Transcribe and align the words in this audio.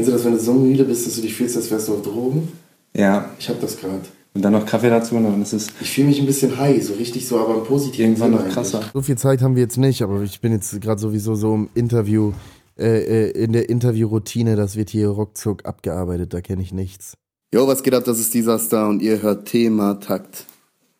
Kennst 0.00 0.08
du 0.08 0.12
das, 0.14 0.24
wenn 0.24 0.32
du 0.32 0.40
so 0.40 0.54
müde 0.54 0.84
bist, 0.84 1.06
dass 1.06 1.16
du 1.16 1.20
dich 1.20 1.34
fühlst, 1.34 1.58
als 1.58 1.70
wärst 1.70 1.88
du 1.88 1.92
auf 1.92 2.00
Drogen? 2.00 2.48
Ja. 2.96 3.28
Ich 3.38 3.50
hab 3.50 3.60
das 3.60 3.78
gerade. 3.78 4.00
Und 4.32 4.40
dann 4.40 4.54
noch 4.54 4.64
Kaffee 4.64 4.88
dazu 4.88 5.14
und 5.14 5.24
dann 5.24 5.42
ist 5.42 5.52
es 5.52 5.66
Ich 5.78 5.90
fühle 5.90 6.06
mich 6.06 6.18
ein 6.18 6.24
bisschen 6.24 6.56
high, 6.56 6.82
so 6.82 6.94
richtig 6.94 7.28
so, 7.28 7.38
aber 7.38 7.56
im 7.56 7.64
positiven 7.64 8.12
irgendwann 8.12 8.30
noch 8.30 8.48
krasser. 8.48 8.78
eigentlich. 8.78 8.92
So 8.94 9.02
viel 9.02 9.18
Zeit 9.18 9.42
haben 9.42 9.56
wir 9.56 9.62
jetzt 9.62 9.76
nicht, 9.76 10.00
aber 10.00 10.22
ich 10.22 10.40
bin 10.40 10.52
jetzt 10.52 10.80
gerade 10.80 10.98
sowieso 10.98 11.34
so 11.34 11.54
im 11.54 11.68
Interview, 11.74 12.32
äh, 12.78 13.26
äh, 13.26 13.30
in 13.32 13.52
der 13.52 13.68
Interviewroutine, 13.68 14.56
das 14.56 14.74
wird 14.74 14.88
hier 14.88 15.08
ruckzuck 15.08 15.66
abgearbeitet, 15.66 16.32
da 16.32 16.40
kenne 16.40 16.62
ich 16.62 16.72
nichts. 16.72 17.12
Yo, 17.52 17.68
was 17.68 17.82
geht 17.82 17.92
ab, 17.92 18.04
das 18.04 18.20
ist 18.20 18.32
Disaster 18.32 18.88
und 18.88 19.02
ihr 19.02 19.20
hört 19.20 19.48
Thema 19.48 20.00
Takt. 20.00 20.46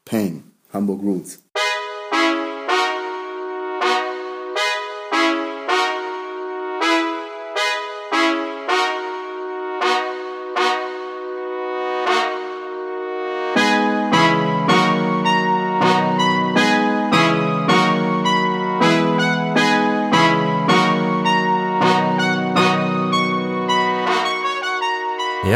Pang, 0.05 0.43
Hamburg 0.75 1.03
Roots. 1.03 1.39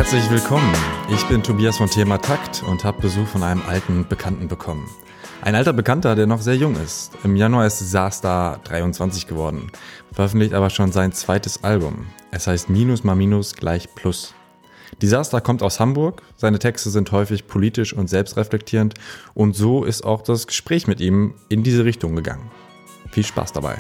Herzlich 0.05 0.31
willkommen. 0.31 0.71
Ich 1.11 1.25
bin 1.29 1.43
Tobias 1.43 1.79
von 1.79 1.89
Thema 1.89 2.19
Takt 2.19 2.63
und 2.69 2.85
habe 2.85 3.01
Besuch 3.01 3.27
von 3.27 3.43
einem 3.43 3.63
alten 3.67 4.07
Bekannten 4.07 4.49
bekommen. 4.49 4.87
Ein 5.41 5.55
alter 5.55 5.73
Bekannter, 5.73 6.15
der 6.15 6.27
noch 6.27 6.43
sehr 6.43 6.57
jung 6.57 6.77
ist. 6.77 7.13
Im 7.25 7.37
Januar 7.37 7.67
ist 7.67 7.79
Sarstar 7.79 8.59
23 8.65 9.27
geworden, 9.27 9.73
veröffentlicht 10.13 10.53
aber 10.53 10.69
schon 10.69 10.93
sein 10.93 11.13
zweites 11.13 11.65
Album. 11.65 12.05
Es 12.31 12.47
heißt 12.47 12.69
Minus 12.69 13.03
mal 13.03 13.15
Minus 13.15 13.55
gleich 13.55 13.95
Plus. 13.95 14.35
Disaster 15.01 15.41
kommt 15.41 15.63
aus 15.63 15.81
Hamburg, 15.81 16.21
seine 16.37 16.59
Texte 16.59 16.91
sind 16.91 17.11
häufig 17.11 17.47
politisch 17.47 17.95
und 17.95 18.11
selbstreflektierend 18.11 18.93
und 19.33 19.57
so 19.57 19.85
ist 19.85 20.05
auch 20.05 20.21
das 20.21 20.47
Gespräch 20.47 20.87
mit 20.87 21.01
ihm 21.01 21.33
in 21.49 21.63
diese 21.63 21.87
Richtung 21.87 22.15
gegangen. 22.15 22.51
Viel 23.11 23.25
Spaß 23.25 23.55
dabei. 23.55 23.77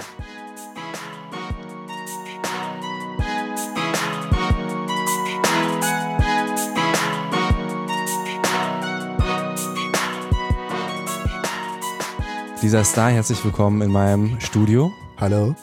Dieser 12.65 12.83
Star, 12.83 13.11
herzlich 13.11 13.45
willkommen 13.45 13.83
in 13.83 13.93
meinem 13.93 14.41
Studio. 14.41 14.91
Hallo? 15.19 15.55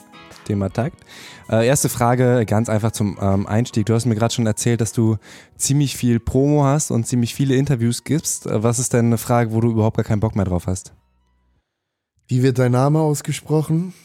Thema 0.46 0.70
Takt. 0.70 1.04
Äh, 1.50 1.66
erste 1.66 1.90
Frage, 1.90 2.46
ganz 2.46 2.70
einfach 2.70 2.92
zum 2.92 3.18
ähm, 3.20 3.48
Einstieg. 3.48 3.88
Du 3.88 3.96
hast 3.96 4.06
mir 4.06 4.14
gerade 4.14 4.32
schon 4.32 4.46
erzählt, 4.46 4.82
dass 4.82 4.94
du 4.94 5.18
ziemlich 5.58 5.98
viel 5.98 6.20
Promo 6.20 6.64
hast 6.64 6.92
und 6.92 7.08
ziemlich 7.08 7.34
viele 7.34 7.56
Interviews 7.56 8.04
gibst. 8.04 8.46
Äh, 8.46 8.62
was 8.62 8.78
ist 8.78 8.94
denn 8.94 9.08
eine 9.08 9.18
Frage, 9.18 9.52
wo 9.52 9.62
du 9.62 9.72
überhaupt 9.72 9.98
gar 9.98 10.04
keinen 10.04 10.20
Bock 10.20 10.36
mehr 10.36 10.46
drauf 10.46 10.68
hast? 10.68 10.94
Wie 12.28 12.44
wird 12.44 12.60
dein 12.60 12.74
Name 12.74 13.00
ausgesprochen? 13.00 13.96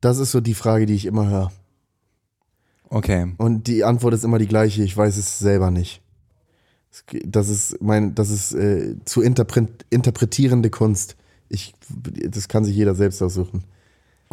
Das 0.00 0.18
ist 0.18 0.30
so 0.30 0.40
die 0.40 0.54
Frage, 0.54 0.86
die 0.86 0.94
ich 0.94 1.06
immer 1.06 1.28
höre. 1.28 1.50
Okay. 2.88 3.34
Und 3.38 3.66
die 3.66 3.82
Antwort 3.82 4.14
ist 4.14 4.22
immer 4.22 4.38
die 4.38 4.46
gleiche, 4.46 4.84
ich 4.84 4.96
weiß 4.96 5.16
es 5.16 5.40
selber 5.40 5.72
nicht. 5.72 6.02
Das 7.24 7.48
ist 7.48 7.80
mein, 7.82 8.14
das 8.14 8.30
ist 8.30 8.52
äh, 8.54 8.96
zu 9.04 9.22
interpret 9.22 9.84
interpretierende 9.90 10.70
Kunst. 10.70 11.16
Ich, 11.48 11.74
das 12.28 12.48
kann 12.48 12.64
sich 12.64 12.74
jeder 12.74 12.94
selbst 12.94 13.22
aussuchen. 13.22 13.64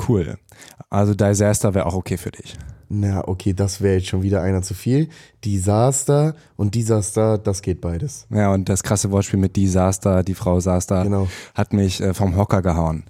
Cool. 0.08 0.38
Also 0.90 1.14
Disaster 1.14 1.74
wäre 1.76 1.86
auch 1.86 1.94
okay 1.94 2.18
für 2.18 2.32
dich. 2.32 2.58
Na, 2.90 3.28
okay, 3.28 3.54
das 3.54 3.82
wäre 3.82 3.96
jetzt 3.96 4.08
schon 4.08 4.24
wieder 4.24 4.42
einer 4.42 4.62
zu 4.62 4.74
viel. 4.74 5.10
Disaster 5.46 6.36
und 6.58 6.76
Disaster, 6.76 7.38
das 7.38 7.62
geht 7.62 7.82
beides. 7.82 8.28
Ja, 8.30 8.54
und 8.54 8.70
das 8.70 8.84
krasse 8.84 9.12
Wortspiel 9.12 9.40
mit 9.40 9.56
Disaster, 9.56 10.24
die 10.24 10.36
Frau 10.36 10.60
Saster, 10.60 11.04
Genau. 11.04 11.28
hat 11.56 11.74
mich 11.74 12.02
äh, 12.02 12.14
vom 12.14 12.36
Hocker 12.36 12.62
gehauen. 12.62 13.04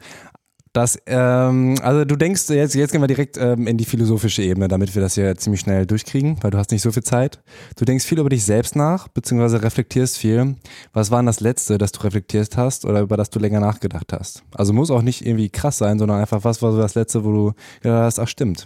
Das, 0.73 0.97
ähm, 1.05 1.75
also 1.83 2.03
du 2.03 2.15
denkst, 2.15 2.49
jetzt, 2.49 2.73
jetzt 2.73 2.91
gehen 2.91 3.01
wir 3.01 3.07
direkt 3.07 3.37
ähm, 3.37 3.67
in 3.67 3.77
die 3.77 3.85
philosophische 3.85 4.41
Ebene, 4.41 4.67
damit 4.67 4.95
wir 4.95 5.03
das 5.03 5.13
hier 5.13 5.35
ziemlich 5.35 5.61
schnell 5.61 5.85
durchkriegen, 5.85 6.41
weil 6.41 6.49
du 6.49 6.57
hast 6.57 6.71
nicht 6.71 6.81
so 6.81 6.91
viel 6.91 7.03
Zeit. 7.03 7.43
Du 7.77 7.85
denkst 7.85 8.03
viel 8.03 8.17
über 8.17 8.29
dich 8.29 8.43
selbst 8.43 8.75
nach, 8.75 9.07
beziehungsweise 9.07 9.61
reflektierst 9.61 10.17
viel. 10.17 10.55
Was 10.91 11.11
war 11.11 11.19
denn 11.19 11.27
das 11.27 11.41
Letzte, 11.41 11.77
das 11.77 11.91
du 11.91 12.01
reflektiert 12.01 12.57
hast 12.57 12.85
oder 12.85 13.01
über 13.01 13.17
das 13.17 13.29
du 13.29 13.37
länger 13.37 13.59
nachgedacht 13.59 14.13
hast? 14.13 14.43
Also 14.55 14.73
muss 14.73 14.89
auch 14.89 15.03
nicht 15.03 15.23
irgendwie 15.23 15.49
krass 15.49 15.77
sein, 15.77 15.99
sondern 15.99 16.19
einfach, 16.19 16.43
was 16.43 16.63
war 16.63 16.71
so 16.71 16.79
das 16.79 16.95
Letzte, 16.95 17.23
wo 17.23 17.31
du 17.31 17.53
gedacht 17.81 18.03
hast, 18.03 18.19
ach 18.19 18.27
stimmt. 18.27 18.65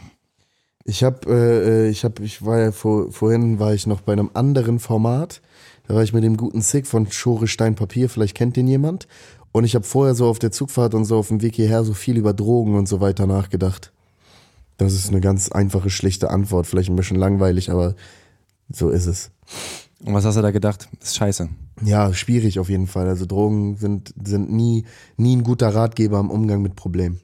Ich 0.86 1.04
habe, 1.04 1.20
äh, 1.30 1.90
ich 1.90 2.06
habe, 2.06 2.24
ich 2.24 2.46
war 2.46 2.58
ja 2.58 2.72
vor, 2.72 3.12
vorhin 3.12 3.60
war 3.60 3.74
ich 3.74 3.86
noch 3.86 4.00
bei 4.00 4.14
einem 4.14 4.32
anderen 4.34 4.80
Format. 4.80 5.42
Da 5.88 5.96
war 5.96 6.04
ich 6.04 6.14
mit 6.14 6.24
dem 6.24 6.38
guten 6.38 6.62
Sick 6.62 6.88
von 6.88 7.12
Schore 7.12 7.48
Stein 7.48 7.76
Papier. 7.76 8.10
Vielleicht 8.10 8.36
kennt 8.36 8.56
den 8.56 8.68
jemand. 8.68 9.08
Und 9.58 9.64
ich 9.64 9.74
habe 9.74 9.86
vorher 9.86 10.14
so 10.14 10.28
auf 10.28 10.38
der 10.38 10.52
Zugfahrt 10.52 10.94
und 10.94 11.06
so 11.06 11.18
auf 11.18 11.30
dem 11.30 11.42
Weg 11.42 11.56
hierher 11.56 11.84
so 11.84 11.96
viel 11.96 12.16
über 12.16 12.32
Drogen 12.32 12.76
und 12.76 12.88
so 12.88 13.02
weiter 13.02 13.26
nachgedacht. 13.26 13.92
Das 14.78 14.94
ist 14.94 15.10
eine 15.10 15.20
ganz 15.20 15.52
einfache, 15.52 15.90
schlichte 15.90 16.30
Antwort. 16.30 16.68
Vielleicht 16.68 16.92
ein 16.92 16.96
bisschen 16.96 17.18
langweilig, 17.18 17.72
aber 17.72 17.96
so 18.70 18.92
ist 18.92 19.08
es. 19.08 19.32
Und 20.06 20.14
was 20.14 20.26
hast 20.26 20.36
du 20.36 20.44
da 20.44 20.52
gedacht? 20.52 20.88
ist 21.02 21.16
scheiße. 21.16 21.50
Ja, 21.82 22.14
schwierig 22.14 22.60
auf 22.60 22.70
jeden 22.70 22.86
Fall. 22.86 23.08
Also 23.08 23.26
Drogen 23.26 23.78
sind, 23.78 24.14
sind 24.24 24.52
nie, 24.52 24.86
nie 25.16 25.36
ein 25.36 25.44
guter 25.44 25.74
Ratgeber 25.74 26.20
im 26.20 26.30
Umgang 26.30 26.62
mit 26.62 26.76
Problemen. 26.76 27.20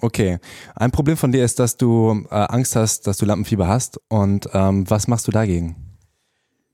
Okay. 0.00 0.38
Ein 0.76 0.92
Problem 0.92 1.16
von 1.16 1.32
dir 1.32 1.44
ist, 1.44 1.58
dass 1.58 1.76
du 1.76 2.24
äh, 2.30 2.34
Angst 2.34 2.76
hast, 2.76 3.08
dass 3.08 3.16
du 3.16 3.26
Lampenfieber 3.26 3.66
hast. 3.66 4.00
Und 4.08 4.48
ähm, 4.52 4.88
was 4.88 5.08
machst 5.08 5.26
du 5.26 5.32
dagegen? 5.32 5.74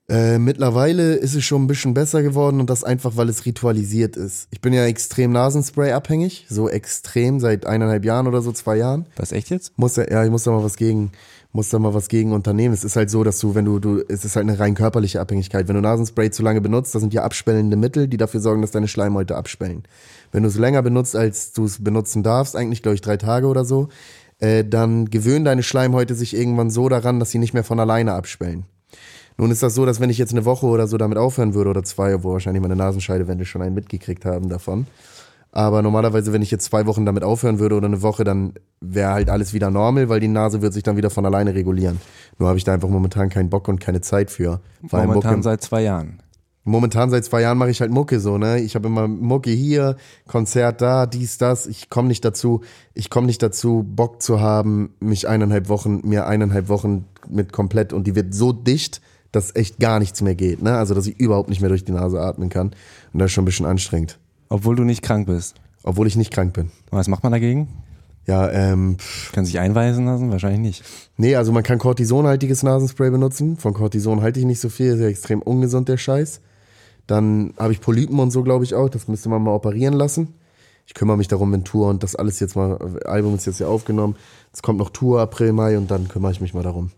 Äh, 0.09 0.39
mittlerweile 0.39 1.13
ist 1.13 1.35
es 1.35 1.45
schon 1.45 1.63
ein 1.63 1.67
bisschen 1.67 1.93
besser 1.93 2.23
geworden 2.23 2.59
und 2.59 2.67
das 2.67 2.83
einfach, 2.83 3.15
weil 3.15 3.29
es 3.29 3.45
ritualisiert 3.45 4.17
ist. 4.17 4.47
Ich 4.49 4.59
bin 4.59 4.73
ja 4.73 4.85
extrem 4.85 5.31
Nasenspray 5.31 5.91
abhängig, 5.91 6.47
so 6.49 6.67
extrem 6.67 7.39
seit 7.39 7.67
eineinhalb 7.67 8.03
Jahren 8.03 8.25
oder 8.25 8.41
so, 8.41 8.51
zwei 8.51 8.77
Jahren. 8.77 9.05
Das 9.15 9.31
echt 9.31 9.51
jetzt? 9.51 9.77
Muss 9.77 9.93
da, 9.93 10.05
ja, 10.05 10.23
ich 10.23 10.31
muss 10.31 10.45
da 10.45 10.51
mal 10.51 10.63
was 10.63 10.77
gegen, 10.77 11.11
muss 11.51 11.69
da 11.69 11.77
mal 11.77 11.93
was 11.93 12.07
gegen 12.07 12.31
unternehmen. 12.31 12.73
Es 12.73 12.83
ist 12.83 12.95
halt 12.95 13.11
so, 13.11 13.23
dass 13.23 13.37
du, 13.37 13.53
wenn 13.53 13.65
du, 13.65 13.77
du, 13.77 14.03
es 14.09 14.25
ist 14.25 14.35
halt 14.35 14.49
eine 14.49 14.57
rein 14.57 14.73
körperliche 14.73 15.21
Abhängigkeit. 15.21 15.67
Wenn 15.67 15.75
du 15.75 15.81
Nasenspray 15.81 16.31
zu 16.31 16.41
lange 16.41 16.59
benutzt, 16.59 16.95
das 16.95 17.01
sind 17.01 17.13
ja 17.13 17.21
abspellende 17.21 17.77
Mittel, 17.77 18.07
die 18.07 18.17
dafür 18.17 18.39
sorgen, 18.39 18.63
dass 18.63 18.71
deine 18.71 18.87
Schleimhäute 18.87 19.35
abspellen. 19.35 19.83
Wenn 20.31 20.41
du 20.41 20.49
es 20.49 20.57
länger 20.57 20.81
benutzt, 20.81 21.15
als 21.15 21.53
du 21.53 21.65
es 21.65 21.83
benutzen 21.83 22.23
darfst, 22.23 22.55
eigentlich 22.55 22.81
glaube 22.81 22.95
ich 22.95 23.01
drei 23.01 23.17
Tage 23.17 23.45
oder 23.45 23.63
so, 23.63 23.89
äh, 24.39 24.65
dann 24.65 25.11
gewöhnen 25.11 25.45
deine 25.45 25.61
Schleimhäute 25.61 26.15
sich 26.15 26.35
irgendwann 26.35 26.71
so 26.71 26.89
daran, 26.89 27.19
dass 27.19 27.29
sie 27.29 27.37
nicht 27.37 27.53
mehr 27.53 27.63
von 27.63 27.79
alleine 27.79 28.13
abspellen. 28.13 28.65
Nun 29.39 29.51
ist 29.51 29.63
das 29.63 29.73
so, 29.73 29.85
dass 29.85 30.01
wenn 30.01 30.09
ich 30.09 30.17
jetzt 30.17 30.33
eine 30.33 30.43
Woche 30.43 30.65
oder 30.65 30.85
so 30.85 30.97
damit 30.97 31.17
aufhören 31.17 31.53
würde 31.53 31.69
oder 31.69 31.81
zwei, 31.81 32.23
wo 32.23 32.33
wahrscheinlich 32.33 32.61
meine 32.61 32.75
Nasenscheidewände 32.75 33.45
schon 33.45 33.61
einen 33.61 33.73
mitgekriegt 33.73 34.25
haben 34.25 34.49
davon. 34.49 34.85
Aber 35.53 35.81
normalerweise, 35.81 36.33
wenn 36.33 36.41
ich 36.41 36.51
jetzt 36.51 36.65
zwei 36.65 36.85
Wochen 36.85 37.05
damit 37.05 37.23
aufhören 37.23 37.57
würde 37.57 37.75
oder 37.75 37.87
eine 37.87 38.01
Woche, 38.01 38.25
dann 38.25 38.53
wäre 38.81 39.13
halt 39.13 39.29
alles 39.29 39.53
wieder 39.53 39.71
normal, 39.71 40.09
weil 40.09 40.19
die 40.19 40.27
Nase 40.27 40.61
wird 40.61 40.73
sich 40.73 40.83
dann 40.83 40.97
wieder 40.97 41.09
von 41.09 41.25
alleine 41.25 41.55
regulieren. 41.55 42.01
Nur 42.37 42.49
habe 42.49 42.57
ich 42.57 42.65
da 42.65 42.73
einfach 42.73 42.89
momentan 42.89 43.29
keinen 43.29 43.49
Bock 43.49 43.69
und 43.69 43.79
keine 43.79 44.01
Zeit 44.01 44.29
für. 44.29 44.59
Weil 44.81 45.07
Momentan 45.07 45.31
Mucke, 45.31 45.43
seit 45.43 45.61
zwei 45.61 45.83
Jahren. 45.83 46.19
momentan 46.65 47.09
seit 47.09 47.23
zwei 47.23 47.39
Jahren 47.39 47.57
mache 47.57 47.71
ich 47.71 47.79
halt 47.79 47.91
Mucke 47.91 48.19
so, 48.19 48.37
ne? 48.37 48.59
Ich 48.59 48.75
habe 48.75 48.87
immer 48.87 49.07
Mucke 49.07 49.51
hier, 49.51 49.95
Konzert 50.27 50.81
da, 50.81 51.05
dies, 51.05 51.37
das. 51.37 51.65
Ich 51.65 51.89
komme 51.89 52.09
nicht 52.09 52.25
dazu, 52.25 52.59
ich 52.93 53.09
komme 53.09 53.27
nicht 53.27 53.41
dazu, 53.41 53.85
Bock 53.87 54.21
zu 54.21 54.41
haben, 54.41 54.95
mich 54.99 55.29
eineinhalb 55.29 55.69
Wochen, 55.69 56.01
mir 56.03 56.27
eineinhalb 56.27 56.67
Wochen 56.67 57.05
mit 57.29 57.53
komplett 57.53 57.93
und 57.93 58.05
die 58.05 58.15
wird 58.15 58.33
so 58.33 58.51
dicht, 58.51 58.99
dass 59.31 59.55
echt 59.55 59.79
gar 59.79 59.99
nichts 59.99 60.21
mehr 60.21 60.35
geht, 60.35 60.61
ne? 60.61 60.77
Also 60.77 60.93
dass 60.93 61.07
ich 61.07 61.19
überhaupt 61.19 61.49
nicht 61.49 61.61
mehr 61.61 61.69
durch 61.69 61.85
die 61.85 61.91
Nase 61.91 62.19
atmen 62.19 62.49
kann. 62.49 62.71
Und 63.13 63.19
das 63.19 63.27
ist 63.27 63.33
schon 63.33 63.43
ein 63.43 63.45
bisschen 63.45 63.65
anstrengend. 63.65 64.19
Obwohl 64.49 64.75
du 64.75 64.83
nicht 64.83 65.01
krank 65.01 65.27
bist. 65.27 65.55
Obwohl 65.83 66.07
ich 66.07 66.15
nicht 66.15 66.33
krank 66.33 66.53
bin. 66.53 66.65
Und 66.89 66.97
was 66.97 67.07
macht 67.07 67.23
man 67.23 67.31
dagegen? 67.31 67.67
Ja, 68.25 68.49
ähm, 68.51 68.97
Kann 69.31 69.45
sich 69.45 69.59
einweisen 69.59 70.05
lassen? 70.05 70.29
Wahrscheinlich 70.29 70.59
nicht. 70.59 70.83
nee, 71.17 71.35
also 71.35 71.51
man 71.51 71.63
kann 71.63 71.79
Cortisonhaltiges 71.79 72.61
Nasenspray 72.63 73.09
benutzen. 73.09 73.57
Von 73.57 73.73
Cortison 73.73 74.21
halte 74.21 74.39
ich 74.39 74.45
nicht 74.45 74.59
so 74.59 74.69
viel, 74.69 74.93
ist 74.93 74.99
ja 74.99 75.07
extrem 75.07 75.41
ungesund, 75.41 75.89
der 75.89 75.97
Scheiß. 75.97 76.41
Dann 77.07 77.53
habe 77.57 77.73
ich 77.73 77.81
Polypen 77.81 78.19
und 78.19 78.29
so, 78.29 78.43
glaube 78.43 78.65
ich, 78.65 78.75
auch. 78.75 78.89
Das 78.89 79.07
müsste 79.07 79.29
man 79.29 79.41
mal 79.41 79.53
operieren 79.55 79.95
lassen. 79.95 80.35
Ich 80.85 80.93
kümmere 80.93 81.17
mich 81.17 81.27
darum, 81.27 81.51
wenn 81.51 81.63
Tour 81.63 81.87
und 81.87 82.03
das 82.03 82.15
alles 82.15 82.39
jetzt 82.39 82.55
mal, 82.55 82.77
Album 83.05 83.35
ist 83.35 83.45
jetzt 83.45 83.59
ja 83.59 83.67
aufgenommen. 83.67 84.15
Es 84.53 84.61
kommt 84.61 84.79
noch 84.79 84.89
Tour, 84.89 85.21
April, 85.21 85.53
Mai 85.53 85.77
und 85.77 85.89
dann 85.89 86.07
kümmere 86.07 86.31
ich 86.31 86.41
mich 86.41 86.53
mal 86.53 86.63
darum. 86.63 86.91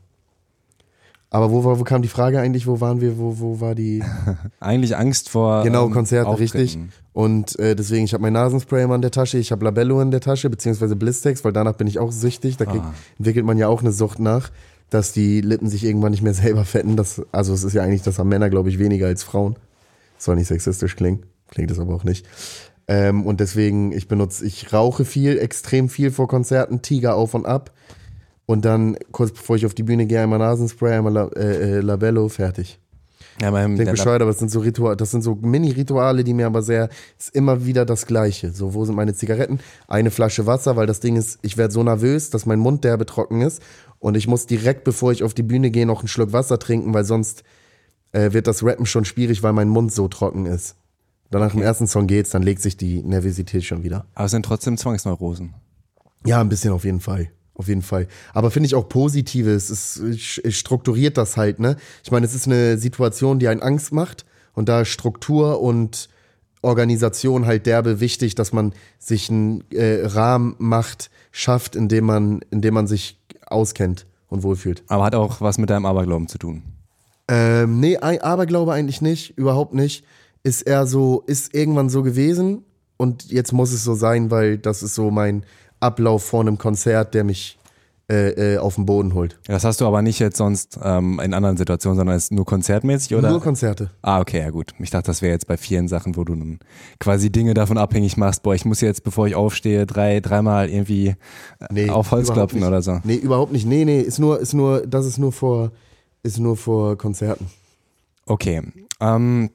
Aber 1.34 1.50
wo, 1.50 1.64
war, 1.64 1.80
wo 1.80 1.84
kam 1.86 2.02
die 2.02 2.10
Frage 2.10 2.42
eigentlich? 2.42 2.68
Wo 2.68 2.82
waren 2.82 3.00
wir? 3.00 3.18
Wo, 3.18 3.40
wo 3.40 3.62
war 3.62 3.74
die? 3.74 4.04
Eigentlich 4.60 4.98
Angst 4.98 5.30
vor. 5.30 5.64
Genau, 5.64 5.86
ähm, 5.86 5.92
Konzerte, 5.94 6.28
Auftritten. 6.30 6.58
richtig. 6.58 6.80
Und 7.14 7.58
äh, 7.58 7.74
deswegen, 7.74 8.04
ich 8.04 8.14
habe 8.14 8.22
mein 8.22 8.34
Nasenspray 8.34 8.84
immer 8.84 8.96
in 8.96 9.02
der 9.02 9.12
Tasche, 9.12 9.38
ich 9.38 9.54
habe 9.54 9.64
Labello 9.64 10.02
in 10.02 10.12
der 10.12 10.20
Tasche, 10.20 10.50
beziehungsweise 10.50 10.98
Blistex, 10.98 11.46
weil 11.46 11.54
danach 11.54 11.76
bin 11.76 11.88
ich 11.88 12.00
auch 12.00 12.12
süchtig. 12.12 12.58
Da 12.58 12.66
krieg, 12.66 12.82
Ah. 12.82 12.94
entwickelt 13.18 13.46
man 13.46 13.58
ja 13.58 13.70
auch 13.70 13.80
eine 13.82 13.94
Sucht 13.94 14.20
nach, 14.20 14.52
dass 14.90 15.14
die 15.14 15.40
Lippen 15.40 15.70
sich 15.70 15.86
irgendwann 15.86 16.12
nicht 16.12 16.22
mehr 16.22 16.34
selber 16.34 16.66
fetten. 16.66 16.98
Das, 16.98 17.22
also 17.32 17.54
es 17.54 17.64
ist 17.64 17.74
ja 17.74 17.82
eigentlich, 17.84 18.02
das 18.02 18.20
haben 18.20 18.28
Männer, 18.28 18.50
glaube 18.50 18.68
ich, 18.68 18.78
weniger 18.78 19.08
als 19.08 19.24
Frauen. 19.24 19.56
Soll 20.18 20.36
nicht 20.36 20.48
sexistisch 20.48 20.98
klingen, 20.98 21.24
klingt 21.50 21.72
es 21.72 21.80
aber 21.80 21.96
auch 21.96 22.04
nicht. 22.04 22.26
Ähm, 22.90 23.26
und 23.26 23.40
deswegen, 23.40 23.94
ich 23.94 24.10
benutze, 24.10 24.46
ich 24.46 24.74
rauche 24.74 25.06
viel, 25.06 25.38
extrem 25.40 25.88
viel 25.88 26.12
vor 26.12 26.28
Konzerten, 26.28 26.82
Tiger 26.82 27.16
auf 27.16 27.34
und 27.36 27.46
ab. 27.46 27.72
Und 28.52 28.66
dann, 28.66 28.98
kurz 29.14 29.32
bevor 29.32 29.56
ich 29.56 29.66
auf 29.66 29.74
die 29.74 29.84
Bühne 29.84 30.06
gehe, 30.06 30.20
einmal 30.20 30.40
Nasenspray, 30.40 30.98
einmal 30.98 31.14
La 31.14 31.28
äh, 31.38 31.78
äh, 31.78 31.80
Labello, 31.80 32.28
fertig. 32.28 32.80
Ja, 33.42 33.50
Denk 33.50 33.78
der, 33.78 33.92
bescheuert, 33.92 34.22
aber 34.22 34.32
es 34.32 34.40
sind 34.40 34.52
so 34.52 34.60
Rituale, 34.60 34.98
das 34.98 35.10
sind 35.12 35.22
so 35.22 35.36
Mini-Rituale, 35.36 36.26
die 36.26 36.34
mir 36.34 36.48
aber 36.48 36.62
sehr, 36.62 36.90
ist 37.18 37.34
immer 37.34 37.66
wieder 37.66 37.86
das 37.86 38.06
Gleiche. 38.06 38.52
So, 38.52 38.74
wo 38.74 38.84
sind 38.84 38.96
meine 38.96 39.14
Zigaretten? 39.14 39.62
Eine 39.88 40.12
Flasche 40.12 40.48
Wasser, 40.48 40.76
weil 40.76 40.86
das 40.86 41.00
Ding 41.00 41.16
ist, 41.16 41.40
ich 41.44 41.56
werde 41.56 41.74
so 41.74 41.82
nervös, 41.82 42.30
dass 42.30 42.46
mein 42.46 42.60
Mund 42.60 42.84
derbe 42.84 43.06
trocken 43.06 43.40
ist 43.40 43.62
und 44.00 44.18
ich 44.18 44.28
muss 44.28 44.48
direkt, 44.48 44.84
bevor 44.84 45.14
ich 45.14 45.24
auf 45.24 45.34
die 45.34 45.44
Bühne 45.44 45.72
gehe, 45.72 45.86
noch 45.86 46.02
einen 46.02 46.10
Schluck 46.10 46.34
Wasser 46.34 46.60
trinken, 46.60 46.94
weil 46.94 47.06
sonst 47.06 47.44
äh, 48.12 48.34
wird 48.34 48.48
das 48.48 48.66
Rappen 48.66 48.86
schon 48.86 49.06
schwierig, 49.06 49.44
weil 49.44 49.54
mein 49.54 49.70
Mund 49.70 49.94
so 49.94 50.10
trocken 50.10 50.46
ist. 50.46 50.76
Danach 51.30 51.54
im 51.54 51.62
ersten 51.62 51.88
Song 51.88 52.06
geht's, 52.06 52.32
dann 52.32 52.44
legt 52.44 52.62
sich 52.62 52.76
die 52.76 53.02
Nervosität 53.02 53.64
schon 53.64 53.84
wieder. 53.84 54.08
aber 54.14 54.26
es 54.26 54.32
sind 54.32 54.44
trotzdem 54.44 54.76
Zwangsneurosen. 54.76 55.54
Ja, 56.26 56.42
ein 56.42 56.50
bisschen 56.50 56.74
auf 56.74 56.84
jeden 56.84 57.00
Fall. 57.00 57.32
Auf 57.62 57.68
jeden 57.68 57.84
Fall. 57.84 58.08
Aber 58.34 58.50
finde 58.50 58.66
ich 58.66 58.74
auch 58.74 58.90
Positives. 58.90 59.70
Es, 59.70 59.96
es 59.96 60.56
strukturiert 60.58 61.16
das 61.16 61.38
halt, 61.38 61.60
ne? 61.60 61.76
Ich 62.04 62.10
meine, 62.10 62.26
es 62.26 62.34
ist 62.34 62.48
eine 62.48 62.80
Situation, 62.80 63.38
die 63.38 63.48
einen 63.48 63.62
Angst 63.62 63.94
macht. 63.94 64.26
Und 64.54 64.68
da 64.68 64.82
ist 64.82 64.88
Struktur 64.88 65.62
und 65.62 66.10
Organisation 66.64 67.46
halt 67.46 67.68
derbe 67.68 68.00
wichtig, 68.00 68.34
dass 68.34 68.52
man 68.52 68.74
sich 68.98 69.30
einen 69.30 69.64
äh, 69.70 70.08
Rahmen 70.08 70.56
macht, 70.58 71.12
schafft, 71.32 71.76
indem 71.76 72.06
man, 72.06 72.42
indem 72.50 72.74
man 72.74 72.88
sich 72.88 73.20
auskennt 73.46 74.08
und 74.28 74.42
wohlfühlt. 74.42 74.82
Aber 74.88 75.04
hat 75.04 75.14
auch 75.14 75.40
was 75.40 75.60
mit 75.60 75.70
deinem 75.70 75.86
Aberglauben 75.86 76.28
zu 76.28 76.40
tun. 76.40 76.64
Ähm, 77.28 77.80
nee, 77.80 77.96
Aberglaube 77.98 78.74
eigentlich 78.74 79.04
nicht, 79.04 79.38
überhaupt 79.38 79.76
nicht. 79.76 80.04
Ist 80.42 80.64
eher 80.64 80.88
so, 80.88 81.22
ist 81.28 81.54
irgendwann 81.54 81.90
so 81.90 82.02
gewesen 82.02 82.64
und 82.98 83.32
jetzt 83.32 83.54
muss 83.54 83.72
es 83.72 83.84
so 83.84 83.94
sein, 83.94 84.32
weil 84.32 84.58
das 84.58 84.82
ist 84.82 84.96
so 84.96 85.12
mein 85.12 85.46
Ablauf 85.82 86.24
vor 86.24 86.42
einem 86.42 86.58
Konzert, 86.58 87.14
der 87.14 87.24
mich 87.24 87.58
äh, 88.12 88.56
äh, 88.56 88.58
auf 88.58 88.76
den 88.76 88.86
Boden 88.86 89.14
holt. 89.14 89.40
Das 89.46 89.64
hast 89.64 89.80
du 89.80 89.88
aber 89.88 90.02
nicht 90.02 90.20
jetzt 90.20 90.36
sonst 90.36 90.78
ähm, 90.84 91.22
in 91.24 91.34
anderen 91.34 91.56
Situationen, 91.56 91.96
sondern 91.98 92.18
ist 92.18 92.34
nur 92.34 92.44
konzertmäßig, 92.46 93.16
oder? 93.16 93.30
Nur 93.30 93.40
Konzerte. 93.40 93.92
Ah, 94.02 94.20
okay, 94.20 94.40
ja 94.40 94.50
gut. 94.50 94.74
Ich 94.80 94.90
dachte, 94.90 95.08
das 95.08 95.22
wäre 95.22 95.32
jetzt 95.32 95.48
bei 95.48 95.56
vielen 95.56 95.88
Sachen, 95.88 96.18
wo 96.18 96.26
du 96.26 96.36
dann 96.36 96.60
quasi 97.00 97.32
Dinge 97.32 97.54
davon 97.54 97.78
abhängig 97.78 98.18
machst, 98.18 98.44
boah, 98.44 98.54
ich 98.54 98.66
muss 98.66 98.82
jetzt, 98.82 99.06
bevor 99.06 99.28
ich 99.28 99.36
aufstehe, 99.36 99.86
drei, 99.86 100.20
dreimal 100.20 100.70
irgendwie 100.70 101.08
äh, 101.08 101.16
Nee, 101.72 101.90
auf 101.90 102.12
Holz 102.12 102.34
klopfen 102.34 102.64
oder 102.66 102.82
so. 102.82 103.00
Nee, 103.06 103.16
überhaupt 103.16 103.54
nicht. 103.54 103.66
Nee, 103.66 103.86
nee, 103.86 104.02
ist 104.02 104.20
nur, 104.20 104.40
ist 104.42 104.54
nur, 104.54 104.86
das 104.86 105.06
ist 105.06 105.18
nur 105.18 105.32
vor, 105.32 105.72
ist 106.22 106.38
nur 106.38 106.58
vor 106.58 106.98
Konzerten. 106.98 107.46
Okay. 108.26 108.62
Ähm, 109.00 109.52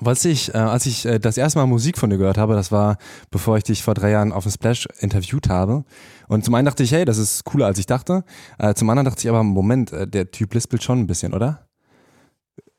was 0.00 0.24
ich, 0.24 0.54
äh, 0.54 0.58
als 0.58 0.86
ich 0.86 1.04
äh, 1.04 1.18
das 1.18 1.36
erste 1.36 1.58
Mal 1.58 1.66
Musik 1.66 1.98
von 1.98 2.10
dir 2.10 2.18
gehört 2.18 2.38
habe, 2.38 2.54
das 2.54 2.70
war, 2.70 2.98
bevor 3.30 3.56
ich 3.56 3.64
dich 3.64 3.82
vor 3.82 3.94
drei 3.94 4.10
Jahren 4.10 4.32
auf 4.32 4.44
dem 4.44 4.52
Splash 4.52 4.88
interviewt 5.00 5.48
habe. 5.48 5.84
Und 6.28 6.44
zum 6.44 6.54
einen 6.54 6.66
dachte 6.66 6.82
ich, 6.82 6.92
hey, 6.92 7.04
das 7.04 7.18
ist 7.18 7.44
cooler, 7.44 7.66
als 7.66 7.78
ich 7.78 7.86
dachte. 7.86 8.24
Äh, 8.58 8.74
zum 8.74 8.88
anderen 8.90 9.06
dachte 9.06 9.20
ich 9.20 9.28
aber, 9.28 9.42
Moment, 9.42 9.92
äh, 9.92 10.06
der 10.06 10.30
Typ 10.30 10.54
lispelt 10.54 10.82
schon 10.82 11.00
ein 11.00 11.06
bisschen, 11.06 11.34
oder? 11.34 11.66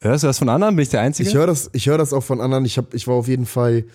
Hörst 0.01 0.23
du 0.23 0.27
das 0.27 0.39
von 0.39 0.49
anderen? 0.49 0.75
Bin 0.75 0.83
ich 0.83 0.89
der 0.89 1.01
Einzige? 1.01 1.27
Ich 1.27 1.35
höre 1.35 1.47
das, 1.47 1.69
höre 1.73 1.97
das 1.97 2.13
auch 2.13 2.23
von 2.23 2.39
anderen. 2.39 2.65
Ich 2.65 2.77
hab, 2.77 2.93
ich 2.93 3.07
war 3.07 3.15
auf 3.15 3.27
jeden 3.27 3.45
Fall, 3.45 3.85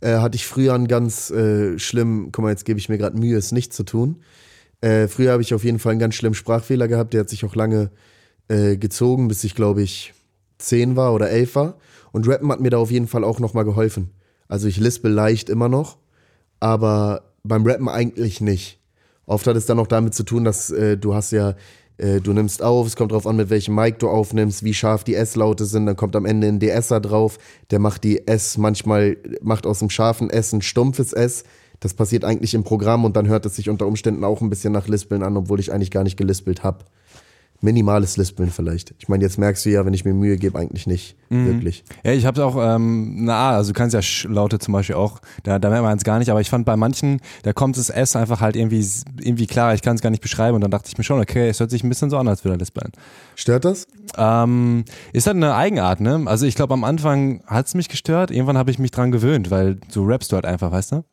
äh, 0.00 0.16
hatte 0.16 0.36
ich 0.36 0.46
früher 0.46 0.74
einen 0.74 0.88
ganz 0.88 1.30
äh, 1.30 1.78
schlimm, 1.78 2.30
guck 2.32 2.44
mal, 2.44 2.50
jetzt 2.50 2.64
gebe 2.64 2.78
ich 2.78 2.88
mir 2.88 2.98
gerade 2.98 3.18
Mühe, 3.18 3.36
es 3.36 3.52
nicht 3.52 3.72
zu 3.72 3.84
tun. 3.84 4.22
Früher 5.08 5.32
habe 5.32 5.40
ich 5.40 5.54
auf 5.54 5.64
jeden 5.64 5.78
Fall 5.78 5.92
einen 5.92 5.98
ganz 5.98 6.14
schlimmen 6.14 6.34
Sprachfehler 6.34 6.88
gehabt, 6.88 7.14
der 7.14 7.20
hat 7.20 7.30
sich 7.30 7.42
auch 7.46 7.54
lange 7.54 7.90
gezogen, 8.48 9.28
bis 9.28 9.42
ich 9.42 9.54
glaube 9.54 9.80
ich 9.80 10.12
zehn 10.58 10.94
war 10.94 11.14
oder 11.14 11.30
elf 11.30 11.54
war. 11.54 11.78
Und 12.14 12.28
Rappen 12.28 12.52
hat 12.52 12.60
mir 12.60 12.70
da 12.70 12.78
auf 12.78 12.92
jeden 12.92 13.08
Fall 13.08 13.24
auch 13.24 13.40
nochmal 13.40 13.64
geholfen. 13.64 14.10
Also 14.46 14.68
ich 14.68 14.76
lispel 14.76 15.10
leicht 15.10 15.50
immer 15.50 15.68
noch, 15.68 15.98
aber 16.60 17.32
beim 17.42 17.66
Rappen 17.66 17.88
eigentlich 17.88 18.40
nicht. 18.40 18.78
Oft 19.26 19.48
hat 19.48 19.56
es 19.56 19.66
dann 19.66 19.80
auch 19.80 19.88
damit 19.88 20.14
zu 20.14 20.22
tun, 20.22 20.44
dass 20.44 20.70
äh, 20.70 20.96
du 20.96 21.12
hast 21.12 21.32
ja, 21.32 21.56
äh, 21.96 22.20
du 22.20 22.32
nimmst 22.32 22.62
auf, 22.62 22.86
es 22.86 22.94
kommt 22.94 23.10
drauf 23.10 23.26
an, 23.26 23.34
mit 23.34 23.50
welchem 23.50 23.74
Mic 23.74 23.96
du 23.98 24.08
aufnimmst, 24.08 24.62
wie 24.62 24.74
scharf 24.74 25.02
die 25.02 25.16
S-Laute 25.16 25.64
sind, 25.64 25.86
dann 25.86 25.96
kommt 25.96 26.14
am 26.14 26.24
Ende 26.24 26.46
ein 26.46 26.60
DSer 26.60 27.00
drauf, 27.00 27.38
der 27.72 27.80
macht 27.80 28.04
die 28.04 28.28
S 28.28 28.58
manchmal, 28.58 29.16
macht 29.42 29.66
aus 29.66 29.80
dem 29.80 29.90
scharfen 29.90 30.30
S 30.30 30.52
ein 30.52 30.62
stumpfes 30.62 31.12
S. 31.12 31.42
Das 31.80 31.94
passiert 31.94 32.24
eigentlich 32.24 32.54
im 32.54 32.62
Programm 32.62 33.04
und 33.04 33.16
dann 33.16 33.26
hört 33.26 33.44
es 33.44 33.56
sich 33.56 33.68
unter 33.68 33.88
Umständen 33.88 34.22
auch 34.22 34.40
ein 34.40 34.50
bisschen 34.50 34.72
nach 34.72 34.86
Lispeln 34.86 35.24
an, 35.24 35.36
obwohl 35.36 35.58
ich 35.58 35.72
eigentlich 35.72 35.90
gar 35.90 36.04
nicht 36.04 36.16
gelispelt 36.16 36.62
habe. 36.62 36.84
Minimales 37.64 38.16
Lispeln 38.16 38.50
vielleicht. 38.50 38.94
Ich 38.98 39.08
meine, 39.08 39.24
jetzt 39.24 39.38
merkst 39.38 39.64
du 39.64 39.70
ja, 39.70 39.84
wenn 39.86 39.94
ich 39.94 40.04
mir 40.04 40.12
Mühe 40.14 40.36
gebe, 40.36 40.58
eigentlich 40.58 40.86
nicht 40.86 41.16
wirklich. 41.30 41.82
Ja, 42.04 42.12
ich 42.12 42.26
habe 42.26 42.44
auch, 42.44 42.56
ähm, 42.60 43.24
na, 43.24 43.56
also 43.56 43.72
du 43.72 43.76
kannst 43.76 43.94
ja 43.94 44.02
Sch 44.02 44.26
Laute 44.28 44.58
zum 44.58 44.72
Beispiel 44.72 44.94
auch, 44.94 45.20
da, 45.42 45.58
da 45.58 45.70
merkt 45.70 45.82
man 45.82 45.96
es 45.96 46.04
gar 46.04 46.18
nicht, 46.18 46.30
aber 46.30 46.40
ich 46.40 46.50
fand 46.50 46.64
bei 46.64 46.76
manchen, 46.76 47.20
da 47.42 47.52
kommt 47.52 47.76
das 47.76 47.90
S 47.90 48.14
einfach 48.14 48.40
halt 48.40 48.54
irgendwie, 48.54 48.86
irgendwie 49.20 49.46
klar, 49.46 49.74
ich 49.74 49.82
kann 49.82 49.96
es 49.96 50.02
gar 50.02 50.10
nicht 50.10 50.22
beschreiben 50.22 50.54
und 50.54 50.60
dann 50.60 50.70
dachte 50.70 50.88
ich 50.88 50.98
mir 50.98 51.04
schon, 51.04 51.20
okay, 51.20 51.48
es 51.48 51.58
hört 51.58 51.70
sich 51.70 51.82
ein 51.82 51.88
bisschen 51.88 52.10
so 52.10 52.18
an, 52.18 52.28
als 52.28 52.44
würde 52.44 52.56
er 52.56 52.58
lispeln. 52.58 52.92
Stört 53.34 53.64
das? 53.64 53.88
Ähm, 54.16 54.84
ist 55.12 55.26
halt 55.26 55.36
eine 55.36 55.54
Eigenart, 55.54 56.00
ne? 56.00 56.22
Also 56.26 56.46
ich 56.46 56.54
glaube, 56.54 56.74
am 56.74 56.84
Anfang 56.84 57.42
hat 57.46 57.66
es 57.66 57.74
mich 57.74 57.88
gestört, 57.88 58.30
irgendwann 58.30 58.58
habe 58.58 58.70
ich 58.70 58.78
mich 58.78 58.90
dran 58.90 59.10
gewöhnt, 59.10 59.50
weil 59.50 59.78
so 59.88 60.04
rappst 60.04 60.30
du 60.30 60.36
halt 60.36 60.44
einfach, 60.44 60.70
weißt 60.70 60.92
du? 60.92 61.04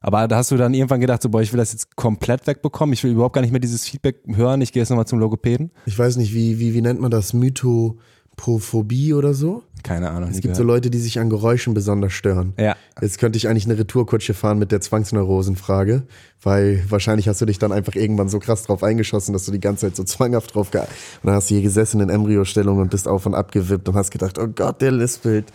Aber 0.00 0.28
da 0.28 0.36
hast 0.36 0.50
du 0.50 0.56
dann 0.56 0.74
irgendwann 0.74 1.00
gedacht, 1.00 1.22
so, 1.22 1.28
boah, 1.28 1.42
ich 1.42 1.52
will 1.52 1.58
das 1.58 1.72
jetzt 1.72 1.96
komplett 1.96 2.46
wegbekommen, 2.46 2.92
ich 2.92 3.02
will 3.02 3.12
überhaupt 3.12 3.34
gar 3.34 3.40
nicht 3.40 3.50
mehr 3.50 3.60
dieses 3.60 3.84
Feedback 3.84 4.20
hören, 4.26 4.60
ich 4.60 4.72
gehe 4.72 4.82
jetzt 4.82 4.90
nochmal 4.90 5.06
zum 5.06 5.18
Logopäden. 5.18 5.70
Ich 5.86 5.98
weiß 5.98 6.16
nicht, 6.16 6.32
wie, 6.34 6.58
wie, 6.58 6.74
wie 6.74 6.82
nennt 6.82 7.00
man 7.00 7.10
das? 7.10 7.32
Mythopophobie 7.32 9.14
oder 9.14 9.34
so? 9.34 9.62
Keine 9.82 10.10
Ahnung. 10.10 10.30
Es 10.30 10.40
gibt 10.40 10.56
so 10.56 10.62
gehört. 10.62 10.76
Leute, 10.78 10.90
die 10.90 10.98
sich 10.98 11.20
an 11.20 11.30
Geräuschen 11.30 11.72
besonders 11.72 12.12
stören. 12.12 12.54
Ja. 12.58 12.76
Jetzt 13.00 13.18
könnte 13.18 13.36
ich 13.36 13.48
eigentlich 13.48 13.66
eine 13.66 13.78
Retourkutsche 13.78 14.34
fahren 14.34 14.58
mit 14.58 14.72
der 14.72 14.80
Zwangsneurosenfrage, 14.80 16.02
weil 16.42 16.82
wahrscheinlich 16.88 17.28
hast 17.28 17.40
du 17.40 17.46
dich 17.46 17.58
dann 17.58 17.70
einfach 17.72 17.94
irgendwann 17.94 18.28
so 18.28 18.40
krass 18.40 18.64
drauf 18.64 18.82
eingeschossen, 18.82 19.32
dass 19.32 19.44
du 19.44 19.52
die 19.52 19.60
ganze 19.60 19.86
Zeit 19.86 19.96
so 19.96 20.02
zwanghaft 20.02 20.54
drauf 20.54 20.70
ge... 20.72 20.80
Und 20.80 20.88
dann 21.22 21.34
hast 21.34 21.50
du 21.50 21.54
hier 21.54 21.62
gesessen 21.62 22.00
in 22.00 22.08
Embryostellung 22.08 22.78
und 22.78 22.90
bist 22.90 23.06
auf 23.06 23.26
und 23.26 23.34
ab 23.34 23.52
gewippt 23.52 23.88
und 23.88 23.94
hast 23.94 24.10
gedacht, 24.10 24.38
oh 24.38 24.48
Gott, 24.48 24.82
der 24.82 24.90
lispelt. 24.90 25.52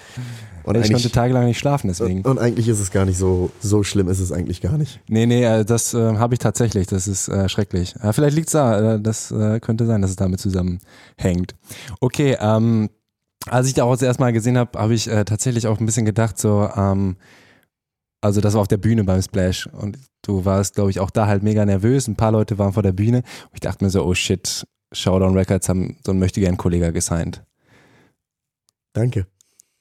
Und 0.63 0.77
Ich 0.77 0.91
konnte 0.91 1.09
tagelang 1.09 1.45
nicht 1.45 1.59
schlafen, 1.59 1.87
deswegen. 1.87 2.21
und 2.21 2.39
eigentlich 2.39 2.67
ist 2.67 2.79
es 2.79 2.91
gar 2.91 3.05
nicht 3.05 3.17
so, 3.17 3.51
so 3.59 3.83
schlimm 3.83 4.07
ist 4.09 4.19
es 4.19 4.31
eigentlich 4.31 4.61
gar 4.61 4.77
nicht. 4.77 4.99
Nee, 5.07 5.25
nee, 5.25 5.43
äh, 5.43 5.65
das 5.65 5.93
äh, 5.93 6.15
habe 6.17 6.35
ich 6.35 6.39
tatsächlich. 6.39 6.87
Das 6.87 7.07
ist 7.07 7.27
äh, 7.27 7.49
schrecklich. 7.49 7.95
Äh, 8.01 8.13
vielleicht 8.13 8.35
liegt's 8.35 8.51
da. 8.51 8.95
Äh, 8.95 9.01
das 9.01 9.31
äh, 9.31 9.59
könnte 9.59 9.85
sein, 9.85 10.01
dass 10.01 10.11
es 10.11 10.17
damit 10.17 10.39
zusammenhängt. 10.39 11.55
Okay, 11.99 12.37
ähm, 12.39 12.89
als 13.47 13.67
ich 13.67 13.73
da 13.73 13.83
auch 13.85 13.93
das 13.93 14.03
erste 14.03 14.21
Mal 14.21 14.33
gesehen 14.33 14.57
habe, 14.57 14.77
habe 14.77 14.93
ich 14.93 15.05
tatsächlich 15.05 15.65
auch 15.65 15.79
ein 15.79 15.85
bisschen 15.87 16.05
gedacht, 16.05 16.37
so, 16.37 16.69
ähm, 16.75 17.17
also 18.21 18.39
das 18.39 18.53
war 18.53 18.61
auf 18.61 18.67
der 18.67 18.77
Bühne 18.77 19.03
beim 19.03 19.21
Splash 19.21 19.65
und 19.65 19.97
du 20.21 20.45
warst, 20.45 20.75
glaube 20.75 20.91
ich, 20.91 20.99
auch 20.99 21.09
da 21.09 21.25
halt 21.25 21.41
mega 21.41 21.65
nervös. 21.65 22.07
Ein 22.07 22.15
paar 22.15 22.31
Leute 22.31 22.59
waren 22.59 22.73
vor 22.73 22.83
der 22.83 22.91
Bühne 22.91 23.17
und 23.17 23.53
ich 23.53 23.59
dachte 23.61 23.83
mir 23.83 23.89
so, 23.89 24.05
oh 24.05 24.13
shit, 24.13 24.67
Showdown 24.91 25.35
Records 25.35 25.69
haben 25.69 25.97
so 26.05 26.11
einen 26.11 26.19
möchtegern 26.19 26.57
Kollege 26.57 26.93
gesigned. 26.93 27.43
Danke. 28.93 29.25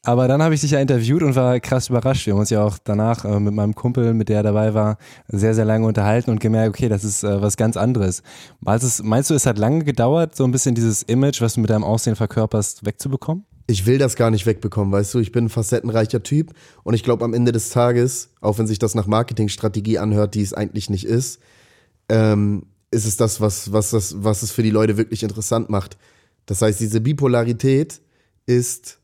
Aber 0.02 0.28
dann 0.28 0.42
habe 0.42 0.54
ich 0.54 0.62
dich 0.62 0.70
ja 0.70 0.80
interviewt 0.80 1.22
und 1.22 1.34
war 1.36 1.60
krass 1.60 1.90
überrascht. 1.90 2.24
Wir 2.26 2.32
haben 2.32 2.40
uns 2.40 2.48
ja 2.48 2.64
auch 2.64 2.78
danach 2.82 3.26
äh, 3.26 3.38
mit 3.38 3.52
meinem 3.52 3.74
Kumpel, 3.74 4.14
mit 4.14 4.30
der 4.30 4.38
er 4.38 4.42
dabei 4.44 4.72
war, 4.72 4.96
sehr, 5.28 5.54
sehr 5.54 5.66
lange 5.66 5.86
unterhalten 5.86 6.30
und 6.30 6.40
gemerkt, 6.40 6.70
okay, 6.70 6.88
das 6.88 7.04
ist 7.04 7.22
äh, 7.22 7.42
was 7.42 7.58
ganz 7.58 7.76
anderes. 7.76 8.22
Meinst, 8.60 8.84
es, 8.84 9.02
meinst 9.02 9.28
du, 9.28 9.34
es 9.34 9.44
hat 9.44 9.58
lange 9.58 9.84
gedauert, 9.84 10.34
so 10.34 10.44
ein 10.44 10.52
bisschen 10.52 10.74
dieses 10.74 11.02
Image, 11.02 11.42
was 11.42 11.54
du 11.54 11.60
mit 11.60 11.68
deinem 11.68 11.84
Aussehen 11.84 12.16
verkörperst, 12.16 12.86
wegzubekommen? 12.86 13.44
ich 13.70 13.86
will 13.86 13.98
das 13.98 14.16
gar 14.16 14.30
nicht 14.30 14.46
wegbekommen, 14.46 14.92
weißt 14.92 15.14
du, 15.14 15.20
ich 15.20 15.32
bin 15.32 15.46
ein 15.46 15.48
facettenreicher 15.48 16.22
Typ 16.22 16.52
und 16.82 16.94
ich 16.94 17.04
glaube 17.04 17.24
am 17.24 17.34
Ende 17.34 17.52
des 17.52 17.70
Tages, 17.70 18.30
auch 18.40 18.58
wenn 18.58 18.66
sich 18.66 18.78
das 18.78 18.94
nach 18.94 19.06
Marketingstrategie 19.06 19.98
anhört, 19.98 20.34
die 20.34 20.42
es 20.42 20.52
eigentlich 20.52 20.90
nicht 20.90 21.04
ist, 21.04 21.40
ähm, 22.08 22.66
ist 22.90 23.06
es 23.06 23.16
das, 23.16 23.40
was, 23.40 23.72
was, 23.72 23.90
das, 23.90 24.24
was 24.24 24.42
es 24.42 24.50
für 24.50 24.62
die 24.62 24.70
Leute 24.70 24.96
wirklich 24.96 25.22
interessant 25.22 25.70
macht. 25.70 25.96
Das 26.46 26.62
heißt, 26.62 26.80
diese 26.80 27.00
Bipolarität 27.00 28.00
ist 28.46 28.99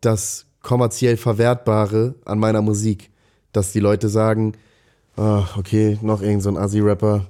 das 0.00 0.46
kommerziell 0.62 1.16
Verwertbare 1.16 2.14
an 2.24 2.38
meiner 2.38 2.62
Musik, 2.62 3.10
dass 3.52 3.72
die 3.72 3.80
Leute 3.80 4.08
sagen, 4.08 4.54
ah, 5.16 5.46
okay, 5.56 5.98
noch 6.02 6.22
irgend 6.22 6.42
so 6.42 6.50
ein 6.50 6.56
Assi-Rapper, 6.56 7.26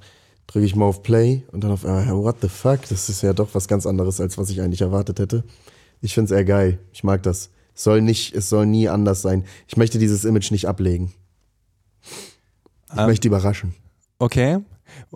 drücke 0.46 0.66
ich 0.66 0.74
mal 0.74 0.86
auf 0.86 1.02
Play 1.02 1.42
und 1.52 1.62
dann 1.62 1.70
auf, 1.70 1.84
ah, 1.84 2.06
what 2.12 2.36
the 2.40 2.48
fuck, 2.48 2.80
das 2.88 3.08
ist 3.08 3.22
ja 3.22 3.32
doch 3.32 3.50
was 3.52 3.68
ganz 3.68 3.86
anderes, 3.86 4.20
als 4.20 4.38
was 4.38 4.50
ich 4.50 4.60
eigentlich 4.60 4.80
erwartet 4.80 5.18
hätte. 5.20 5.44
Ich 6.00 6.14
find's 6.14 6.30
eher 6.30 6.44
geil. 6.44 6.78
Ich 6.92 7.04
mag 7.04 7.22
das. 7.22 7.50
Es 7.74 7.84
soll 7.84 8.02
nicht, 8.02 8.34
es 8.34 8.48
soll 8.48 8.66
nie 8.66 8.88
anders 8.88 9.22
sein. 9.22 9.44
Ich 9.66 9.76
möchte 9.76 9.98
dieses 9.98 10.24
Image 10.24 10.50
nicht 10.50 10.66
ablegen. 10.66 11.12
Ich 12.02 12.98
Ähm. 12.98 13.06
möchte 13.06 13.28
überraschen. 13.28 13.74
Okay. 14.18 14.58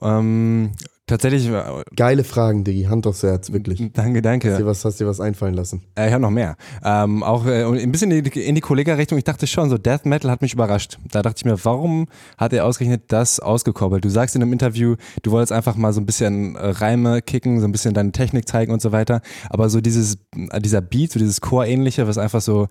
Ähm, 0.01 0.73
tatsächlich, 1.07 1.49
äh, 1.49 1.83
Geile 1.97 2.25
Fragen, 2.25 2.65
Diggi. 2.65 2.85
Hand 2.85 3.07
aufs 3.07 3.23
Herz, 3.23 3.53
wirklich. 3.53 3.79
danke, 3.93 4.19
Hast 4.19 4.25
danke. 4.25 4.57
dir 4.57 4.67
was, 4.67 4.85
hast 4.85 5.01
dir 5.01 5.07
was 5.07 5.21
einfallen 5.21 5.55
lassen? 5.55 5.83
Äh, 5.97 6.09
ich 6.09 6.13
habe 6.13 6.23
noch 6.23 6.31
mehr. 6.31 6.57
Ähm, 6.85 7.23
auch 7.23 7.47
äh, 7.47 7.65
ein 7.65 7.93
bisschen 7.93 8.11
in 8.11 8.25
die, 8.25 8.41
in 8.41 8.55
die 8.55 8.61
Kollega-Richtung. 8.61 9.19
Ich 9.19 9.25
dachte 9.25 9.47
schon, 9.47 9.71
so 9.71 9.79
Death 9.79 10.07
Metal 10.07 10.31
hat 10.31 10.43
mich 10.43 10.55
überrascht. 10.55 10.99
Da 11.11 11.23
dachte 11.23 11.37
ich 11.39 11.45
mir, 11.45 11.57
warum 11.65 12.07
hat 12.39 12.53
er 12.53 12.65
ausgerechnet 12.65 13.05
das 13.09 13.41
ausgekoppelt? 13.41 14.05
Du 14.05 14.09
sagst 14.09 14.37
in 14.37 14.43
einem 14.43 14.53
Interview, 14.53 14.97
du 15.23 15.31
wolltest 15.31 15.53
einfach 15.53 15.77
mal 15.77 15.93
so 15.93 16.01
ein 16.01 16.07
bisschen 16.07 16.57
äh, 16.57 16.69
Reime 16.69 17.23
kicken, 17.23 17.61
so 17.61 17.67
ein 17.67 17.73
bisschen 17.73 17.95
deine 17.95 18.13
Technik 18.13 18.49
zeigen 18.49 18.73
und 18.73 18.81
so 18.83 18.93
weiter. 18.93 19.21
Aber 19.51 19.69
so 19.69 19.81
dieses, 19.81 20.19
äh, 20.51 20.61
dieser 20.61 20.81
Beat, 20.81 21.13
so 21.13 21.19
dieses 21.19 21.41
Chor-ähnliche, 21.41 22.07
was 22.07 22.19
einfach 22.19 22.41
so 22.41 22.69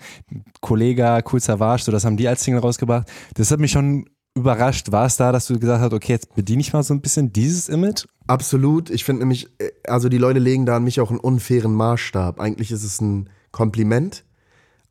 Kollega, 0.61 1.21
Cool 1.31 1.39
Savage, 1.39 1.83
so 1.83 1.91
das 1.91 2.05
haben 2.05 2.17
die 2.17 2.27
als 2.27 2.43
Single 2.43 2.61
rausgebracht. 2.61 3.07
Das 3.35 3.51
hat 3.51 3.59
mich 3.59 3.71
schon 3.71 4.05
überrascht? 4.35 4.91
War 4.91 5.05
es 5.05 5.17
da, 5.17 5.31
dass 5.31 5.47
du 5.47 5.59
gesagt 5.59 5.81
hast, 5.81 5.93
okay, 5.93 6.13
jetzt 6.13 6.33
bediene 6.35 6.61
ich 6.61 6.73
mal 6.73 6.83
so 6.83 6.93
ein 6.93 7.01
bisschen 7.01 7.33
dieses 7.33 7.69
Image? 7.69 8.05
Absolut. 8.27 8.89
Ich 8.89 9.03
finde 9.03 9.21
nämlich, 9.21 9.47
äh, 9.59 9.71
also 9.87 10.09
die 10.09 10.17
Leute 10.17 10.39
legen 10.39 10.65
da 10.65 10.77
an 10.77 10.83
mich 10.83 10.99
auch 11.01 11.09
einen 11.09 11.19
unfairen 11.19 11.73
Maßstab. 11.73 12.39
Eigentlich 12.39 12.71
ist 12.71 12.83
es 12.83 13.01
ein 13.01 13.29
Kompliment, 13.51 14.23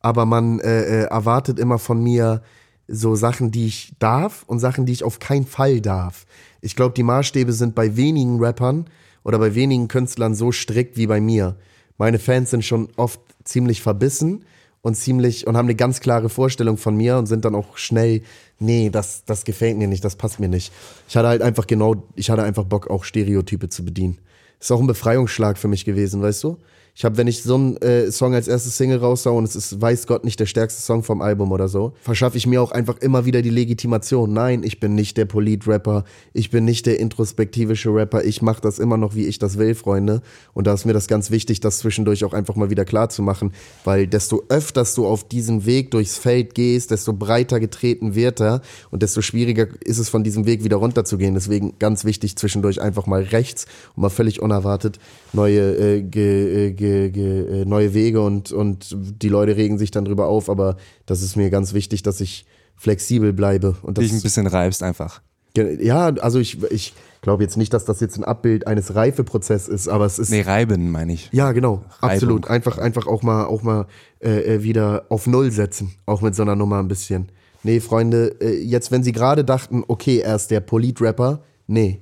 aber 0.00 0.26
man 0.26 0.60
äh, 0.60 0.82
äh, 0.82 1.04
erwartet 1.04 1.58
immer 1.58 1.78
von 1.78 2.02
mir 2.02 2.42
so 2.86 3.14
Sachen, 3.14 3.50
die 3.50 3.66
ich 3.66 3.94
darf 3.98 4.42
und 4.46 4.58
Sachen, 4.58 4.84
die 4.84 4.92
ich 4.92 5.04
auf 5.04 5.20
keinen 5.20 5.46
Fall 5.46 5.80
darf. 5.80 6.26
Ich 6.60 6.76
glaube, 6.76 6.94
die 6.94 7.04
Maßstäbe 7.04 7.52
sind 7.52 7.74
bei 7.74 7.96
wenigen 7.96 8.42
Rappern 8.42 8.86
oder 9.22 9.38
bei 9.38 9.54
wenigen 9.54 9.88
Künstlern 9.88 10.34
so 10.34 10.50
strikt 10.50 10.96
wie 10.96 11.06
bei 11.06 11.20
mir. 11.20 11.56
Meine 11.98 12.18
Fans 12.18 12.50
sind 12.50 12.64
schon 12.64 12.88
oft 12.96 13.20
ziemlich 13.44 13.80
verbissen 13.80 14.44
und 14.82 14.94
ziemlich 14.94 15.46
und 15.46 15.56
haben 15.56 15.66
eine 15.66 15.74
ganz 15.74 16.00
klare 16.00 16.28
Vorstellung 16.28 16.76
von 16.76 16.96
mir 16.96 17.18
und 17.18 17.26
sind 17.26 17.44
dann 17.44 17.54
auch 17.54 17.76
schnell, 17.76 18.22
nee, 18.58 18.90
das, 18.90 19.24
das 19.24 19.44
gefällt 19.44 19.76
mir 19.76 19.88
nicht, 19.88 20.04
das 20.04 20.16
passt 20.16 20.40
mir 20.40 20.48
nicht. 20.48 20.72
Ich 21.08 21.16
hatte 21.16 21.28
halt 21.28 21.42
einfach 21.42 21.66
genau, 21.66 22.02
ich 22.14 22.30
hatte 22.30 22.42
einfach 22.42 22.64
Bock, 22.64 22.88
auch 22.88 23.04
Stereotype 23.04 23.68
zu 23.68 23.84
bedienen. 23.84 24.18
Ist 24.58 24.72
auch 24.72 24.80
ein 24.80 24.86
Befreiungsschlag 24.86 25.58
für 25.58 25.68
mich 25.68 25.84
gewesen, 25.84 26.22
weißt 26.22 26.44
du? 26.44 26.58
Ich 26.94 27.04
habe, 27.04 27.16
wenn 27.16 27.26
ich 27.26 27.42
so 27.42 27.54
einen 27.54 27.76
äh, 27.78 28.10
Song 28.10 28.34
als 28.34 28.48
erstes 28.48 28.76
Single 28.76 28.98
raushau 28.98 29.36
und 29.36 29.44
es 29.44 29.56
ist, 29.56 29.80
weiß 29.80 30.06
Gott, 30.06 30.24
nicht 30.24 30.40
der 30.40 30.46
stärkste 30.46 30.82
Song 30.82 31.02
vom 31.02 31.22
Album 31.22 31.52
oder 31.52 31.68
so, 31.68 31.92
verschaffe 32.02 32.36
ich 32.36 32.46
mir 32.46 32.60
auch 32.62 32.72
einfach 32.72 32.98
immer 32.98 33.24
wieder 33.24 33.42
die 33.42 33.50
Legitimation. 33.50 34.32
Nein, 34.32 34.62
ich 34.62 34.80
bin 34.80 34.94
nicht 34.94 35.16
der 35.16 35.24
Polit-Rapper, 35.24 36.04
ich 36.32 36.50
bin 36.50 36.64
nicht 36.64 36.86
der 36.86 36.98
introspektivische 36.98 37.94
Rapper, 37.94 38.24
ich 38.24 38.42
mache 38.42 38.60
das 38.60 38.78
immer 38.78 38.96
noch, 38.96 39.14
wie 39.14 39.26
ich 39.26 39.38
das 39.38 39.58
will, 39.58 39.74
Freunde. 39.74 40.22
Und 40.52 40.66
da 40.66 40.74
ist 40.74 40.84
mir 40.84 40.92
das 40.92 41.06
ganz 41.06 41.30
wichtig, 41.30 41.60
das 41.60 41.78
zwischendurch 41.78 42.24
auch 42.24 42.32
einfach 42.32 42.56
mal 42.56 42.70
wieder 42.70 42.84
klar 42.84 43.08
zu 43.08 43.22
machen, 43.22 43.52
weil 43.84 44.06
desto 44.06 44.42
öfters 44.48 44.94
du 44.94 45.06
auf 45.06 45.26
diesen 45.26 45.66
Weg 45.66 45.90
durchs 45.92 46.18
Feld 46.18 46.54
gehst, 46.54 46.90
desto 46.90 47.12
breiter 47.12 47.60
getreten 47.60 48.14
wird 48.14 48.40
er 48.40 48.62
und 48.90 49.02
desto 49.02 49.22
schwieriger 49.22 49.68
ist 49.84 49.98
es, 49.98 50.08
von 50.08 50.24
diesem 50.24 50.46
Weg 50.46 50.64
wieder 50.64 50.76
runterzugehen. 50.76 51.34
Deswegen 51.34 51.78
ganz 51.78 52.04
wichtig, 52.04 52.36
zwischendurch 52.36 52.80
einfach 52.80 53.06
mal 53.06 53.22
rechts 53.22 53.66
und 53.94 54.02
mal 54.02 54.10
völlig 54.10 54.42
unerwartet 54.42 54.98
neue 55.32 55.76
äh, 55.76 56.02
ge, 56.02 56.68
äh, 56.68 56.72
ge 56.80 57.10
ge, 57.10 57.62
äh, 57.62 57.64
neue 57.64 57.94
Wege 57.94 58.20
und, 58.20 58.50
und 58.50 58.96
die 58.98 59.28
Leute 59.28 59.56
regen 59.56 59.78
sich 59.78 59.90
dann 59.90 60.04
drüber 60.04 60.26
auf, 60.26 60.50
aber 60.50 60.76
das 61.06 61.22
ist 61.22 61.36
mir 61.36 61.50
ganz 61.50 61.74
wichtig, 61.74 62.02
dass 62.02 62.20
ich 62.20 62.46
flexibel 62.74 63.32
bleibe. 63.32 63.76
Und 63.82 63.98
Dich 63.98 64.12
ein 64.12 64.22
bisschen 64.22 64.46
reibst 64.46 64.82
einfach. 64.82 65.20
Ja, 65.54 66.06
also 66.06 66.38
ich, 66.38 66.62
ich 66.70 66.94
glaube 67.22 67.42
jetzt 67.42 67.56
nicht, 67.56 67.74
dass 67.74 67.84
das 67.84 68.00
jetzt 68.00 68.16
ein 68.16 68.24
Abbild 68.24 68.66
eines 68.66 68.94
Reifeprozesses 68.94 69.68
ist, 69.68 69.88
aber 69.88 70.06
es 70.06 70.18
ist. 70.18 70.30
Nee, 70.30 70.42
reiben 70.42 70.90
meine 70.90 71.12
ich. 71.12 71.28
Ja, 71.32 71.52
genau. 71.52 71.84
Reibung. 72.00 72.10
Absolut. 72.10 72.48
Einfach, 72.48 72.78
einfach 72.78 73.06
auch 73.06 73.22
mal, 73.22 73.44
auch 73.44 73.62
mal 73.62 73.86
äh, 74.20 74.54
äh, 74.54 74.62
wieder 74.62 75.04
auf 75.08 75.26
Null 75.26 75.50
setzen. 75.50 75.94
Auch 76.06 76.22
mit 76.22 76.34
so 76.34 76.42
einer 76.42 76.56
Nummer 76.56 76.78
ein 76.78 76.88
bisschen. 76.88 77.28
Nee, 77.62 77.80
Freunde, 77.80 78.36
äh, 78.40 78.62
jetzt, 78.62 78.90
wenn 78.90 79.02
sie 79.02 79.12
gerade 79.12 79.44
dachten, 79.44 79.84
okay, 79.86 80.20
er 80.20 80.36
ist 80.36 80.50
der 80.50 80.60
Polit-Rapper, 80.60 81.42
nee, 81.66 82.00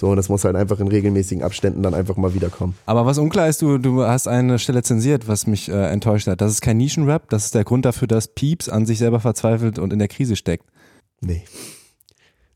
so, 0.00 0.08
und 0.08 0.16
das 0.16 0.30
muss 0.30 0.46
halt 0.46 0.56
einfach 0.56 0.80
in 0.80 0.88
regelmäßigen 0.88 1.44
Abständen 1.44 1.82
dann 1.82 1.92
einfach 1.92 2.16
mal 2.16 2.32
wiederkommen. 2.32 2.74
Aber 2.86 3.04
was 3.04 3.18
unklar 3.18 3.48
ist, 3.48 3.60
du, 3.60 3.76
du 3.76 4.02
hast 4.02 4.28
eine 4.28 4.58
Stelle 4.58 4.82
zensiert, 4.82 5.28
was 5.28 5.46
mich 5.46 5.68
äh, 5.68 5.90
enttäuscht 5.90 6.26
hat. 6.26 6.40
Das 6.40 6.50
ist 6.52 6.62
kein 6.62 6.78
Nischenrap, 6.78 7.28
das 7.28 7.44
ist 7.44 7.54
der 7.54 7.64
Grund 7.64 7.84
dafür, 7.84 8.08
dass 8.08 8.28
Pieps 8.28 8.70
an 8.70 8.86
sich 8.86 8.96
selber 8.96 9.20
verzweifelt 9.20 9.78
und 9.78 9.92
in 9.92 9.98
der 9.98 10.08
Krise 10.08 10.36
steckt. 10.36 10.64
Nee. 11.20 11.42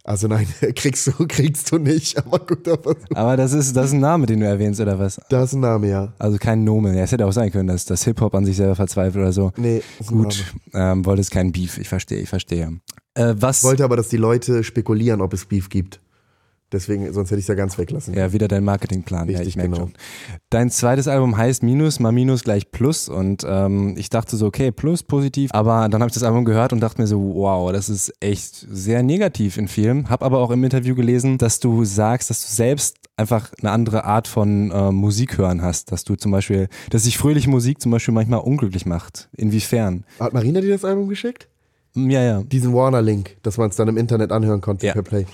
Also 0.04 0.26
nein, 0.26 0.46
kriegst 0.74 1.06
du, 1.06 1.12
kriegst 1.28 1.70
du 1.70 1.76
nicht, 1.76 2.16
aber 2.16 2.38
guter 2.38 2.78
Versuch. 2.78 3.04
Aber 3.12 3.36
das 3.36 3.52
ist, 3.52 3.76
das 3.76 3.88
ist 3.88 3.92
ein 3.92 4.00
Name, 4.00 4.24
den 4.24 4.40
du 4.40 4.46
erwähnst, 4.46 4.80
oder 4.80 4.98
was? 4.98 5.20
Das 5.28 5.50
ist 5.50 5.52
ein 5.52 5.60
Name, 5.60 5.90
ja. 5.90 6.14
Also 6.18 6.38
kein 6.38 6.64
Nomen. 6.64 6.94
Ja, 6.96 7.02
es 7.02 7.12
hätte 7.12 7.26
auch 7.26 7.32
sein 7.32 7.52
können, 7.52 7.68
dass 7.68 7.84
das 7.84 8.04
Hip-Hop 8.04 8.34
an 8.34 8.46
sich 8.46 8.56
selber 8.56 8.74
verzweifelt 8.74 9.22
oder 9.22 9.32
so. 9.34 9.52
Nee, 9.58 9.82
Gut, 10.06 10.46
ähm, 10.72 11.04
wolltest 11.04 11.30
kein 11.30 11.52
Beef, 11.52 11.76
ich 11.76 11.90
verstehe, 11.90 12.20
ich 12.20 12.30
verstehe. 12.30 12.80
Äh, 13.12 13.34
was? 13.36 13.58
Ich 13.58 13.64
wollte 13.64 13.84
aber, 13.84 13.96
dass 13.96 14.08
die 14.08 14.16
Leute 14.16 14.64
spekulieren, 14.64 15.20
ob 15.20 15.34
es 15.34 15.44
Beef 15.44 15.68
gibt. 15.68 16.00
Deswegen, 16.74 17.12
sonst 17.12 17.30
hätte 17.30 17.38
ich 17.38 17.44
es 17.44 17.48
ja 17.48 17.54
ganz 17.54 17.78
weglassen. 17.78 18.14
Ja, 18.14 18.32
wieder 18.32 18.48
dein 18.48 18.64
Marketingplan. 18.64 19.28
Richtig, 19.28 19.54
ja, 19.54 19.62
genau. 19.62 19.76
Schon. 19.76 19.92
Dein 20.50 20.70
zweites 20.70 21.06
Album 21.06 21.36
heißt 21.36 21.62
Minus, 21.62 22.00
mal 22.00 22.10
Minus 22.10 22.42
gleich 22.42 22.72
Plus 22.72 23.08
und 23.08 23.46
ähm, 23.48 23.94
ich 23.96 24.10
dachte 24.10 24.36
so, 24.36 24.46
okay, 24.46 24.72
Plus, 24.72 25.04
positiv. 25.04 25.50
Aber 25.54 25.88
dann 25.88 26.00
habe 26.02 26.08
ich 26.08 26.14
das 26.14 26.24
Album 26.24 26.44
gehört 26.44 26.72
und 26.72 26.80
dachte 26.80 27.00
mir 27.00 27.06
so, 27.06 27.20
wow, 27.36 27.70
das 27.70 27.88
ist 27.88 28.12
echt 28.18 28.66
sehr 28.68 29.04
negativ 29.04 29.56
in 29.56 29.68
Film. 29.68 30.10
Hab 30.10 30.24
aber 30.24 30.40
auch 30.40 30.50
im 30.50 30.64
Interview 30.64 30.96
gelesen, 30.96 31.38
dass 31.38 31.60
du 31.60 31.84
sagst, 31.84 32.28
dass 32.28 32.42
du 32.42 32.52
selbst 32.52 32.96
einfach 33.16 33.52
eine 33.60 33.70
andere 33.70 34.04
Art 34.04 34.26
von 34.26 34.72
äh, 34.72 34.90
Musik 34.90 35.38
hören 35.38 35.62
hast. 35.62 35.92
Dass 35.92 36.02
du 36.02 36.16
zum 36.16 36.32
Beispiel, 36.32 36.68
dass 36.90 37.04
sich 37.04 37.18
fröhliche 37.18 37.48
Musik 37.48 37.80
zum 37.80 37.92
Beispiel 37.92 38.12
manchmal 38.12 38.40
unglücklich 38.40 38.84
macht. 38.84 39.28
Inwiefern? 39.36 40.04
Hat 40.18 40.32
Marina 40.32 40.60
dir 40.60 40.72
das 40.72 40.84
Album 40.84 41.08
geschickt? 41.08 41.48
Ja, 41.94 42.20
ja. 42.20 42.42
Diesen 42.42 42.74
Warner-Link, 42.74 43.36
dass 43.44 43.58
man 43.58 43.70
es 43.70 43.76
dann 43.76 43.86
im 43.86 43.96
Internet 43.96 44.32
anhören 44.32 44.60
konnte 44.60 44.86
ja. 44.86 44.92
per 44.92 45.02
Play. 45.02 45.26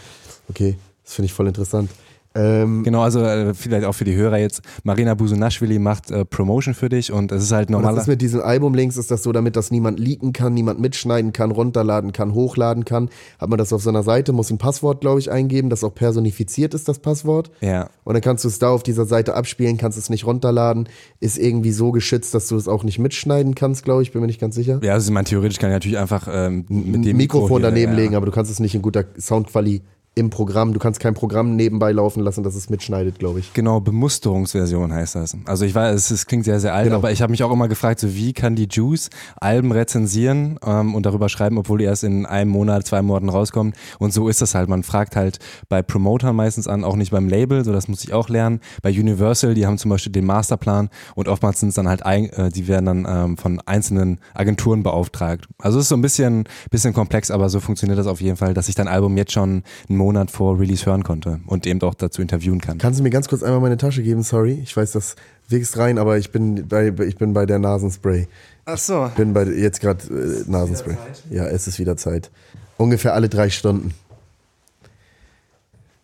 Okay. 0.51 0.77
Das 1.11 1.17
finde 1.17 1.27
ich 1.27 1.33
voll 1.33 1.49
interessant. 1.49 1.91
Ähm, 2.37 2.85
genau, 2.85 3.01
also 3.03 3.25
äh, 3.25 3.53
vielleicht 3.55 3.85
auch 3.85 3.95
für 3.95 4.05
die 4.05 4.15
Hörer 4.15 4.39
jetzt. 4.39 4.63
Marina 4.85 5.15
Busunashvili 5.15 5.81
macht 5.81 6.13
äh, 6.13 6.25
Promotion 6.25 6.75
für 6.75 6.89
dich 6.89 7.11
und 7.13 7.33
es 7.33 7.43
ist 7.43 7.51
halt 7.51 7.69
normal. 7.69 7.97
Das 7.97 8.05
ist 8.05 8.09
mit 8.09 8.23
diesen 8.23 8.41
Albumlinks 8.41 8.97
ist 8.97 9.11
das 9.11 9.25
so, 9.25 9.33
damit 9.33 9.57
das 9.57 9.73
niemand 9.73 9.99
leaken 9.99 10.33
kann, 10.33 10.55
niemand 10.55 10.79
mitschneiden 10.79 11.33
kann, 11.33 11.51
runterladen 11.51 12.13
kann, 12.13 12.33
hochladen 12.33 12.85
kann. 12.85 13.11
Hat 13.41 13.49
man 13.49 13.59
das 13.59 13.73
auf 13.73 13.83
seiner 13.83 14.05
Seite, 14.05 14.33
muss 14.33 14.51
ein 14.51 14.59
Passwort, 14.59 15.01
glaube 15.01 15.19
ich, 15.19 15.33
eingeben, 15.33 15.69
das 15.71 15.83
auch 15.83 15.93
personifiziert 15.93 16.75
ist, 16.75 16.87
das 16.87 17.01
Passwort. 17.01 17.51
Ja. 17.61 17.91
Und 18.05 18.15
dann 18.15 18.23
kannst 18.23 18.45
du 18.45 18.49
es 18.49 18.61
da 18.61 18.69
auf 18.71 18.85
dieser 18.85 19.07
Seite 19.07 19.35
abspielen, 19.35 19.77
kannst 19.77 19.99
es 19.99 20.09
nicht 20.09 20.25
runterladen, 20.25 20.89
ist 21.19 21.37
irgendwie 21.37 21.73
so 21.73 21.91
geschützt, 21.91 22.33
dass 22.35 22.47
du 22.47 22.55
es 22.55 22.69
auch 22.69 22.85
nicht 22.85 23.01
mitschneiden 23.01 23.57
kannst, 23.57 23.85
glaube 23.85 24.03
ich, 24.05 24.13
bin 24.13 24.21
mir 24.21 24.29
nicht 24.29 24.41
ganz 24.41 24.55
sicher. 24.55 24.79
Ja, 24.85 24.93
also 24.93 25.11
man 25.11 25.25
theoretisch 25.25 25.59
kann 25.59 25.71
natürlich 25.71 25.99
einfach 25.99 26.29
ähm, 26.31 26.65
mit 26.69 27.05
dem 27.05 27.17
Mikrofon 27.17 27.57
Mikro 27.57 27.59
daneben 27.59 27.93
ja. 27.93 27.99
legen, 27.99 28.15
aber 28.15 28.27
du 28.27 28.33
kannst 28.33 28.53
es 28.53 28.61
nicht 28.61 28.77
in 28.77 28.83
guter 28.83 29.05
Soundqualität 29.19 29.83
im 30.17 30.29
Programm. 30.29 30.73
Du 30.73 30.81
kannst 30.81 30.99
kein 30.99 31.15
Programm 31.15 31.55
nebenbei 31.55 31.93
laufen 31.93 32.21
lassen, 32.21 32.43
das 32.43 32.57
es 32.57 32.69
mitschneidet, 32.69 33.19
glaube 33.19 33.39
ich. 33.39 33.53
Genau, 33.55 33.81
Bemusterungsversion 33.81 34.93
heißt 34.93 35.15
das. 35.15 35.37
Also 35.47 35.65
ich 35.65 35.75
weiß, 35.75 36.11
es 36.11 36.27
klingt 36.27 36.45
sehr, 36.45 36.59
sehr 36.59 36.75
alt, 36.75 36.87
genau. 36.87 36.97
aber 36.97 37.13
ich 37.13 37.23
habe 37.23 37.31
mich 37.31 37.45
auch 37.45 37.53
immer 37.53 37.69
gefragt, 37.69 38.01
so 38.01 38.15
wie 38.15 38.33
kann 38.33 38.57
die 38.57 38.67
Juice 38.69 39.09
Alben 39.37 39.71
rezensieren 39.71 40.59
ähm, 40.67 40.97
und 40.97 41.07
darüber 41.07 41.29
schreiben, 41.29 41.59
obwohl 41.59 41.79
die 41.79 41.85
erst 41.85 42.03
in 42.03 42.27
einem 42.27 42.51
Monat, 42.51 42.87
zwei 42.87 43.03
Monaten 43.03 43.29
rauskommen. 43.29 43.73
Und 44.01 44.13
so 44.13 44.29
ist 44.29 44.43
das 44.43 44.55
halt. 44.57 44.69
Man 44.69 44.83
fragt 44.83 45.15
halt 45.15 45.39
bei 45.69 45.81
Promotern 45.81 46.35
meistens 46.35 46.67
an, 46.67 46.83
auch 46.83 46.97
nicht 46.97 47.13
beim 47.13 47.29
Label, 47.29 47.65
so 47.65 47.73
das 47.73 47.87
muss 47.87 48.03
ich 48.03 48.13
auch 48.13 48.29
lernen. 48.29 48.61
Bei 48.83 48.91
Universal, 48.91 49.55
die 49.55 49.67
haben 49.67 49.79
zum 49.79 49.91
Beispiel 49.91 50.13
den 50.13 50.27
Masterplan 50.27 50.91
und 51.15 51.29
oftmals 51.29 51.61
sind 51.61 51.69
es 51.69 51.77
dann 51.77 51.89
halt, 51.89 52.03
äh, 52.05 52.51
die 52.51 52.67
werden 52.67 52.87
dann 52.87 53.07
ähm, 53.09 53.37
von 53.37 53.61
einzelnen 53.65 54.19
Agenturen 54.35 54.83
beauftragt. 54.83 55.47
Also 55.59 55.79
es 55.79 55.85
ist 55.85 55.91
so 55.91 55.97
ein 55.97 56.03
bisschen, 56.03 56.49
bisschen 56.71 56.95
komplex, 56.95 57.31
aber 57.31 57.49
so 57.49 57.61
funktioniert 57.61 57.99
das 57.99 58.09
auf 58.09 58.21
jeden 58.21 58.37
Fall, 58.37 58.55
dass 58.55 58.69
ich 58.69 58.75
dein 58.75 58.89
Album 58.89 59.17
jetzt 59.17 59.33
schon 59.33 59.63
einen 59.89 60.00
Monat 60.01 60.31
vor 60.31 60.59
Release 60.59 60.87
hören 60.87 61.05
konnte 61.05 61.41
und 61.47 61.67
eben 61.67 61.81
auch 61.83 61.95
dazu 61.95 62.23
interviewen 62.23 62.61
kann. 62.61 62.79
Kannst 62.79 62.99
du 62.99 63.05
mir 63.05 63.11
ganz 63.11 63.29
kurz 63.29 63.43
einmal 63.43 63.61
meine 63.61 63.77
Tasche 63.77 64.03
geben? 64.03 64.23
Sorry, 64.23 64.61
ich 64.63 64.77
weiß, 64.77 64.93
das 64.93 65.15
wächst 65.49 65.77
rein, 65.77 65.99
aber 65.99 66.19
ich 66.19 66.33
bin 66.33 66.67
bei, 66.69 66.89
ich 66.89 67.17
bin 67.17 67.33
bei 67.33 67.47
der 67.47 67.59
Nasenspray. 67.59 68.27
Ach 68.65 68.79
so. 68.79 69.07
Ich 69.07 69.15
bin 69.15 69.33
bei 69.33 69.45
jetzt 69.45 69.81
gerade 69.81 70.03
äh, 70.07 70.51
Nasenspray. 70.51 70.97
Ja, 71.31 71.47
es 71.47 71.67
ist 71.67 71.79
wieder 71.79 71.97
Zeit. 71.97 72.31
Ungefähr 72.77 73.15
alle 73.15 73.29
drei 73.29 73.51
Stunden. 73.51 73.95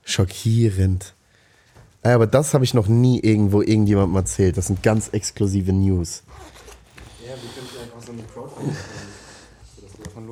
Schockierend. 0.04 1.14
Ja, 2.04 2.14
aber 2.14 2.26
das 2.26 2.54
habe 2.54 2.64
ich 2.64 2.74
noch 2.74 2.86
nie 2.86 3.18
irgendwo 3.20 3.62
irgendjemandem 3.62 4.16
erzählt. 4.16 4.56
Das 4.56 4.68
sind 4.68 4.82
ganz 4.82 5.08
exklusive 5.08 5.72
News. 5.72 6.22
Ja, 7.26 7.32
wie 7.34 7.48
könnte 7.58 7.70
ich 7.74 7.82
einfach 7.82 8.06
so 8.06 8.12
eine 8.12 8.22
Crowdfunding 8.22 8.76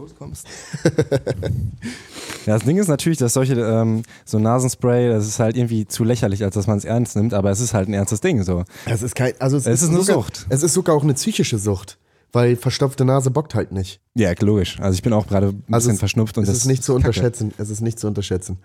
loskommst? 0.04 0.46
Ja, 2.46 2.52
das 2.54 2.64
Ding 2.64 2.76
ist 2.76 2.88
natürlich, 2.88 3.18
dass 3.18 3.32
solche, 3.32 3.54
ähm, 3.54 4.02
so 4.26 4.38
Nasenspray, 4.38 5.08
das 5.08 5.26
ist 5.26 5.38
halt 5.38 5.56
irgendwie 5.56 5.86
zu 5.86 6.04
lächerlich, 6.04 6.44
als 6.44 6.54
dass 6.54 6.66
man 6.66 6.76
es 6.76 6.84
ernst 6.84 7.16
nimmt, 7.16 7.32
aber 7.32 7.50
es 7.50 7.58
ist 7.58 7.72
halt 7.72 7.88
ein 7.88 7.94
ernstes 7.94 8.20
Ding, 8.20 8.42
so. 8.42 8.64
Es 8.84 9.02
ist 9.02 9.14
kein, 9.14 9.32
also 9.40 9.56
es, 9.56 9.66
es 9.66 9.80
ist, 9.80 9.82
ist 9.84 9.88
eine 9.94 10.02
sogar, 10.02 10.22
Sucht. 10.22 10.46
Es 10.50 10.62
ist 10.62 10.74
sogar 10.74 10.94
auch 10.94 11.02
eine 11.02 11.14
psychische 11.14 11.56
Sucht. 11.56 11.96
Weil 12.32 12.56
verstopfte 12.56 13.06
Nase 13.06 13.30
bockt 13.30 13.54
halt 13.54 13.72
nicht. 13.72 14.00
Ja, 14.14 14.32
logisch. 14.40 14.78
Also 14.80 14.94
ich 14.94 15.02
bin 15.02 15.14
auch 15.14 15.26
gerade 15.26 15.46
ein 15.46 15.64
also 15.70 15.86
bisschen 15.86 15.92
es, 15.92 15.98
verschnupft 16.00 16.36
und 16.36 16.42
es 16.42 16.50
das 16.50 16.58
ist 16.58 16.66
nicht 16.66 16.84
zu 16.84 16.94
unterschätzen. 16.94 17.54
Es 17.56 17.70
ist 17.70 17.80
nicht 17.80 17.98
zu 17.98 18.08
unterschätzen. 18.08 18.58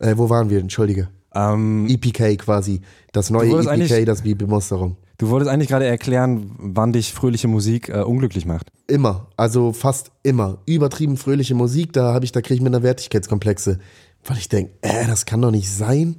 Äh, 0.00 0.14
wo 0.16 0.28
waren 0.28 0.50
wir? 0.50 0.58
Entschuldige. 0.58 1.08
Ähm, 1.34 1.86
EPK 1.88 2.36
quasi. 2.36 2.80
Das 3.12 3.30
neue 3.30 3.60
EPK, 3.60 4.06
das 4.06 4.24
wie 4.24 4.34
Bemusterung. 4.34 4.96
Du 5.20 5.28
wolltest 5.28 5.50
eigentlich 5.50 5.68
gerade 5.68 5.84
erklären, 5.84 6.52
wann 6.56 6.94
dich 6.94 7.12
fröhliche 7.12 7.46
Musik 7.46 7.90
äh, 7.90 8.00
unglücklich 8.00 8.46
macht. 8.46 8.72
Immer, 8.86 9.26
also 9.36 9.74
fast 9.74 10.12
immer. 10.22 10.62
Übertrieben 10.64 11.18
fröhliche 11.18 11.54
Musik, 11.54 11.92
da 11.92 12.14
habe 12.14 12.24
ich, 12.24 12.32
da 12.32 12.40
kriege 12.40 12.54
ich 12.54 12.62
mir 12.62 12.68
eine 12.68 12.82
Wertigkeitskomplexe. 12.82 13.80
Weil 14.24 14.38
ich 14.38 14.48
denke, 14.48 14.72
äh, 14.80 15.06
das 15.06 15.26
kann 15.26 15.42
doch 15.42 15.50
nicht 15.50 15.70
sein. 15.70 16.16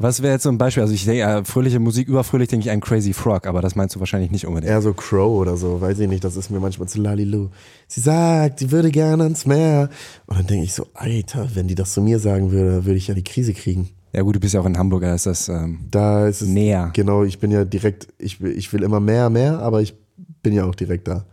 Was 0.00 0.20
wäre 0.20 0.32
jetzt 0.32 0.42
so 0.42 0.48
ein 0.48 0.58
Beispiel? 0.58 0.82
Also 0.82 0.94
ich 0.94 1.04
denke, 1.04 1.22
äh, 1.22 1.44
fröhliche 1.44 1.78
Musik, 1.78 2.08
überfröhlich 2.08 2.48
denke 2.48 2.66
ich 2.66 2.72
an 2.72 2.80
Crazy 2.80 3.12
Frog, 3.12 3.46
aber 3.46 3.62
das 3.62 3.76
meinst 3.76 3.94
du 3.94 4.00
wahrscheinlich 4.00 4.32
nicht 4.32 4.48
unbedingt. 4.48 4.72
Eher 4.72 4.82
so 4.82 4.94
Crow 4.94 5.38
oder 5.38 5.56
so, 5.56 5.80
weiß 5.80 6.00
ich 6.00 6.08
nicht, 6.08 6.24
das 6.24 6.34
ist 6.34 6.50
mir 6.50 6.58
manchmal 6.58 6.88
zu 6.88 7.00
lalilu. 7.00 7.50
Sie 7.86 8.00
sagt, 8.00 8.58
sie 8.58 8.72
würde 8.72 8.90
gerne 8.90 9.22
ans 9.22 9.46
Meer. 9.46 9.90
Und 10.26 10.40
dann 10.40 10.46
denke 10.48 10.64
ich 10.64 10.74
so, 10.74 10.88
Alter, 10.92 11.50
wenn 11.54 11.68
die 11.68 11.76
das 11.76 11.92
zu 11.92 12.02
mir 12.02 12.18
sagen 12.18 12.50
würde, 12.50 12.84
würde 12.84 12.98
ich 12.98 13.06
ja 13.06 13.14
die 13.14 13.22
Krise 13.22 13.54
kriegen. 13.54 13.90
Ja 14.12 14.22
gut, 14.22 14.36
du 14.36 14.40
bist 14.40 14.54
ja 14.54 14.60
auch 14.60 14.66
in 14.66 14.78
Hamburg, 14.78 15.02
da 15.02 15.14
ist 15.14 15.26
das 15.26 15.48
ähm, 15.48 15.80
da 15.90 16.26
ist 16.26 16.40
es, 16.40 16.48
näher. 16.48 16.90
Genau, 16.94 17.24
ich 17.24 17.38
bin 17.38 17.50
ja 17.50 17.64
direkt, 17.64 18.08
ich, 18.18 18.40
ich 18.40 18.72
will 18.72 18.82
immer 18.82 19.00
mehr, 19.00 19.28
mehr, 19.30 19.58
aber 19.58 19.82
ich 19.82 19.94
bin 20.42 20.52
ja 20.52 20.64
auch 20.64 20.74
direkt 20.74 21.08
da. 21.08 21.26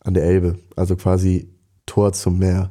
An 0.00 0.14
der 0.14 0.24
Elbe, 0.24 0.58
also 0.76 0.96
quasi 0.96 1.48
Tor 1.86 2.12
zum 2.12 2.38
Meer. 2.38 2.70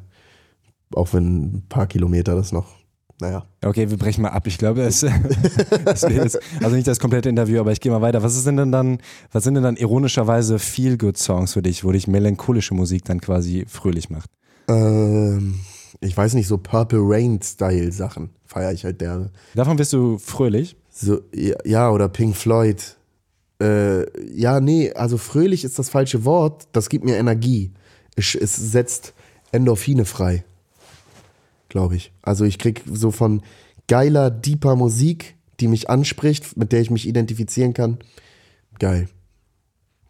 Auch 0.95 1.13
wenn 1.13 1.57
ein 1.57 1.63
paar 1.67 1.87
Kilometer 1.87 2.35
das 2.35 2.53
noch, 2.53 2.75
naja. 3.19 3.45
Okay, 3.63 3.89
wir 3.89 3.97
brechen 3.97 4.21
mal 4.21 4.29
ab. 4.29 4.47
Ich 4.47 4.57
glaube, 4.57 4.83
es, 4.83 5.03
es 5.85 6.01
jetzt, 6.03 6.39
also 6.63 6.75
nicht 6.75 6.87
das 6.87 6.99
komplette 6.99 7.27
Interview, 7.27 7.59
aber 7.59 7.73
ich 7.73 7.81
gehe 7.81 7.91
mal 7.91 8.01
weiter. 8.01 8.23
Was 8.23 8.37
ist 8.37 8.47
denn 8.47 8.71
dann, 8.71 8.99
was 9.31 9.43
sind 9.43 9.55
denn 9.55 9.63
dann 9.63 9.75
ironischerweise 9.75 10.57
Feel-Good-Songs 10.57 11.53
für 11.53 11.61
dich, 11.61 11.83
wo 11.83 11.91
dich 11.91 12.07
melancholische 12.07 12.73
Musik 12.73 13.03
dann 13.05 13.19
quasi 13.19 13.65
fröhlich 13.67 14.09
macht? 14.09 14.29
Ähm, 14.69 15.59
ich 15.99 16.15
weiß 16.15 16.33
nicht, 16.35 16.47
so 16.47 16.57
Purple 16.57 17.01
Rain-Style-Sachen 17.01 18.29
feiere 18.47 18.71
ich 18.71 18.83
halt 18.83 18.99
gerne. 18.99 19.31
Davon 19.53 19.77
bist 19.77 19.93
du 19.93 20.17
fröhlich? 20.17 20.75
So, 20.89 21.21
ja, 21.33 21.91
oder 21.91 22.09
Pink 22.09 22.35
Floyd. 22.35 22.97
Äh, 23.61 24.05
ja, 24.35 24.59
nee, 24.59 24.91
also 24.93 25.17
fröhlich 25.17 25.63
ist 25.63 25.77
das 25.77 25.89
falsche 25.89 26.25
Wort. 26.25 26.67
Das 26.71 26.89
gibt 26.89 27.05
mir 27.05 27.17
Energie. 27.17 27.71
Es, 28.15 28.33
es 28.35 28.55
setzt 28.55 29.13
Endorphine 29.51 30.05
frei. 30.05 30.43
Glaube 31.69 31.95
ich. 31.95 32.11
Also 32.21 32.45
ich 32.45 32.57
krieg 32.57 32.83
so 32.91 33.11
von 33.11 33.41
geiler, 33.87 34.31
deeper 34.31 34.75
Musik, 34.75 35.35
die 35.59 35.67
mich 35.67 35.89
anspricht, 35.89 36.57
mit 36.57 36.71
der 36.71 36.81
ich 36.81 36.89
mich 36.89 37.07
identifizieren 37.07 37.73
kann. 37.73 37.97
Geil. 38.79 39.09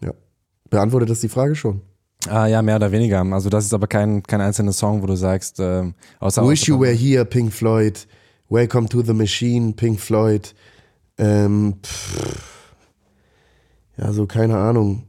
Ja. 0.01 0.13
Beantwortet 0.70 1.10
das 1.10 1.22
die 1.22 1.29
Frage 1.29 1.56
schon? 1.56 1.82
Ah 2.27 2.48
ja, 2.48 2.62
mehr 2.62 2.75
oder 2.75 2.91
weniger. 2.91 3.22
Also 3.34 3.50
das 3.50 3.65
ist 3.65 3.74
aber 3.74 3.88
kein, 3.88 4.24
kein 4.24 4.41
einzelner 4.41 4.74
Song, 4.74 5.01
wo 5.01 5.06
du 5.06 5.15
sagst, 5.15 5.60
äh, 5.60 5.84
außer 6.20 6.48
Wish 6.48 6.67
You 6.67 6.79
Were 6.79 6.91
Here, 6.91 7.25
Pink 7.25 7.53
Floyd. 7.53 8.08
Welcome 8.50 8.88
to 8.89 9.01
the 9.01 9.13
Machine, 9.13 9.74
Pink 9.74 10.00
Floyd. 10.00 10.56
Ähm, 11.18 11.80
ja, 13.98 14.13
so 14.13 14.25
keine 14.25 14.58
Ahnung. 14.58 15.04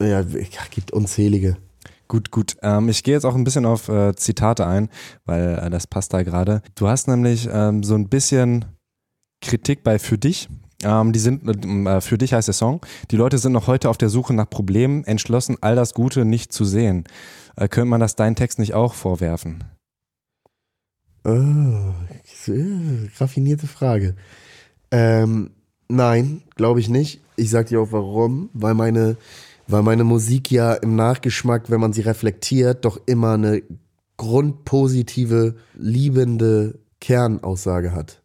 Ja, 0.00 0.22
gibt 0.70 0.90
unzählige. 0.90 1.58
Gut, 2.08 2.30
gut. 2.30 2.56
Ähm, 2.62 2.88
ich 2.88 3.02
gehe 3.02 3.12
jetzt 3.12 3.26
auch 3.26 3.34
ein 3.34 3.44
bisschen 3.44 3.66
auf 3.66 3.90
äh, 3.90 4.14
Zitate 4.16 4.66
ein, 4.66 4.88
weil 5.26 5.60
äh, 5.62 5.68
das 5.68 5.86
passt 5.86 6.14
da 6.14 6.22
gerade. 6.22 6.62
Du 6.76 6.88
hast 6.88 7.08
nämlich 7.08 7.46
ähm, 7.52 7.82
so 7.82 7.94
ein 7.94 8.08
bisschen 8.08 8.64
Kritik 9.42 9.84
bei 9.84 9.98
Für 9.98 10.16
dich. 10.16 10.48
Ähm, 10.82 11.12
die 11.12 11.18
sind, 11.18 11.46
äh, 11.46 12.00
für 12.00 12.16
dich 12.16 12.32
heißt 12.32 12.48
der 12.48 12.54
Song. 12.54 12.80
Die 13.10 13.16
Leute 13.16 13.36
sind 13.36 13.52
noch 13.52 13.66
heute 13.66 13.90
auf 13.90 13.98
der 13.98 14.08
Suche 14.08 14.32
nach 14.32 14.48
Problemen, 14.48 15.04
entschlossen, 15.04 15.58
all 15.60 15.76
das 15.76 15.92
Gute 15.92 16.24
nicht 16.24 16.54
zu 16.54 16.64
sehen. 16.64 17.04
Äh, 17.56 17.68
könnte 17.68 17.90
man 17.90 18.00
das 18.00 18.16
deinen 18.16 18.34
Text 18.34 18.58
nicht 18.58 18.72
auch 18.72 18.94
vorwerfen? 18.94 19.62
Oh, 21.24 21.92
raffinierte 23.18 23.66
Frage. 23.66 24.16
Ähm, 24.90 25.50
nein, 25.88 26.42
glaube 26.56 26.80
ich 26.80 26.88
nicht. 26.88 27.20
Ich 27.36 27.50
sag 27.50 27.66
dir 27.66 27.80
auch 27.80 27.92
warum, 27.92 28.48
weil 28.52 28.74
meine, 28.74 29.16
weil 29.66 29.82
meine 29.82 30.04
Musik 30.04 30.50
ja 30.50 30.74
im 30.74 30.96
Nachgeschmack, 30.96 31.70
wenn 31.70 31.80
man 31.80 31.92
sie 31.92 32.02
reflektiert, 32.02 32.84
doch 32.84 33.00
immer 33.06 33.34
eine 33.34 33.62
grundpositive, 34.16 35.56
liebende 35.74 36.78
Kernaussage 37.00 37.92
hat. 37.92 38.22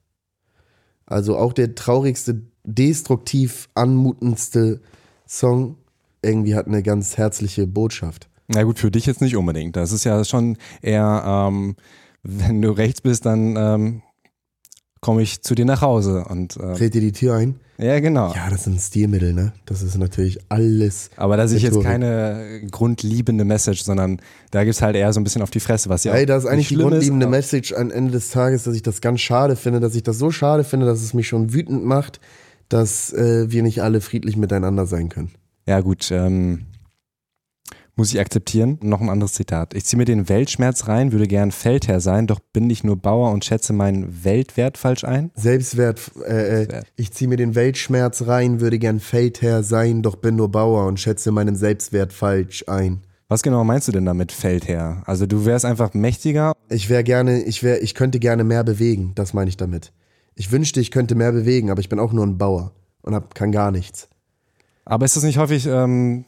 Also 1.06 1.38
auch 1.38 1.54
der 1.54 1.76
traurigste, 1.76 2.42
destruktiv 2.64 3.70
anmutendste 3.76 4.82
Song 5.28 5.78
irgendwie 6.22 6.56
hat 6.56 6.68
eine 6.68 6.84
ganz 6.84 7.18
herzliche 7.18 7.68
Botschaft. 7.68 8.28
Na 8.48 8.64
gut, 8.64 8.80
für 8.80 8.92
dich 8.92 9.06
jetzt 9.06 9.22
nicht 9.22 9.36
unbedingt. 9.36 9.76
Das 9.76 9.92
ist 9.92 10.04
ja 10.04 10.24
schon 10.24 10.58
eher, 10.82 11.24
ähm, 11.26 11.76
wenn 12.28 12.62
du 12.62 12.72
rechts 12.72 13.02
bist, 13.02 13.26
dann 13.26 13.56
ähm, 13.56 14.02
komme 15.02 15.22
ich 15.22 15.42
zu 15.42 15.54
dir 15.56 15.66
nach 15.66 15.82
Hause 15.82 16.26
und 16.28 16.58
äh, 16.58 16.74
Dreht 16.76 16.94
dir 16.96 17.02
die 17.02 17.12
Tür 17.12 17.36
ein? 17.36 17.60
ja 17.78 18.00
genau. 18.00 18.34
Ja, 18.34 18.50
das 18.50 18.64
sind 18.64 18.80
Stilmittel, 18.80 19.34
ne? 19.34 19.52
Das 19.66 19.82
ist 19.84 19.98
natürlich 19.98 20.40
alles. 20.50 21.10
Aber 21.18 21.36
da 21.38 21.48
sehe 21.48 21.58
ich 21.58 21.64
jetzt 21.64 21.82
keine 21.82 22.62
grundliebende 22.72 23.44
Message, 23.46 23.84
sondern 23.84 24.22
da 24.52 24.64
gibt's 24.64 24.82
halt 24.82 24.96
eher 24.96 25.12
so 25.14 25.20
ein 25.20 25.24
bisschen 25.26 25.42
auf 25.42 25.52
die 25.52 25.60
Fresse, 25.60 25.90
was 25.90 26.04
ja 26.06 26.14
Ey, 26.14 26.26
das 26.26 26.46
ist 26.46 26.50
eigentlich 26.50 26.70
die 26.70 26.78
grundlegende 26.78 27.26
aber- 27.28 27.36
Message 27.36 27.74
am 27.74 27.92
Ende 27.92 28.12
des 28.14 28.30
Tages, 28.30 28.64
dass 28.64 28.76
ich 28.76 28.82
das 28.82 29.02
ganz 29.02 29.20
schade 29.22 29.56
finde, 29.56 29.80
dass 29.82 29.94
ich 29.94 30.04
das 30.04 30.18
so 30.18 30.32
schade 30.32 30.64
finde, 30.64 30.86
dass 30.86 31.02
es 31.02 31.14
mich 31.14 31.28
schon 31.28 31.54
wütend 31.54 31.84
macht, 31.86 32.20
dass 32.70 33.12
äh, 33.14 33.52
wir 33.52 33.62
nicht 33.62 33.84
alle 33.84 34.02
friedlich 34.02 34.38
miteinander 34.38 34.86
sein 34.88 35.10
können. 35.10 35.32
Ja, 35.68 35.82
gut, 35.82 36.10
ähm, 36.12 36.66
muss 37.96 38.14
ich 38.14 38.20
akzeptieren. 38.20 38.78
Noch 38.82 39.02
ein 39.02 39.10
anderes 39.10 39.34
Zitat. 39.34 39.74
Ich 39.74 39.86
ziehe 39.86 39.98
mir 39.98 40.06
den 40.06 40.30
Weltschmerz 40.30 40.88
rein, 40.88 41.12
würde 41.12 41.28
gern 41.28 41.52
Feldherr 41.52 42.00
sein, 42.00 42.28
doch 42.28 42.40
bin 42.40 42.70
ich 42.70 42.84
nur 42.84 42.98
Bauer 42.98 43.32
und 43.32 43.46
schätze 43.46 43.74
meinen 43.74 44.24
Weltwert 44.24 44.78
falsch 44.78 45.04
ein. 45.04 45.32
Selbstwert, 45.36 46.12
äh, 46.28 46.64
äh, 46.64 46.84
ich 46.96 47.12
ziehe 47.12 47.28
mir 47.28 47.38
den 47.38 47.56
Weltschmerz 47.56 48.28
rein, 48.28 48.60
würde 48.60 48.80
gern 48.80 49.00
Feldherr 49.00 49.64
sein, 49.64 50.02
doch 50.02 50.18
bin 50.18 50.36
nur 50.36 50.52
Bauer 50.52 50.88
und 50.88 51.00
schätze 51.00 51.32
meinen 51.32 51.56
Selbstwert 51.56 52.14
falsch 52.14 52.66
ein. 52.68 53.02
Was 53.28 53.42
genau 53.42 53.64
meinst 53.64 53.88
du 53.88 53.92
denn 53.92 54.06
damit, 54.06 54.32
Feldherr? 54.32 55.02
Also 55.06 55.26
du 55.26 55.46
wärst 55.46 55.66
einfach 55.66 55.94
mächtiger. 55.96 56.54
Ich 56.70 56.90
wäre 56.90 57.04
gerne, 57.04 57.42
ich 57.44 57.64
wäre, 57.64 57.80
ich 57.80 57.96
könnte 57.96 58.20
gerne 58.20 58.44
mehr 58.44 58.64
bewegen, 58.64 59.14
das 59.16 59.34
meine 59.34 59.50
ich 59.50 59.58
damit. 59.58 59.94
Ich 60.36 60.52
wünschte, 60.52 60.80
ich 60.80 60.92
könnte 60.92 61.16
mehr 61.16 61.32
bewegen, 61.32 61.72
aber 61.72 61.80
ich 61.80 61.90
bin 61.90 62.00
auch 62.00 62.14
nur 62.14 62.26
ein 62.26 62.38
Bauer 62.38 62.74
und 63.02 63.16
hab, 63.16 63.34
kann 63.34 63.52
gar 63.52 63.72
nichts. 63.72 64.10
Aber 64.84 65.06
ist 65.06 65.16
das 65.16 65.24
nicht 65.24 65.40
häufig 65.40 65.66
ähm, 65.66 66.26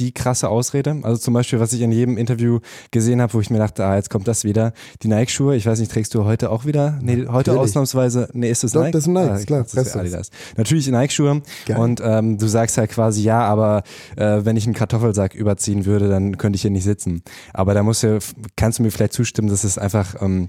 die 0.00 0.12
krasse 0.12 0.48
Ausrede? 0.48 0.96
Also 1.02 1.18
zum 1.20 1.34
Beispiel, 1.34 1.60
was 1.60 1.72
ich 1.72 1.82
in 1.82 1.92
jedem 1.92 2.16
Interview 2.16 2.60
gesehen 2.90 3.20
habe, 3.20 3.34
wo 3.34 3.40
ich 3.40 3.50
mir 3.50 3.58
dachte, 3.58 3.84
ah, 3.84 3.96
jetzt 3.96 4.08
kommt 4.08 4.26
das 4.26 4.44
wieder. 4.44 4.72
Die 5.02 5.08
Nike-Schuhe, 5.08 5.54
ich 5.56 5.66
weiß 5.66 5.78
nicht, 5.80 5.92
trägst 5.92 6.14
du 6.14 6.24
heute 6.24 6.50
auch 6.50 6.64
wieder? 6.64 6.98
Nee, 7.02 7.16
heute 7.16 7.50
Natürlich. 7.50 7.58
ausnahmsweise, 7.60 8.28
nee, 8.32 8.50
ist 8.50 8.64
das 8.64 8.72
Doch, 8.72 8.82
Nike? 8.82 8.92
das 8.92 9.04
sind 9.04 9.12
Nikes, 9.12 9.30
Ah, 9.30 9.38
ich 9.40 9.46
klar, 9.46 9.62
Das 9.62 9.74
ist. 9.86 9.96
Adidas. 9.96 10.30
Natürlich 10.56 10.88
Nike-Schuhe. 10.88 11.42
Und 11.76 12.00
ähm, 12.02 12.38
du 12.38 12.46
sagst 12.46 12.78
halt 12.78 12.90
quasi, 12.90 13.22
ja, 13.22 13.40
aber 13.42 13.82
äh, 14.16 14.44
wenn 14.44 14.56
ich 14.56 14.64
einen 14.64 14.74
Kartoffelsack 14.74 15.34
überziehen 15.34 15.84
würde, 15.84 16.08
dann 16.08 16.38
könnte 16.38 16.56
ich 16.56 16.62
hier 16.62 16.70
nicht 16.70 16.84
sitzen. 16.84 17.22
Aber 17.52 17.74
da 17.74 17.82
musst 17.82 18.02
du, 18.02 18.18
kannst 18.56 18.78
du 18.78 18.82
mir 18.82 18.90
vielleicht 18.90 19.12
zustimmen, 19.12 19.48
dass 19.48 19.64
es 19.64 19.76
einfach 19.78 20.20
ähm, 20.22 20.48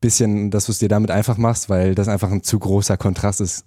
bisschen, 0.00 0.50
dass 0.52 0.66
du 0.66 0.72
es 0.72 0.78
dir 0.78 0.88
damit 0.88 1.10
einfach 1.10 1.36
machst, 1.36 1.68
weil 1.68 1.94
das 1.96 2.06
einfach 2.08 2.30
ein 2.30 2.42
zu 2.44 2.58
großer 2.58 2.96
Kontrast 2.96 3.40
ist. 3.40 3.64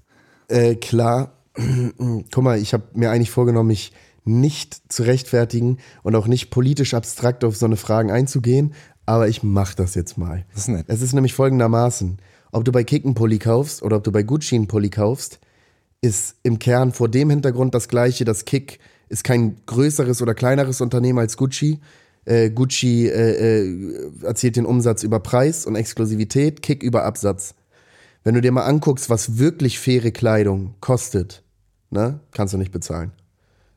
Äh, 0.48 0.76
klar, 0.76 1.34
guck 2.34 2.44
mal, 2.44 2.58
ich 2.58 2.74
habe 2.74 2.84
mir 2.94 3.12
eigentlich 3.12 3.32
vorgenommen, 3.32 3.68
mich 3.68 3.92
nicht 4.24 4.92
zu 4.92 5.04
rechtfertigen 5.04 5.78
und 6.04 6.16
auch 6.16 6.28
nicht 6.28 6.50
politisch 6.50 6.94
abstrakt 6.94 7.44
auf 7.44 7.56
so 7.56 7.66
eine 7.66 7.78
Fragen 7.78 8.12
einzugehen, 8.12 8.74
aber 9.06 9.28
ich 9.28 9.44
mach 9.44 9.74
das 9.74 9.96
jetzt 9.96 10.18
mal. 10.18 10.46
Das 10.54 10.64
ist 10.64 10.68
nett. 10.70 10.86
Es 10.88 11.02
ist 11.02 11.14
nämlich 11.14 11.34
folgendermaßen, 11.34 12.18
ob 12.52 12.66
du 12.66 12.72
bei 12.72 12.84
Kick 12.84 13.06
einen 13.06 13.16
Pulli 13.16 13.40
kaufst 13.40 13.82
oder 13.82 13.98
ob 13.98 14.04
du 14.04 14.12
bei 14.12 14.24
Gucci 14.24 14.56
einen 14.56 14.68
Pulli 14.68 14.90
kaufst, 14.90 15.40
ist 16.02 16.36
im 16.44 16.60
Kern 16.60 16.92
vor 16.92 17.10
dem 17.10 17.30
Hintergrund 17.30 17.74
das 17.74 17.88
gleiche, 17.88 18.26
dass 18.26 18.46
Kick 18.46 18.80
ist 19.10 19.24
kein 19.24 19.58
größeres 19.66 20.22
oder 20.22 20.34
kleineres 20.34 20.82
Unternehmen 20.82 21.20
als 21.20 21.38
Gucci. 21.38 21.80
Äh, 22.26 22.50
Gucci 22.52 23.08
äh, 23.08 23.64
äh, 23.64 24.12
erzielt 24.24 24.56
den 24.56 24.66
Umsatz 24.66 25.04
über 25.04 25.20
Preis 25.20 25.66
und 25.66 25.76
Exklusivität, 25.76 26.62
Kick 26.62 26.84
über 26.84 27.04
Absatz. 27.04 27.56
Wenn 28.24 28.36
du 28.36 28.42
dir 28.42 28.52
mal 28.52 28.66
anguckst, 28.66 29.10
was 29.10 29.38
wirklich 29.38 29.80
faire 29.80 30.12
Kleidung 30.12 30.76
kostet, 30.80 31.44
ne, 31.90 32.20
kannst 32.32 32.54
du 32.54 32.58
nicht 32.58 32.72
bezahlen. 32.72 33.12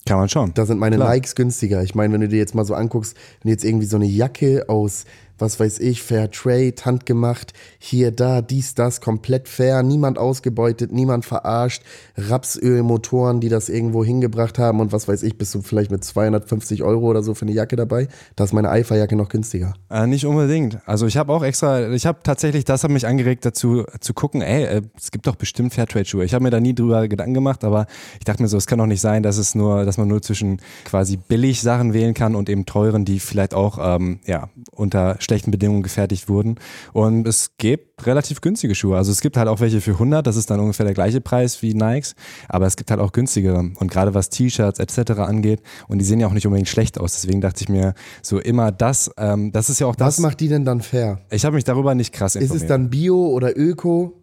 Kann 0.07 0.19
man 0.19 0.29
schon. 0.29 0.53
Da 0.55 0.67
sind 0.67 0.79
meine 0.79 0.97
Klar. 0.97 1.09
Likes 1.09 1.35
günstiger. 1.35 1.83
Ich 1.83 1.95
meine, 1.95 2.13
wenn 2.13 2.21
du 2.21 2.29
dir 2.29 2.39
jetzt 2.39 2.55
mal 2.55 2.65
so 2.65 2.75
anguckst, 2.75 3.17
wenn 3.43 3.49
du 3.49 3.53
jetzt 3.53 3.65
irgendwie 3.65 3.87
so 3.87 3.97
eine 3.97 4.07
Jacke 4.07 4.69
aus, 4.69 5.07
was 5.39 5.59
weiß 5.59 5.81
ich, 5.81 6.03
Fair 6.03 6.31
Trade, 6.31 6.75
handgemacht, 6.85 7.53
hier, 7.79 8.11
da, 8.11 8.43
dies, 8.43 8.75
das, 8.75 9.01
komplett 9.01 9.49
fair, 9.49 9.83
niemand 9.83 10.19
ausgebeutet, 10.19 10.93
niemand 10.93 11.25
verarscht, 11.25 11.83
Rapsölmotoren, 12.17 13.41
die 13.41 13.49
das 13.49 13.69
irgendwo 13.69 14.05
hingebracht 14.05 14.59
haben 14.59 14.81
und 14.81 14.93
was 14.93 15.09
weiß 15.09 15.23
ich, 15.23 15.37
bist 15.39 15.55
du 15.55 15.63
vielleicht 15.63 15.91
mit 15.91 16.05
250 16.05 16.83
Euro 16.83 17.07
oder 17.07 17.23
so 17.23 17.35
für 17.35 17.43
eine 17.43 17.53
Jacke 17.53 17.77
dabei. 17.77 18.09
Da 18.37 18.45
ist 18.45 18.53
meine 18.53 18.71
Eiferjacke 18.71 19.17
noch 19.17 19.29
günstiger. 19.29 19.75
Äh, 19.91 20.07
nicht 20.07 20.27
unbedingt. 20.27 20.79
Also 20.87 21.07
ich 21.07 21.17
habe 21.17 21.33
auch 21.33 21.43
extra, 21.43 21.91
ich 21.91 22.07
habe 22.07 22.21
tatsächlich, 22.23 22.65
das 22.65 22.85
hat 22.85 22.91
mich 22.91 23.07
angeregt 23.07 23.45
dazu 23.45 23.85
zu 24.01 24.15
gucken, 24.15 24.43
ey, 24.43 24.65
äh, 24.65 24.83
es 24.97 25.11
gibt 25.11 25.27
doch 25.27 25.37
bestimmt 25.37 25.75
Fairtrade-Schuhe. 25.75 26.25
Ich 26.25 26.35
habe 26.35 26.43
mir 26.45 26.51
da 26.51 26.61
nie 26.61 26.75
drüber 26.75 27.09
Gedanken 27.09 27.35
gemacht, 27.35 27.65
aber 27.65 27.87
ich 28.19 28.25
dachte 28.25 28.43
mir 28.43 28.49
so, 28.49 28.57
es 28.57 28.67
kann 28.67 28.79
doch 28.79 28.87
nicht 28.87 29.01
sein, 29.01 29.23
dass 29.23 29.39
es 29.39 29.55
nur, 29.55 29.85
dass 29.85 29.99
man 29.99 30.09
nur 30.09 30.23
zwischen 30.23 30.61
quasi 30.85 31.17
billig 31.17 31.61
Sachen 31.61 31.93
wählen 31.93 32.15
kann 32.15 32.35
und 32.35 32.49
eben 32.49 32.67
teuren, 32.67 33.05
die 33.05 33.21
vielleicht 33.21 33.55
auch 33.55 33.79
ähm, 33.81 34.21
ja, 34.27 34.49
unter 34.71 35.17
schlechten 35.21 35.34
Bedingungen 35.51 35.83
gefertigt 35.83 36.29
wurden. 36.29 36.57
Und 36.93 37.27
es 37.27 37.57
gibt 37.59 38.07
relativ 38.07 38.41
günstige 38.41 38.75
Schuhe. 38.75 38.97
Also 38.97 39.13
es 39.13 39.21
gibt 39.21 39.37
halt 39.37 39.49
auch 39.49 39.61
welche 39.61 39.81
für 39.81 39.93
100, 39.93 40.27
das 40.27 40.37
ist 40.37 40.51
dann 40.51 40.61
ungefähr 40.61 40.87
der 40.87 40.95
gleiche 40.95 41.21
Preis 41.21 41.63
wie 41.63 41.75
Nikes, 41.75 42.15
aber 42.49 42.67
es 42.67 42.77
gibt 42.77 42.91
halt 42.91 43.01
auch 43.01 43.13
günstigere. 43.13 43.59
Und 43.59 43.91
gerade 43.91 44.15
was 44.15 44.31
T-Shirts 44.31 44.79
etc. 44.79 45.13
angeht, 45.21 45.63
und 45.89 45.99
die 45.99 46.05
sehen 46.05 46.21
ja 46.21 46.27
auch 46.27 46.33
nicht 46.33 46.47
unbedingt 46.47 46.69
schlecht 46.69 46.99
aus. 46.99 47.13
Deswegen 47.13 47.41
dachte 47.41 47.63
ich 47.63 47.69
mir, 47.69 47.95
so 48.23 48.39
immer 48.39 48.73
das, 48.73 49.11
ähm, 49.19 49.53
das 49.53 49.71
ist 49.71 49.81
ja 49.81 49.87
auch 49.87 49.97
das. 49.97 50.07
Was 50.07 50.19
macht 50.21 50.41
die 50.41 50.49
denn 50.49 50.65
dann 50.65 50.81
fair? 50.81 51.21
Ich 51.31 51.45
habe 51.45 51.57
mich 51.57 51.65
darüber 51.65 51.95
nicht 51.95 52.13
krass 52.13 52.35
Ist 52.35 52.43
informiert. 52.43 52.63
es 52.63 52.69
dann 52.69 52.91
Bio 52.91 53.27
oder 53.29 53.57
Öko? 53.57 54.21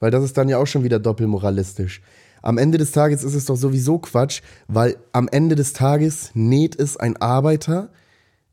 Weil 0.00 0.10
das 0.10 0.22
ist 0.22 0.36
dann 0.36 0.48
ja 0.48 0.58
auch 0.58 0.66
schon 0.66 0.84
wieder 0.84 0.98
doppelmoralistisch. 0.98 2.02
Am 2.42 2.58
Ende 2.58 2.78
des 2.78 2.92
Tages 2.92 3.24
ist 3.24 3.34
es 3.34 3.46
doch 3.46 3.56
sowieso 3.56 3.98
Quatsch, 3.98 4.42
weil 4.68 4.96
am 5.12 5.28
Ende 5.28 5.56
des 5.56 5.72
Tages 5.72 6.30
näht 6.34 6.78
es 6.78 6.96
ein 6.96 7.16
Arbeiter, 7.16 7.90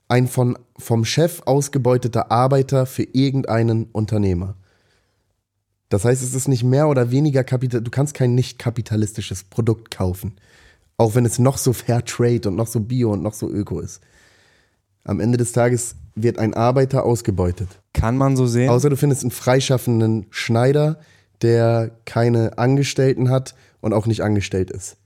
ein 0.07 0.27
von, 0.27 0.57
vom 0.77 1.05
Chef 1.05 1.41
ausgebeuteter 1.45 2.31
Arbeiter 2.31 2.85
für 2.85 3.03
irgendeinen 3.03 3.85
Unternehmer. 3.85 4.55
Das 5.89 6.05
heißt, 6.05 6.23
es 6.23 6.33
ist 6.33 6.47
nicht 6.47 6.63
mehr 6.63 6.87
oder 6.87 7.11
weniger 7.11 7.43
kapital. 7.43 7.81
Du 7.81 7.91
kannst 7.91 8.13
kein 8.13 8.35
nicht 8.35 8.59
kapitalistisches 8.59 9.43
Produkt 9.43 9.91
kaufen. 9.91 10.35
Auch 10.97 11.15
wenn 11.15 11.25
es 11.25 11.39
noch 11.39 11.57
so 11.57 11.73
Fair 11.73 12.03
Trade 12.03 12.47
und 12.47 12.55
noch 12.55 12.67
so 12.67 12.79
Bio 12.79 13.11
und 13.11 13.21
noch 13.21 13.33
so 13.33 13.49
Öko 13.49 13.79
ist. 13.79 14.01
Am 15.03 15.19
Ende 15.19 15.37
des 15.37 15.51
Tages 15.51 15.95
wird 16.15 16.39
ein 16.39 16.53
Arbeiter 16.53 17.03
ausgebeutet. 17.03 17.67
Kann 17.93 18.17
man 18.17 18.35
so 18.35 18.47
sehen? 18.47 18.69
Außer 18.69 18.89
du 18.89 18.97
findest 18.97 19.23
einen 19.23 19.31
freischaffenden 19.31 20.25
Schneider, 20.31 20.99
der 21.41 21.91
keine 22.05 22.57
Angestellten 22.57 23.29
hat 23.29 23.55
und 23.81 23.93
auch 23.93 24.07
nicht 24.07 24.23
angestellt 24.23 24.71
ist. 24.71 24.97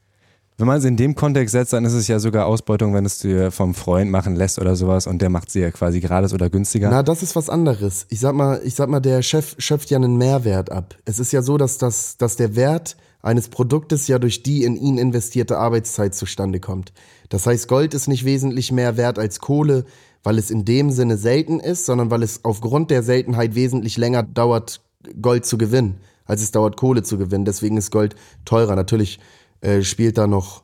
Wenn 0.60 0.68
man 0.68 0.78
es 0.78 0.84
in 0.84 0.98
dem 0.98 1.16
Kontext 1.16 1.54
setzt, 1.54 1.72
dann 1.72 1.86
ist 1.86 1.94
es 1.94 2.10
ja 2.10 2.20
sogar 2.20 2.46
Ausbeutung, 2.46 2.94
wenn 2.94 3.06
es 3.06 3.20
dir 3.20 3.50
vom 3.50 3.74
Freund 3.74 4.12
machen 4.12 4.36
lässt 4.36 4.60
oder 4.60 4.76
sowas 4.76 5.08
und 5.08 5.22
der 5.22 5.30
macht 5.30 5.50
sie 5.50 5.62
ja 5.62 5.72
quasi 5.72 6.02
gratis 6.02 6.34
oder 6.34 6.50
günstiger. 6.50 6.90
Na, 6.90 7.02
das 7.02 7.24
ist 7.24 7.38
was 7.38 7.50
anderes. 7.50 8.06
Ich 8.10 8.20
sag 8.20 8.36
mal, 8.36 8.60
ich 8.66 8.76
sag 8.76 8.90
mal, 8.90 9.00
der 9.00 9.22
Chef 9.22 9.56
schöpft 9.58 9.90
ja 9.90 9.98
einen 9.98 10.18
Mehrwert 10.18 10.70
ab. 10.70 10.98
Es 11.06 11.18
ist 11.18 11.32
ja 11.32 11.42
so, 11.42 11.58
dass, 11.58 11.78
das, 11.78 12.18
dass 12.18 12.36
der 12.36 12.58
Wert 12.58 12.98
eines 13.22 13.48
Produktes 13.48 14.10
ja 14.10 14.20
durch 14.20 14.44
die 14.44 14.66
in 14.66 14.76
ihn 14.76 14.98
investierte 14.98 15.58
Arbeitszeit 15.58 16.14
zustande 16.14 16.60
kommt. 16.60 16.92
Das 17.30 17.48
heißt, 17.48 17.70
Gold 17.70 17.94
ist 17.94 18.10
nicht 18.10 18.26
wesentlich 18.26 18.74
mehr 18.74 18.98
wert 18.98 19.18
als 19.18 19.40
Kohle, 19.40 19.86
weil 20.24 20.38
es 20.38 20.52
in 20.52 20.66
dem 20.66 20.92
Sinne 20.92 21.16
selten 21.16 21.62
ist, 21.62 21.86
sondern 21.86 22.12
weil 22.12 22.22
es 22.22 22.44
aufgrund 22.44 22.92
der 22.92 23.02
Seltenheit 23.04 23.56
wesentlich 23.56 23.96
länger 23.96 24.24
dauert, 24.24 24.82
Gold 25.22 25.46
zu 25.46 25.58
gewinnen, 25.58 26.02
als 26.26 26.42
es 26.42 26.52
dauert, 26.52 26.76
Kohle 26.76 27.02
zu 27.02 27.18
gewinnen. 27.18 27.46
Deswegen 27.46 27.78
ist 27.78 27.92
Gold 27.92 28.18
teurer. 28.44 28.76
Natürlich 28.76 29.22
äh, 29.62 29.82
spielt 29.82 30.18
da 30.18 30.28
noch 30.28 30.64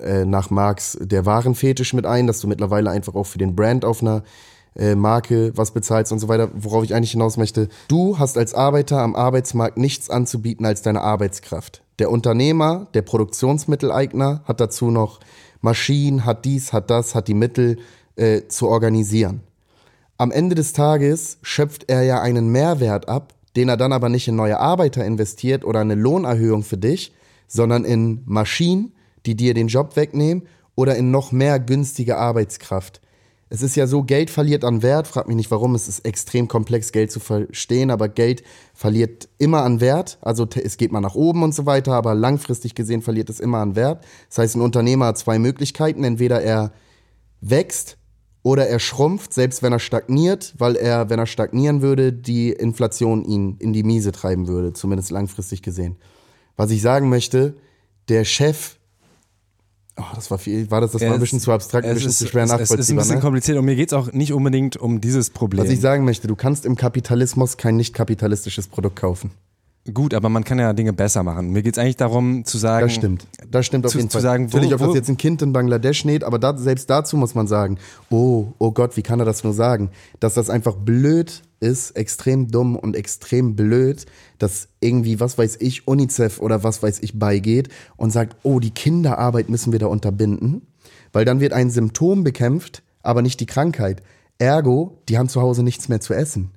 äh, 0.00 0.24
nach 0.24 0.50
Marx 0.50 0.98
der 1.00 1.26
Warenfetisch 1.26 1.94
mit 1.94 2.06
ein, 2.06 2.26
dass 2.26 2.40
du 2.40 2.46
mittlerweile 2.46 2.90
einfach 2.90 3.14
auch 3.14 3.26
für 3.26 3.38
den 3.38 3.56
Brand 3.56 3.84
auf 3.84 4.02
einer 4.02 4.22
äh, 4.76 4.94
Marke 4.94 5.52
was 5.56 5.70
bezahlst 5.72 6.12
und 6.12 6.18
so 6.18 6.28
weiter. 6.28 6.50
Worauf 6.54 6.84
ich 6.84 6.94
eigentlich 6.94 7.12
hinaus 7.12 7.36
möchte, 7.36 7.68
du 7.88 8.18
hast 8.18 8.36
als 8.38 8.54
Arbeiter 8.54 9.00
am 9.00 9.14
Arbeitsmarkt 9.14 9.76
nichts 9.76 10.10
anzubieten 10.10 10.66
als 10.66 10.82
deine 10.82 11.00
Arbeitskraft. 11.00 11.82
Der 11.98 12.10
Unternehmer, 12.10 12.88
der 12.94 13.02
Produktionsmitteleigner 13.02 14.42
hat 14.44 14.60
dazu 14.60 14.90
noch 14.90 15.20
Maschinen, 15.60 16.24
hat 16.24 16.44
dies, 16.44 16.72
hat 16.72 16.90
das, 16.90 17.14
hat 17.14 17.28
die 17.28 17.34
Mittel 17.34 17.78
äh, 18.16 18.42
zu 18.48 18.68
organisieren. 18.68 19.40
Am 20.18 20.30
Ende 20.30 20.54
des 20.54 20.72
Tages 20.72 21.38
schöpft 21.42 21.84
er 21.88 22.02
ja 22.02 22.20
einen 22.20 22.48
Mehrwert 22.48 23.08
ab, 23.08 23.32
den 23.56 23.68
er 23.68 23.76
dann 23.76 23.92
aber 23.92 24.08
nicht 24.08 24.28
in 24.28 24.36
neue 24.36 24.58
Arbeiter 24.58 25.04
investiert 25.04 25.64
oder 25.64 25.80
eine 25.80 25.94
Lohnerhöhung 25.94 26.62
für 26.62 26.76
dich, 26.76 27.12
sondern 27.46 27.84
in 27.84 28.22
Maschinen, 28.24 28.92
die 29.26 29.36
dir 29.36 29.54
den 29.54 29.68
Job 29.68 29.96
wegnehmen 29.96 30.44
oder 30.74 30.96
in 30.96 31.10
noch 31.10 31.32
mehr 31.32 31.58
günstige 31.60 32.16
Arbeitskraft. 32.16 33.00
Es 33.50 33.62
ist 33.62 33.76
ja 33.76 33.86
so, 33.86 34.02
Geld 34.02 34.30
verliert 34.30 34.64
an 34.64 34.82
Wert, 34.82 35.06
frag 35.06 35.28
mich 35.28 35.36
nicht 35.36 35.50
warum, 35.50 35.74
es 35.74 35.86
ist 35.86 36.04
extrem 36.04 36.48
komplex, 36.48 36.90
Geld 36.90 37.12
zu 37.12 37.20
verstehen, 37.20 37.90
aber 37.90 38.08
Geld 38.08 38.42
verliert 38.72 39.28
immer 39.38 39.62
an 39.62 39.80
Wert, 39.80 40.18
also 40.22 40.46
es 40.54 40.76
geht 40.76 40.90
mal 40.90 41.00
nach 41.00 41.14
oben 41.14 41.42
und 41.42 41.54
so 41.54 41.64
weiter, 41.64 41.92
aber 41.92 42.14
langfristig 42.14 42.74
gesehen 42.74 43.02
verliert 43.02 43.30
es 43.30 43.38
immer 43.38 43.58
an 43.58 43.76
Wert. 43.76 44.04
Das 44.28 44.38
heißt, 44.38 44.56
ein 44.56 44.60
Unternehmer 44.60 45.06
hat 45.06 45.18
zwei 45.18 45.38
Möglichkeiten, 45.38 46.02
entweder 46.02 46.40
er 46.42 46.72
wächst 47.40 47.98
oder 48.42 48.66
er 48.66 48.78
schrumpft, 48.78 49.32
selbst 49.32 49.62
wenn 49.62 49.72
er 49.72 49.78
stagniert, 49.78 50.54
weil 50.58 50.74
er, 50.74 51.08
wenn 51.08 51.18
er 51.18 51.26
stagnieren 51.26 51.80
würde, 51.80 52.12
die 52.12 52.50
Inflation 52.50 53.24
ihn 53.24 53.56
in 53.58 53.72
die 53.72 53.84
Miese 53.84 54.10
treiben 54.10 54.48
würde, 54.48 54.72
zumindest 54.72 55.10
langfristig 55.10 55.62
gesehen. 55.62 55.96
Was 56.56 56.70
ich 56.70 56.82
sagen 56.82 57.08
möchte, 57.08 57.54
der 58.08 58.24
Chef 58.24 58.76
Oh, 59.96 60.02
das 60.16 60.28
war 60.28 60.38
viel. 60.38 60.68
War 60.72 60.80
das, 60.80 60.90
das 60.90 61.02
Ja, 61.02 61.06
war 61.08 61.14
ein 61.14 61.18
es- 61.18 61.26
bisschen 61.26 61.38
zu 61.38 61.52
abstrakt, 61.52 61.84
ein 61.86 61.90
es 61.92 61.94
bisschen 61.98 62.10
ist, 62.10 62.18
zu 62.18 62.26
schwer 62.26 62.42
es, 62.42 62.50
es 62.50 62.58
nachvollziehbar. 62.58 62.80
ist 62.80 62.90
ein 62.90 62.96
bisschen 62.96 63.14
ne? 63.14 63.20
kompliziert 63.20 63.58
und 63.58 63.64
mir 63.64 63.76
geht 63.76 63.90
es 63.90 63.92
auch 63.92 64.10
nicht 64.12 64.32
unbedingt 64.32 64.76
um 64.76 65.00
dieses 65.00 65.30
Problem. 65.30 65.62
Was 65.62 65.70
ich 65.70 65.80
sagen 65.80 66.04
möchte, 66.04 66.26
du 66.26 66.34
kannst 66.34 66.66
im 66.66 66.74
Kapitalismus 66.74 67.56
kein 67.58 67.76
nicht 67.76 67.94
kapitalistisches 67.94 68.66
Produkt 68.66 68.96
kaufen. 68.96 69.30
Gut, 69.92 70.12
aber 70.14 70.30
man 70.30 70.42
kann 70.42 70.58
ja 70.58 70.72
Dinge 70.72 70.92
besser 70.94 71.22
machen. 71.22 71.50
Mir 71.50 71.62
geht 71.62 71.76
es 71.76 71.78
eigentlich 71.78 71.94
darum 71.96 72.44
zu 72.44 72.58
sagen, 72.58 72.86
Das 72.86 72.94
stimmt. 72.94 73.26
Das 73.48 73.66
stimmt 73.66 73.86
auf 73.86 73.92
zu- 73.92 73.98
jeden 73.98 74.10
zu 74.10 74.14
Fall. 74.16 74.22
sagen, 74.22 74.52
wo- 74.52 74.58
nicht, 74.58 74.72
ob 74.74 74.80
das 74.80 74.94
jetzt 74.96 75.08
ein 75.10 75.16
Kind 75.16 75.42
in 75.42 75.52
Bangladesch 75.52 76.04
näht, 76.04 76.24
aber 76.24 76.40
da, 76.40 76.56
selbst 76.58 76.90
dazu 76.90 77.16
muss 77.16 77.36
man 77.36 77.46
sagen, 77.46 77.78
oh, 78.10 78.46
oh 78.58 78.72
Gott, 78.72 78.96
wie 78.96 79.02
kann 79.02 79.20
er 79.20 79.26
das 79.26 79.44
nur 79.44 79.52
sagen? 79.52 79.90
Dass 80.18 80.34
das 80.34 80.50
einfach 80.50 80.74
blöd 80.74 81.42
ist, 81.64 81.92
extrem 81.92 82.50
dumm 82.50 82.76
und 82.76 82.94
extrem 82.94 83.56
blöd, 83.56 84.06
dass 84.38 84.68
irgendwie, 84.80 85.18
was 85.18 85.38
weiß 85.38 85.56
ich, 85.60 85.88
UNICEF 85.88 86.40
oder 86.40 86.62
was 86.62 86.82
weiß 86.82 87.00
ich 87.00 87.18
beigeht 87.18 87.68
und 87.96 88.10
sagt, 88.10 88.36
oh, 88.42 88.60
die 88.60 88.70
Kinderarbeit 88.70 89.48
müssen 89.48 89.72
wir 89.72 89.78
da 89.78 89.86
unterbinden, 89.86 90.66
weil 91.12 91.24
dann 91.24 91.40
wird 91.40 91.52
ein 91.52 91.70
Symptom 91.70 92.22
bekämpft, 92.22 92.82
aber 93.02 93.22
nicht 93.22 93.40
die 93.40 93.46
Krankheit. 93.46 94.02
Ergo, 94.38 94.98
die 95.08 95.18
haben 95.18 95.28
zu 95.28 95.40
Hause 95.40 95.62
nichts 95.62 95.88
mehr 95.88 96.00
zu 96.00 96.14
essen 96.14 96.50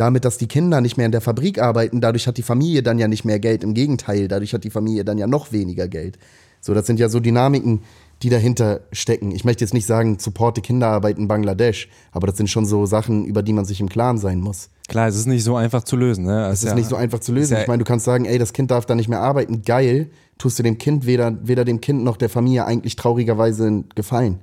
damit, 0.00 0.24
dass 0.24 0.38
die 0.38 0.48
Kinder 0.48 0.80
nicht 0.80 0.96
mehr 0.96 1.06
in 1.06 1.12
der 1.12 1.20
Fabrik 1.20 1.60
arbeiten, 1.60 2.00
dadurch 2.00 2.26
hat 2.26 2.38
die 2.38 2.42
Familie 2.42 2.82
dann 2.82 2.98
ja 2.98 3.06
nicht 3.06 3.26
mehr 3.26 3.38
Geld. 3.38 3.62
Im 3.62 3.74
Gegenteil, 3.74 4.28
dadurch 4.28 4.54
hat 4.54 4.64
die 4.64 4.70
Familie 4.70 5.04
dann 5.04 5.18
ja 5.18 5.26
noch 5.26 5.52
weniger 5.52 5.88
Geld. 5.88 6.18
So, 6.62 6.72
das 6.72 6.86
sind 6.86 6.98
ja 6.98 7.10
so 7.10 7.20
Dynamiken, 7.20 7.82
die 8.22 8.28
dahinter 8.30 8.80
stecken. 8.92 9.30
Ich 9.30 9.44
möchte 9.44 9.64
jetzt 9.64 9.72
nicht 9.74 9.86
sagen, 9.86 10.18
supporte 10.18 10.60
Kinderarbeit 10.60 11.18
in 11.18 11.26
Bangladesch, 11.28 11.88
aber 12.12 12.26
das 12.26 12.36
sind 12.36 12.48
schon 12.50 12.66
so 12.66 12.84
Sachen, 12.86 13.24
über 13.24 13.42
die 13.42 13.52
man 13.52 13.64
sich 13.64 13.80
im 13.80 13.88
Klaren 13.88 14.18
sein 14.18 14.40
muss. 14.40 14.68
klar, 14.88 15.06
es 15.08 15.16
ist 15.16 15.26
nicht 15.26 15.44
so 15.44 15.56
einfach 15.56 15.84
zu 15.84 15.96
lösen. 15.96 16.24
Ne? 16.24 16.46
Es 16.48 16.62
ist 16.64 16.74
nicht 16.74 16.88
so 16.88 16.96
einfach 16.96 17.20
zu 17.20 17.32
lösen. 17.32 17.54
ja- 17.54 17.62
ich 17.62 17.68
meine, 17.68 17.78
du 17.78 17.84
kannst 17.84 18.04
sagen, 18.04 18.24
ey, 18.26 18.38
das 18.38 18.52
Kind 18.52 18.70
darf 18.70 18.84
da 18.86 18.94
nicht 18.94 19.08
mehr 19.08 19.20
arbeiten. 19.20 19.62
Geil, 19.62 20.10
tust 20.36 20.58
du 20.58 20.62
dem 20.62 20.78
Kind 20.78 21.06
weder, 21.06 21.38
weder 21.42 21.64
dem 21.64 21.80
Kind 21.80 22.02
noch 22.04 22.16
der 22.16 22.28
Familie 22.28 22.66
eigentlich 22.66 22.96
traurigerweise 22.96 23.66
einen 23.66 23.88
Gefallen. 23.94 24.40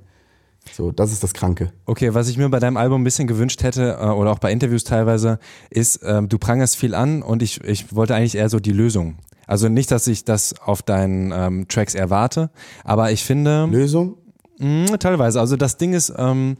So, 0.72 0.90
das 0.92 1.12
ist 1.12 1.22
das 1.22 1.32
Kranke. 1.32 1.72
Okay, 1.86 2.12
was 2.14 2.28
ich 2.28 2.36
mir 2.36 2.48
bei 2.50 2.58
deinem 2.58 2.76
Album 2.76 3.00
ein 3.00 3.04
bisschen 3.04 3.26
gewünscht 3.28 3.62
hätte, 3.62 3.96
äh, 4.00 4.06
oder 4.06 4.32
auch 4.32 4.38
bei 4.38 4.52
Interviews 4.52 4.84
teilweise, 4.84 5.38
ist, 5.70 6.00
ähm, 6.04 6.28
du 6.28 6.36
prangerst 6.38 6.76
viel 6.76 6.94
an 6.94 7.22
und 7.22 7.42
ich, 7.42 7.62
ich 7.64 7.94
wollte 7.94 8.14
eigentlich 8.14 8.34
eher 8.36 8.48
so 8.50 8.58
die 8.60 8.72
Lösung. 8.72 9.16
Also 9.48 9.68
nicht, 9.68 9.90
dass 9.90 10.06
ich 10.06 10.24
das 10.24 10.54
auf 10.60 10.82
deinen 10.82 11.32
ähm, 11.32 11.66
Tracks 11.66 11.94
erwarte, 11.96 12.50
aber 12.84 13.10
ich 13.10 13.24
finde, 13.24 13.66
Lösung? 13.66 14.16
mh, 14.58 14.98
teilweise, 14.98 15.40
also 15.40 15.56
das 15.56 15.76
Ding 15.78 15.94
ist, 15.94 16.12
ähm, 16.16 16.56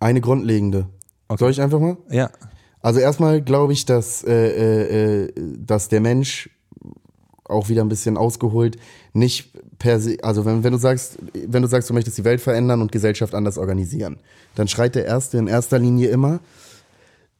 Eine 0.00 0.20
grundlegende. 0.20 0.86
Soll 1.38 1.52
ich 1.52 1.60
einfach 1.60 1.78
mal? 1.78 1.96
ja, 2.10 2.30
Also 2.80 2.98
erstmal 2.98 3.40
glaube 3.42 3.72
ich, 3.72 3.84
dass, 3.84 4.24
äh, 4.24 4.32
äh, 4.32 5.24
äh, 5.26 5.32
dass 5.58 5.88
der 5.88 6.00
Mensch 6.00 6.50
auch 7.44 7.68
wieder 7.68 7.82
ein 7.82 7.88
bisschen 7.88 8.16
ausgeholt, 8.16 8.76
nicht 9.12 9.52
per 9.78 10.00
se, 10.00 10.16
also 10.22 10.44
wenn, 10.44 10.62
wenn 10.64 10.72
du 10.72 10.78
sagst, 10.78 11.18
wenn 11.46 11.62
du 11.62 11.68
sagst, 11.68 11.90
du 11.90 11.94
möchtest 11.94 12.16
die 12.18 12.24
Welt 12.24 12.40
verändern 12.40 12.80
und 12.80 12.92
Gesellschaft 12.92 13.34
anders 13.34 13.58
organisieren, 13.58 14.18
dann 14.54 14.68
schreit 14.68 14.94
der 14.94 15.04
Erste 15.04 15.38
in 15.38 15.46
erster 15.46 15.78
Linie 15.78 16.08
immer, 16.10 16.40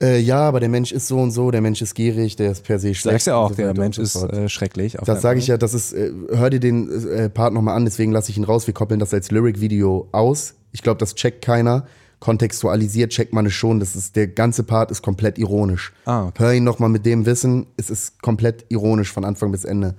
äh, 0.03 0.19
ja, 0.19 0.41
aber 0.41 0.61
der 0.61 0.69
Mensch 0.69 0.93
ist 0.93 1.09
so 1.09 1.19
und 1.19 1.31
so, 1.31 1.51
der 1.51 1.61
Mensch 1.61 1.83
ist 1.83 1.95
gierig, 1.95 2.37
der 2.37 2.53
ist 2.53 2.65
per 2.65 2.79
se 2.79 2.95
schlecht. 2.95 3.13
sagst 3.15 3.27
ja 3.27 3.37
auch, 3.37 3.51
so 3.51 3.57
der 3.57 3.75
Mensch 3.75 3.99
ist 3.99 4.17
äh, 4.17 4.49
schrecklich. 4.49 4.97
Das 5.05 5.21
sage 5.21 5.39
ich 5.39 5.47
ja, 5.47 5.59
das 5.59 5.75
ist, 5.75 5.93
äh, 5.93 6.11
hör 6.31 6.49
dir 6.49 6.61
den 6.61 6.91
äh, 7.09 7.29
Part 7.29 7.53
nochmal 7.53 7.77
an, 7.77 7.85
deswegen 7.85 8.13
lasse 8.13 8.31
ich 8.31 8.39
ihn 8.39 8.45
raus. 8.45 8.67
Wir 8.67 8.75
koppeln 8.75 8.99
das 8.99 9.13
als 9.13 9.31
Lyric-Video 9.31 10.09
aus. 10.13 10.55
Ich 10.73 10.83
glaube, 10.83 10.99
das 10.99 11.15
checkt 11.15 11.45
keiner. 11.45 11.87
Kontextualisiert 12.19 13.13
checkt 13.13 13.33
man 13.33 13.47
es 13.47 13.55
schon. 13.55 13.81
Das 13.81 13.97
ist, 13.97 14.17
der 14.17 14.29
ganze 14.29 14.63
Part 14.63 14.91
ist 14.91 15.03
komplett 15.03 15.39
ironisch. 15.39 15.93
Ah, 16.05 16.27
okay. 16.27 16.45
Hör 16.45 16.53
ihn 16.53 16.65
nochmal 16.65 16.91
mit 16.91 17.05
dem 17.05 17.27
Wissen, 17.27 17.67
es 17.77 17.91
ist 17.91 18.23
komplett 18.23 18.67
ironisch 18.69 19.13
von 19.13 19.25
Anfang 19.25 19.53
bis 19.53 19.65
Ende. 19.65 19.95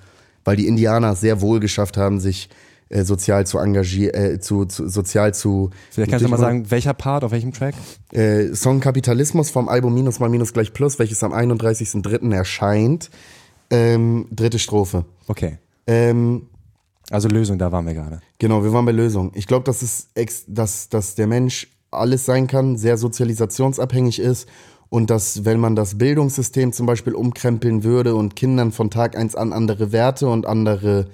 Weil 0.46 0.56
die 0.56 0.68
Indianer 0.68 1.16
sehr 1.16 1.42
wohl 1.42 1.60
geschafft 1.60 1.98
haben, 1.98 2.20
sich 2.20 2.50
äh, 2.92 3.04
sozial 3.04 3.46
zu 3.48 3.58
engagieren, 3.58 4.14
äh, 4.14 4.40
zu, 4.40 4.66
zu, 4.66 4.88
sozial 4.88 5.34
zu. 5.34 5.70
Vielleicht 5.90 6.12
kannst 6.12 6.26
du 6.26 6.30
mal 6.30 6.38
sagen, 6.38 6.70
welcher 6.70 6.94
Part, 6.94 7.24
auf 7.24 7.32
welchem 7.32 7.54
Track? 7.54 7.74
äh, 8.12 8.54
Song 8.54 8.82
Kapitalismus 8.82 9.50
vom 9.50 9.70
Album 9.70 9.94
Minus 9.94 10.20
mal 10.20 10.30
Minus 10.30 10.52
gleich 10.54 10.74
Plus, 10.74 11.00
welches 11.00 11.24
am 11.24 11.34
31.03. 11.34 12.34
erscheint. 12.34 13.10
Ähm, 13.70 14.28
dritte 14.32 14.60
Strophe. 14.60 15.06
Okay. 15.28 15.58
Ähm, 15.88 16.48
Also 17.10 17.30
Lösung, 17.30 17.58
da 17.58 17.72
waren 17.72 17.86
wir 17.86 17.94
gerade. 17.94 18.20
Genau, 18.40 18.64
wir 18.64 18.74
waren 18.74 18.86
bei 18.86 18.92
Lösung. 18.92 19.32
Ich 19.36 19.48
glaube, 19.48 19.64
dass 19.64 19.82
es 19.82 20.10
ex 20.14 20.44
dass, 20.48 20.90
dass 20.90 21.16
der 21.16 21.28
Mensch 21.28 21.68
alles 21.92 22.26
sein 22.26 22.48
kann, 22.48 22.78
sehr 22.78 22.98
sozialisationsabhängig 22.98 24.20
ist 24.20 24.48
und 24.90 25.10
dass, 25.10 25.46
wenn 25.46 25.60
man 25.60 25.76
das 25.76 25.98
Bildungssystem 25.98 26.74
zum 26.74 26.86
Beispiel 26.86 27.14
umkrempeln 27.16 27.84
würde 27.84 28.16
und 28.16 28.36
Kindern 28.36 28.72
von 28.72 28.90
Tag 28.90 29.18
eins 29.18 29.36
an 29.36 29.54
andere 29.54 29.92
Werte 29.94 30.28
und 30.28 30.46
andere 30.46 31.08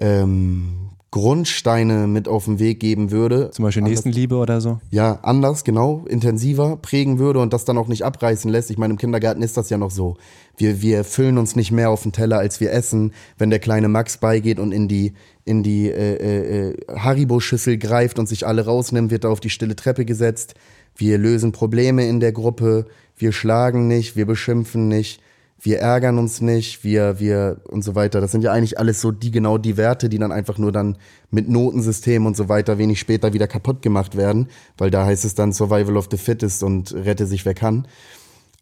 ähm, 0.00 0.90
Grundsteine 1.12 2.06
mit 2.06 2.26
auf 2.26 2.46
den 2.46 2.58
Weg 2.58 2.80
geben 2.80 3.10
würde, 3.10 3.50
Zum 3.50 3.64
Beispiel 3.64 3.82
Nächstenliebe 3.82 4.34
oder 4.34 4.62
so. 4.62 4.80
ja, 4.90 5.18
anders, 5.22 5.62
genau, 5.62 6.06
intensiver 6.08 6.78
prägen 6.78 7.18
würde 7.18 7.38
und 7.40 7.52
das 7.52 7.66
dann 7.66 7.76
auch 7.76 7.86
nicht 7.86 8.02
abreißen 8.02 8.50
lässt. 8.50 8.70
Ich 8.70 8.78
meine, 8.78 8.94
im 8.94 8.98
Kindergarten 8.98 9.42
ist 9.42 9.58
das 9.58 9.68
ja 9.68 9.76
noch 9.76 9.90
so. 9.90 10.16
Wir, 10.56 10.80
wir 10.80 11.04
füllen 11.04 11.36
uns 11.36 11.54
nicht 11.54 11.70
mehr 11.70 11.90
auf 11.90 12.02
den 12.02 12.12
Teller, 12.12 12.38
als 12.38 12.60
wir 12.60 12.72
essen. 12.72 13.12
Wenn 13.36 13.50
der 13.50 13.58
kleine 13.58 13.88
Max 13.88 14.16
beigeht 14.16 14.58
und 14.58 14.72
in 14.72 14.88
die, 14.88 15.12
in 15.44 15.62
die 15.62 15.90
äh, 15.90 16.14
äh, 16.14 16.70
äh, 16.70 16.76
Haribo-Schüssel 16.88 17.76
greift 17.76 18.18
und 18.18 18.26
sich 18.26 18.46
alle 18.46 18.64
rausnimmt, 18.64 19.10
wird 19.10 19.24
er 19.24 19.30
auf 19.30 19.40
die 19.40 19.50
stille 19.50 19.76
Treppe 19.76 20.06
gesetzt. 20.06 20.54
Wir 20.96 21.18
lösen 21.18 21.52
Probleme 21.52 22.06
in 22.08 22.20
der 22.20 22.32
Gruppe. 22.32 22.86
Wir 23.18 23.32
schlagen 23.32 23.86
nicht, 23.86 24.16
wir 24.16 24.24
beschimpfen 24.24 24.88
nicht. 24.88 25.20
Wir 25.64 25.78
ärgern 25.78 26.18
uns 26.18 26.40
nicht, 26.40 26.82
wir, 26.82 27.20
wir 27.20 27.58
und 27.68 27.84
so 27.84 27.94
weiter. 27.94 28.20
Das 28.20 28.32
sind 28.32 28.42
ja 28.42 28.50
eigentlich 28.50 28.80
alles 28.80 29.00
so 29.00 29.12
die 29.12 29.30
genau 29.30 29.58
die 29.58 29.76
Werte, 29.76 30.08
die 30.08 30.18
dann 30.18 30.32
einfach 30.32 30.58
nur 30.58 30.72
dann 30.72 30.98
mit 31.30 31.48
Notensystem 31.48 32.26
und 32.26 32.36
so 32.36 32.48
weiter 32.48 32.78
wenig 32.78 32.98
später 32.98 33.32
wieder 33.32 33.46
kaputt 33.46 33.80
gemacht 33.80 34.16
werden, 34.16 34.48
weil 34.76 34.90
da 34.90 35.06
heißt 35.06 35.24
es 35.24 35.36
dann 35.36 35.52
Survival 35.52 35.96
of 35.96 36.08
the 36.10 36.16
Fittest 36.16 36.64
und 36.64 36.92
rette 36.92 37.26
sich 37.28 37.46
wer 37.46 37.54
kann. 37.54 37.86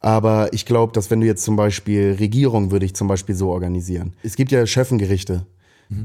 Aber 0.01 0.53
ich 0.53 0.67
glaube, 0.67 0.93
dass 0.93 1.11
wenn 1.11 1.21
du 1.21 1.27
jetzt 1.27 1.43
zum 1.43 1.57
Beispiel 1.57 2.17
Regierung 2.19 2.71
würde 2.71 2.85
ich 2.85 2.95
zum 2.95 3.09
Beispiel 3.09 3.35
so 3.35 3.49
organisieren. 3.49 4.13
Es 4.23 4.37
gibt 4.37 4.53
ja 4.53 4.67
Chefengerichte. 4.67 5.47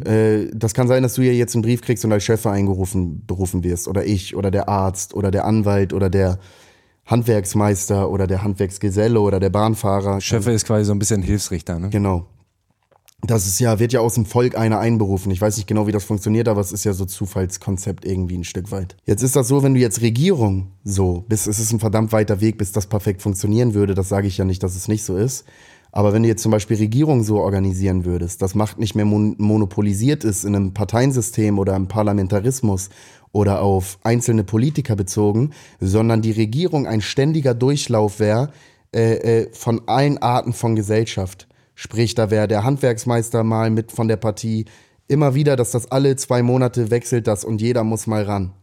Äh, 0.05 0.47
Das 0.53 0.73
kann 0.73 0.88
sein, 0.88 1.03
dass 1.03 1.15
du 1.15 1.21
ja 1.21 1.34
jetzt 1.34 1.55
einen 1.55 1.62
Brief 1.62 1.81
kriegst 1.81 2.05
und 2.05 2.12
als 2.13 2.23
Chef 2.23 2.45
eingerufen 2.45 3.23
berufen 3.27 3.63
wirst 3.63 3.88
oder 3.89 4.05
ich 4.05 4.36
oder 4.36 4.49
der 4.49 4.69
Arzt 4.69 5.13
oder 5.13 5.29
der 5.29 5.45
Anwalt 5.45 5.93
oder 5.93 6.10
der 6.10 6.39
Handwerksmeister 7.06 8.10
oder 8.10 8.28
der 8.28 8.44
Handwerksgeselle 8.44 9.20
oder 9.20 9.39
der 9.39 9.50
Bahnfahrer. 9.50 10.22
Schöffe 10.22 10.52
ist 10.52 10.65
quasi 10.65 10.86
so 10.86 10.91
ein 10.91 11.00
bisschen 11.00 11.22
Hilfsrichter, 11.22 11.80
ne? 11.80 11.89
Genau. 11.89 12.26
Das 13.22 13.48
ist 13.48 13.60
ja, 13.60 13.80
wird 13.80 13.94
ja 13.94 14.02
aus 14.02 14.15
dem 14.15 14.26
Volk 14.26 14.56
einer 14.58 14.80
einberufen. 14.80 15.32
Ich 15.32 15.41
weiß 15.41 15.58
nicht 15.58 15.68
genau, 15.68 15.88
wie 15.88 15.91
das 15.91 16.04
funktioniert, 16.04 16.48
aber 16.48 16.62
es 16.62 16.72
ist 16.72 16.84
ja 16.84 16.94
so 16.94 17.06
Zufallskonzept 17.06 18.06
irgendwie 18.06 18.38
ein 18.38 18.44
Stück 18.44 18.72
weit. 18.72 18.98
Jetzt 19.06 19.24
ist 19.24 19.36
das 19.36 19.48
so, 19.48 19.63
wenn 19.63 19.74
du 19.74 19.80
jetzt 19.80 20.02
Regierung 20.02 20.74
so, 20.84 21.24
bis 21.28 21.48
es 21.48 21.60
ist 21.60 21.72
ein 21.72 21.80
verdammt 21.80 22.12
weiter 22.12 22.39
Weg, 22.41 22.58
bis 22.58 22.72
das 22.72 22.86
perfekt 22.86 23.22
funktionieren 23.22 23.74
würde. 23.74 23.96
Das 23.96 24.10
sage 24.10 24.28
ich 24.28 24.38
ja 24.38 24.46
nicht, 24.46 24.62
dass 24.62 24.76
es 24.76 24.88
nicht 24.88 25.04
so 25.04 25.18
ist. 25.18 25.46
Aber 25.91 26.12
wenn 26.12 26.24
du 26.24 26.30
jetzt 26.30 26.44
zum 26.44 26.52
Beispiel 26.52 26.76
Regierung 26.76 27.24
so 27.24 27.39
organisieren 27.39 28.04
würdest, 28.04 28.41
dass 28.41 28.54
Macht 28.54 28.80
nicht 28.80 28.96
mehr 28.96 29.06
mon 29.06 29.36
monopolisiert 29.38 30.26
ist 30.26 30.44
in 30.44 30.54
einem 30.54 30.74
Parteiensystem 30.74 31.58
oder 31.58 31.76
im 31.76 31.88
Parlamentarismus 31.88 32.89
oder 33.36 33.62
auf 33.62 34.00
einzelne 34.04 34.43
Politiker 34.43 34.95
bezogen, 34.95 35.52
sondern 35.80 36.21
die 36.21 36.32
Regierung 36.32 36.88
ein 36.88 37.02
ständiger 37.02 37.54
Durchlauf 37.54 38.19
wäre 38.19 38.50
äh, 38.95 39.41
äh, 39.41 39.50
von 39.52 39.82
allen 39.88 40.17
Arten 40.17 40.54
von 40.54 40.76
Gesellschaft 40.76 41.48
Sprich, 41.76 42.15
da 42.15 42.32
wäre 42.32 42.48
der 42.48 42.63
Handwerksmeister 42.63 43.43
mal 43.43 43.69
mit 43.69 43.91
von 43.91 44.08
der 44.08 44.15
Partie. 44.15 44.65
Immer 45.10 45.36
wieder, 45.36 45.58
dass 45.58 45.71
das 45.71 45.91
alle 45.91 46.15
zwei 46.15 46.41
Monate 46.41 46.89
wechselt 46.89 47.28
das 47.28 47.43
und 47.43 47.62
jeder 47.62 47.84
muss 47.84 48.08
mal 48.08 48.24
ran. 48.24 48.54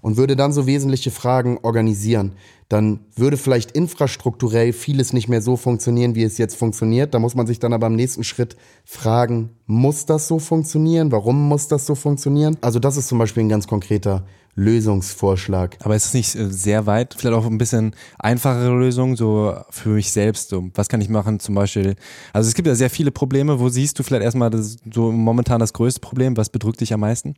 Und 0.00 0.16
würde 0.16 0.36
dann 0.36 0.52
so 0.52 0.66
wesentliche 0.66 1.10
Fragen 1.10 1.58
organisieren, 1.62 2.36
dann 2.70 3.00
würde 3.16 3.36
vielleicht 3.36 3.72
infrastrukturell 3.72 4.72
vieles 4.72 5.12
nicht 5.12 5.28
mehr 5.28 5.42
so 5.42 5.56
funktionieren, 5.56 6.14
wie 6.14 6.22
es 6.22 6.38
jetzt 6.38 6.54
funktioniert. 6.54 7.12
Da 7.12 7.18
muss 7.18 7.34
man 7.34 7.48
sich 7.48 7.58
dann 7.58 7.72
aber 7.72 7.88
im 7.88 7.96
nächsten 7.96 8.22
Schritt 8.22 8.56
fragen, 8.84 9.50
muss 9.66 10.06
das 10.06 10.28
so 10.28 10.38
funktionieren? 10.38 11.10
Warum 11.10 11.48
muss 11.48 11.66
das 11.66 11.84
so 11.84 11.96
funktionieren? 11.96 12.56
Also 12.60 12.78
das 12.78 12.96
ist 12.96 13.08
zum 13.08 13.18
Beispiel 13.18 13.42
ein 13.42 13.48
ganz 13.48 13.66
konkreter 13.66 14.24
Lösungsvorschlag. 14.54 15.78
Aber 15.80 15.96
ist 15.96 16.06
es 16.06 16.14
nicht 16.14 16.34
äh, 16.36 16.48
sehr 16.48 16.86
weit? 16.86 17.16
Vielleicht 17.18 17.36
auch 17.36 17.46
ein 17.46 17.58
bisschen 17.58 17.96
einfachere 18.20 18.78
Lösung, 18.78 19.16
so 19.16 19.52
für 19.70 19.88
mich 19.88 20.12
selbst. 20.12 20.50
So, 20.50 20.70
was 20.74 20.88
kann 20.88 21.00
ich 21.00 21.08
machen? 21.08 21.40
Zum 21.40 21.56
Beispiel, 21.56 21.96
also 22.32 22.46
es 22.46 22.54
gibt 22.54 22.68
ja 22.68 22.76
sehr 22.76 22.90
viele 22.90 23.10
Probleme. 23.10 23.58
Wo 23.58 23.68
siehst 23.68 23.98
du 23.98 24.04
vielleicht 24.04 24.22
erstmal 24.22 24.50
das, 24.50 24.76
so 24.92 25.10
momentan 25.10 25.58
das 25.58 25.72
größte 25.72 26.00
Problem? 26.00 26.36
Was 26.36 26.50
bedrückt 26.50 26.80
dich 26.80 26.92
am 26.92 27.00
meisten? 27.00 27.34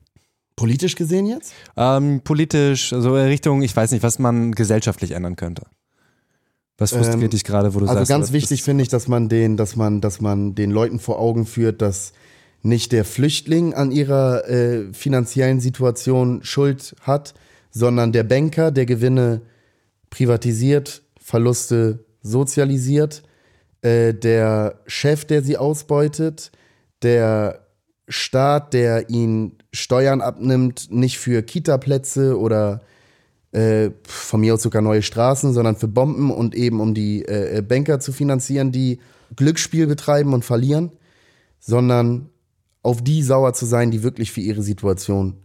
Politisch 0.57 0.97
gesehen 0.97 1.27
jetzt? 1.27 1.53
Ähm, 1.77 2.21
politisch, 2.23 2.91
so 2.91 3.17
in 3.17 3.27
Richtung, 3.27 3.63
ich 3.63 3.75
weiß 3.75 3.91
nicht, 3.93 4.03
was 4.03 4.19
man 4.19 4.53
gesellschaftlich 4.53 5.13
ändern 5.13 5.37
könnte. 5.37 5.63
Was 6.79 6.93
frustriert 6.93 7.25
ähm, 7.25 7.31
dich 7.31 7.45
gerade, 7.45 7.75
wo 7.75 7.79
du 7.79 7.87
also 7.87 7.95
sagst? 7.95 8.11
Also 8.11 8.21
ganz 8.21 8.33
wichtig 8.33 8.63
finde 8.63 8.83
ich, 8.83 8.89
dass 8.89 9.09
man 9.09 9.29
den, 9.29 9.57
dass 9.57 9.77
man, 9.77 10.01
dass 10.01 10.21
man 10.21 10.55
den 10.55 10.71
Leuten 10.71 10.99
vor 10.99 11.19
Augen 11.19 11.47
führt, 11.47 11.81
dass 11.81 12.13
nicht 12.63 12.93
der 12.93 13.05
Flüchtling 13.05 13.75
an 13.75 13.91
ihrer 13.91 14.49
äh, 14.49 14.93
finanziellen 14.93 15.61
Situation 15.61 16.43
Schuld 16.43 16.95
hat, 17.03 17.35
sondern 17.71 18.13
der 18.13 18.25
Banker, 18.25 18.71
der 18.71 18.87
Gewinne 18.87 19.43
privatisiert, 20.11 21.03
Verluste 21.19 22.05
sozialisiert, 22.23 23.23
äh, 23.83 24.15
der 24.15 24.81
Chef, 24.87 25.25
der 25.25 25.43
sie 25.43 25.57
ausbeutet, 25.57 26.53
der 27.03 27.67
Staat, 28.09 28.75
der 28.75 29.11
ihn 29.11 29.62
Steuern 29.73 30.21
abnimmt, 30.21 30.89
nicht 30.91 31.19
für 31.19 31.43
Kita-Plätze 31.43 32.39
oder 32.39 32.83
äh, 33.53 33.91
von 34.05 34.41
mir 34.41 34.55
aus 34.55 34.63
sogar 34.63 34.83
neue 34.83 35.03
Straßen, 35.03 35.53
sondern 35.53 35.77
für 35.77 35.89
Bomben 35.89 36.31
und 36.31 36.55
eben 36.55 36.81
um 36.81 36.95
die 36.95 37.25
äh, 37.25 37.63
Banker 37.67 38.01
zu 38.01 38.13
finanzieren, 38.13 38.73
die 38.73 38.99
Glücksspiel 39.37 39.87
betreiben 39.87 40.35
und 40.35 40.45
verlieren, 40.45 40.93
sondern 41.59 42.29
auf 42.83 43.03
die 43.03 43.23
sauer 43.23 43.55
zu 43.55 43.65
sein, 43.65 43.91
die 43.91 44.03
wirklich 44.03 44.33
für 44.33 44.41
ihre 44.41 44.63
Situation 44.63 45.37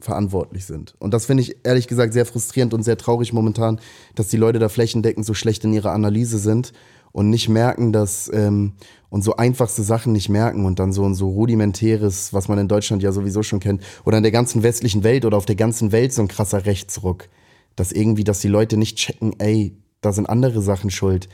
verantwortlich 0.00 0.66
sind. 0.66 0.94
Und 0.98 1.14
das 1.14 1.26
finde 1.26 1.42
ich 1.42 1.64
ehrlich 1.64 1.86
gesagt 1.86 2.12
sehr 2.12 2.26
frustrierend 2.26 2.74
und 2.74 2.82
sehr 2.82 2.98
traurig 2.98 3.32
momentan, 3.32 3.80
dass 4.16 4.28
die 4.28 4.36
Leute 4.36 4.58
da 4.58 4.68
flächendeckend 4.68 5.24
so 5.24 5.32
schlecht 5.32 5.64
in 5.64 5.72
ihrer 5.72 5.92
Analyse 5.92 6.38
sind 6.38 6.72
und 7.12 7.30
nicht 7.30 7.48
merken, 7.48 7.92
dass 7.92 8.30
ähm, 8.32 8.72
und 9.10 9.22
so 9.22 9.36
einfachste 9.36 9.82
Sachen 9.82 10.12
nicht 10.12 10.28
merken 10.28 10.64
und 10.64 10.78
dann 10.78 10.92
so 10.92 11.04
ein 11.04 11.14
so 11.14 11.28
rudimentäres, 11.28 12.32
was 12.32 12.48
man 12.48 12.58
in 12.58 12.68
Deutschland 12.68 13.02
ja 13.02 13.12
sowieso 13.12 13.42
schon 13.42 13.60
kennt, 13.60 13.82
oder 14.04 14.16
in 14.16 14.22
der 14.22 14.32
ganzen 14.32 14.62
westlichen 14.62 15.04
Welt 15.04 15.24
oder 15.24 15.36
auf 15.36 15.46
der 15.46 15.56
ganzen 15.56 15.92
Welt 15.92 16.12
so 16.12 16.22
ein 16.22 16.28
krasser 16.28 16.64
Rechtsruck, 16.64 17.28
dass 17.76 17.92
irgendwie, 17.92 18.24
dass 18.24 18.40
die 18.40 18.48
Leute 18.48 18.76
nicht 18.76 18.96
checken, 18.96 19.38
ey, 19.38 19.76
da 20.00 20.12
sind 20.12 20.28
andere 20.28 20.62
Sachen 20.62 20.90
schuld. 20.90 21.28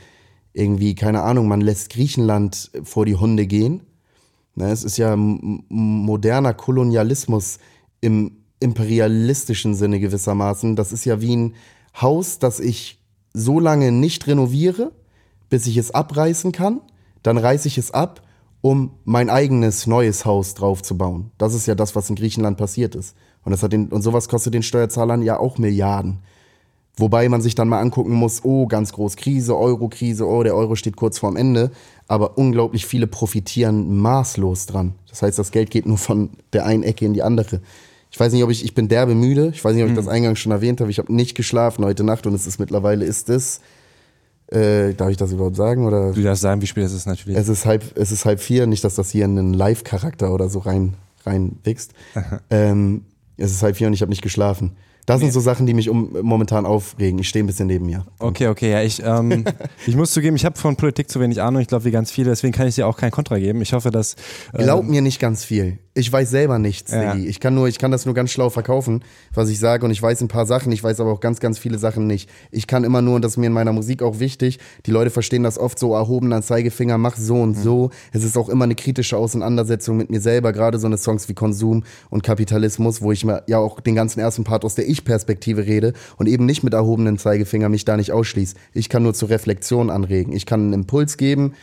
Irgendwie, 0.53 0.95
keine 0.95 1.23
Ahnung, 1.23 1.47
man 1.47 1.61
lässt 1.61 1.89
Griechenland 1.91 2.71
vor 2.83 3.05
die 3.05 3.15
Hunde 3.15 3.47
gehen 3.47 3.81
Ne, 4.59 4.71
es 4.71 4.83
ist 4.83 4.97
ja 4.97 5.15
moderner 5.15 6.53
Kolonialismus 6.53 7.59
im 8.01 8.39
imperialistischen 8.59 9.73
Sinne 9.73 10.01
gewissermaßen. 10.01 10.75
Das 10.75 10.91
ist 10.91 11.05
ja 11.05 11.21
wie 11.21 11.33
ein 11.33 11.55
Haus, 11.99 12.39
das 12.39 12.59
ich 12.59 12.99
so 13.33 13.61
lange 13.61 13.93
nicht 13.93 14.27
renoviere, 14.27 14.91
bis 15.49 15.67
ich 15.67 15.77
es 15.77 15.91
abreißen 15.91 16.51
kann. 16.51 16.81
Dann 17.23 17.37
reiße 17.37 17.67
ich 17.67 17.77
es 17.77 17.91
ab, 17.91 18.21
um 18.61 18.91
mein 19.05 19.29
eigenes 19.29 19.87
neues 19.87 20.25
Haus 20.25 20.53
drauf 20.53 20.81
zu 20.81 20.97
bauen. 20.97 21.31
Das 21.37 21.53
ist 21.53 21.65
ja 21.65 21.75
das, 21.75 21.95
was 21.95 22.09
in 22.09 22.15
Griechenland 22.15 22.57
passiert 22.57 22.95
ist. 22.95 23.15
Und, 23.43 23.51
das 23.51 23.63
hat 23.63 23.73
den, 23.73 23.87
und 23.87 24.01
sowas 24.01 24.27
kostet 24.27 24.53
den 24.53 24.63
Steuerzahlern 24.63 25.21
ja 25.21 25.39
auch 25.39 25.57
Milliarden. 25.57 26.19
Wobei 26.97 27.29
man 27.29 27.41
sich 27.41 27.55
dann 27.55 27.69
mal 27.69 27.79
angucken 27.79 28.11
muss, 28.13 28.43
oh, 28.43 28.67
ganz 28.67 28.91
groß 28.91 29.15
Krise, 29.15 29.57
Euro-Krise, 29.57 30.27
oh, 30.27 30.43
der 30.43 30.55
Euro 30.55 30.75
steht 30.75 30.97
kurz 30.97 31.17
vorm 31.17 31.37
Ende. 31.37 31.71
Aber 32.07 32.37
unglaublich 32.37 32.85
viele 32.85 33.07
profitieren 33.07 33.97
maßlos 33.99 34.65
dran. 34.65 34.95
Das 35.07 35.21
heißt, 35.21 35.39
das 35.39 35.51
Geld 35.51 35.71
geht 35.71 35.85
nur 35.85 35.97
von 35.97 36.31
der 36.51 36.65
einen 36.65 36.83
Ecke 36.83 37.05
in 37.05 37.13
die 37.13 37.23
andere. 37.23 37.61
Ich 38.11 38.19
weiß 38.19 38.33
nicht, 38.33 38.43
ob 38.43 38.49
ich, 38.49 38.65
ich 38.65 38.73
bin 38.73 38.89
derbe 38.89 39.15
müde. 39.15 39.51
Ich 39.53 39.63
weiß 39.63 39.75
nicht, 39.75 39.83
ob 39.83 39.89
ich 39.89 39.95
das 39.95 40.05
hm. 40.05 40.11
eingangs 40.11 40.39
schon 40.39 40.51
erwähnt 40.51 40.81
habe. 40.81 40.91
Ich 40.91 40.99
habe 40.99 41.13
nicht 41.13 41.35
geschlafen 41.35 41.85
heute 41.85 42.03
Nacht 42.03 42.27
und 42.27 42.33
es 42.33 42.47
ist 42.47 42.59
mittlerweile, 42.59 43.05
ist 43.05 43.29
es, 43.29 43.61
äh, 44.51 44.93
darf 44.93 45.09
ich 45.09 45.17
das 45.17 45.31
überhaupt 45.31 45.55
sagen? 45.55 45.85
Oder? 45.85 46.11
Du 46.13 46.21
darfst 46.21 46.41
sagen, 46.41 46.61
wie 46.61 46.67
spät 46.67 46.85
es 46.85 46.93
ist 46.93 47.05
natürlich. 47.05 47.37
Es 47.37 47.47
ist 47.47 47.65
halb, 47.65 47.83
es 47.95 48.11
ist 48.11 48.25
halb 48.25 48.39
vier, 48.39 48.67
nicht, 48.67 48.83
dass 48.83 48.95
das 48.95 49.11
hier 49.11 49.25
in 49.25 49.37
einen 49.37 49.53
Live-Charakter 49.53 50.33
oder 50.33 50.49
so 50.49 50.59
rein, 50.59 50.95
reinwächst. 51.25 51.93
ähm, 52.49 53.05
es 53.37 53.51
ist 53.51 53.63
halb 53.63 53.75
vier 53.77 53.87
und 53.87 53.93
ich 53.93 54.01
habe 54.01 54.09
nicht 54.09 54.21
geschlafen. 54.21 54.75
Das 55.09 55.21
sind 55.21 55.33
so 55.33 55.39
Sachen, 55.39 55.65
die 55.65 55.73
mich 55.73 55.89
um, 55.89 56.15
momentan 56.21 56.67
aufregen. 56.67 57.17
Ich 57.17 57.29
stehe 57.29 57.43
ein 57.43 57.47
bisschen 57.47 57.65
neben 57.65 57.87
mir. 57.87 58.05
Okay, 58.19 58.45
okay, 58.45 58.69
ja, 58.69 58.83
ich, 58.83 59.01
ähm, 59.03 59.43
ich 59.87 59.95
muss 59.95 60.11
zugeben, 60.11 60.35
ich 60.35 60.45
habe 60.45 60.55
von 60.59 60.75
Politik 60.75 61.09
zu 61.09 61.19
wenig 61.19 61.41
Ahnung. 61.41 61.63
Ich 61.63 61.67
glaube, 61.67 61.85
wie 61.85 61.91
ganz 61.91 62.11
viele, 62.11 62.29
deswegen 62.29 62.53
kann 62.53 62.67
ich 62.67 62.75
dir 62.75 62.85
auch 62.85 62.95
kein 62.95 63.09
Kontra 63.09 63.39
geben. 63.39 63.59
Ich 63.63 63.73
hoffe, 63.73 63.89
dass. 63.89 64.15
Ähm, 64.53 64.65
Glaub 64.65 64.85
mir 64.85 65.01
nicht 65.01 65.19
ganz 65.19 65.43
viel. 65.43 65.79
Ich 65.95 66.13
weiß 66.13 66.29
selber 66.29 66.59
nichts, 66.59 66.91
ja. 66.91 67.15
Ich 67.15 67.39
kann 67.39 67.55
nur, 67.55 67.67
ich 67.67 67.77
kann 67.77 67.91
das 67.91 68.05
nur 68.05 68.15
ganz 68.15 68.31
schlau 68.31 68.49
verkaufen, 68.49 69.03
was 69.33 69.49
ich 69.49 69.59
sage. 69.59 69.83
Und 69.85 69.91
ich 69.91 70.01
weiß 70.01 70.21
ein 70.21 70.29
paar 70.29 70.45
Sachen, 70.45 70.71
ich 70.71 70.81
weiß 70.83 70.99
aber 71.01 71.11
auch 71.11 71.19
ganz, 71.19 71.39
ganz 71.39 71.59
viele 71.59 71.77
Sachen 71.77 72.07
nicht. 72.07 72.29
Ich 72.51 72.67
kann 72.67 72.85
immer 72.85 73.01
nur, 73.01 73.15
und 73.15 73.23
das 73.23 73.33
ist 73.33 73.37
mir 73.37 73.47
in 73.47 73.53
meiner 73.53 73.73
Musik 73.73 74.01
auch 74.01 74.19
wichtig, 74.19 74.59
die 74.85 74.91
Leute 74.91 75.09
verstehen 75.09 75.43
das 75.43 75.57
oft 75.57 75.77
so 75.77 75.93
erhoben 75.93 76.31
an 76.31 76.41
Zeigefinger, 76.41 76.97
mach 76.97 77.17
so 77.17 77.41
und 77.41 77.57
mhm. 77.57 77.61
so. 77.61 77.89
Es 78.13 78.23
ist 78.23 78.37
auch 78.37 78.47
immer 78.47 78.63
eine 78.63 78.75
kritische 78.75 79.17
Auseinandersetzung 79.17 79.97
mit 79.97 80.09
mir 80.09 80.21
selber, 80.21 80.53
gerade 80.53 80.79
so 80.79 80.87
eine 80.87 80.97
Songs 80.97 81.27
wie 81.27 81.33
Konsum 81.33 81.83
und 82.09 82.23
Kapitalismus, 82.23 83.01
wo 83.01 83.11
ich 83.11 83.25
mir 83.25 83.43
ja 83.47 83.57
auch 83.57 83.81
den 83.81 83.95
ganzen 83.95 84.19
ersten 84.19 84.45
Part 84.45 84.63
aus 84.63 84.75
der 84.75 84.87
Ich-Perspektive 84.99 85.65
rede 85.65 85.93
und 86.17 86.27
eben 86.27 86.45
nicht 86.45 86.63
mit 86.63 86.73
erhobenen 86.73 87.17
Zeigefinger 87.17 87.69
mich 87.69 87.85
da 87.85 87.97
nicht 87.97 88.11
ausschließe. 88.11 88.55
Ich 88.73 88.89
kann 88.89 89.03
nur 89.03 89.13
zur 89.13 89.29
Reflexion 89.29 89.89
anregen. 89.89 90.33
Ich 90.33 90.45
kann 90.45 90.61
einen 90.61 90.73
Impuls 90.73 91.17
geben, 91.17 91.53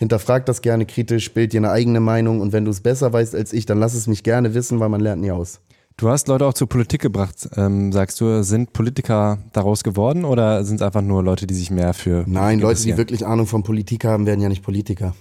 Hinterfrag 0.00 0.46
das 0.46 0.62
gerne 0.62 0.86
kritisch, 0.86 1.34
bild 1.34 1.52
dir 1.52 1.58
eine 1.58 1.72
eigene 1.72 2.00
Meinung 2.00 2.40
und 2.40 2.54
wenn 2.54 2.64
du 2.64 2.70
es 2.70 2.80
besser 2.80 3.12
weißt 3.12 3.34
als 3.34 3.52
ich, 3.52 3.66
dann 3.66 3.78
lass 3.78 3.92
es 3.92 4.06
mich 4.06 4.22
gerne 4.22 4.54
wissen, 4.54 4.80
weil 4.80 4.88
man 4.88 5.02
lernt 5.02 5.20
nie 5.20 5.30
aus. 5.30 5.60
Du 5.98 6.08
hast 6.08 6.26
Leute 6.26 6.46
auch 6.46 6.54
zur 6.54 6.70
Politik 6.70 7.02
gebracht. 7.02 7.50
Ähm, 7.54 7.92
sagst 7.92 8.18
du, 8.22 8.42
sind 8.42 8.72
Politiker 8.72 9.36
daraus 9.52 9.84
geworden 9.84 10.24
oder 10.24 10.64
sind 10.64 10.76
es 10.76 10.82
einfach 10.82 11.02
nur 11.02 11.22
Leute, 11.22 11.46
die 11.46 11.52
sich 11.52 11.70
mehr 11.70 11.92
für. 11.92 12.24
Nein, 12.26 12.60
Leute, 12.60 12.82
die 12.82 12.96
wirklich 12.96 13.26
Ahnung 13.26 13.46
von 13.46 13.62
Politik 13.62 14.06
haben, 14.06 14.24
werden 14.24 14.40
ja 14.40 14.48
nicht 14.48 14.62
Politiker. 14.62 15.14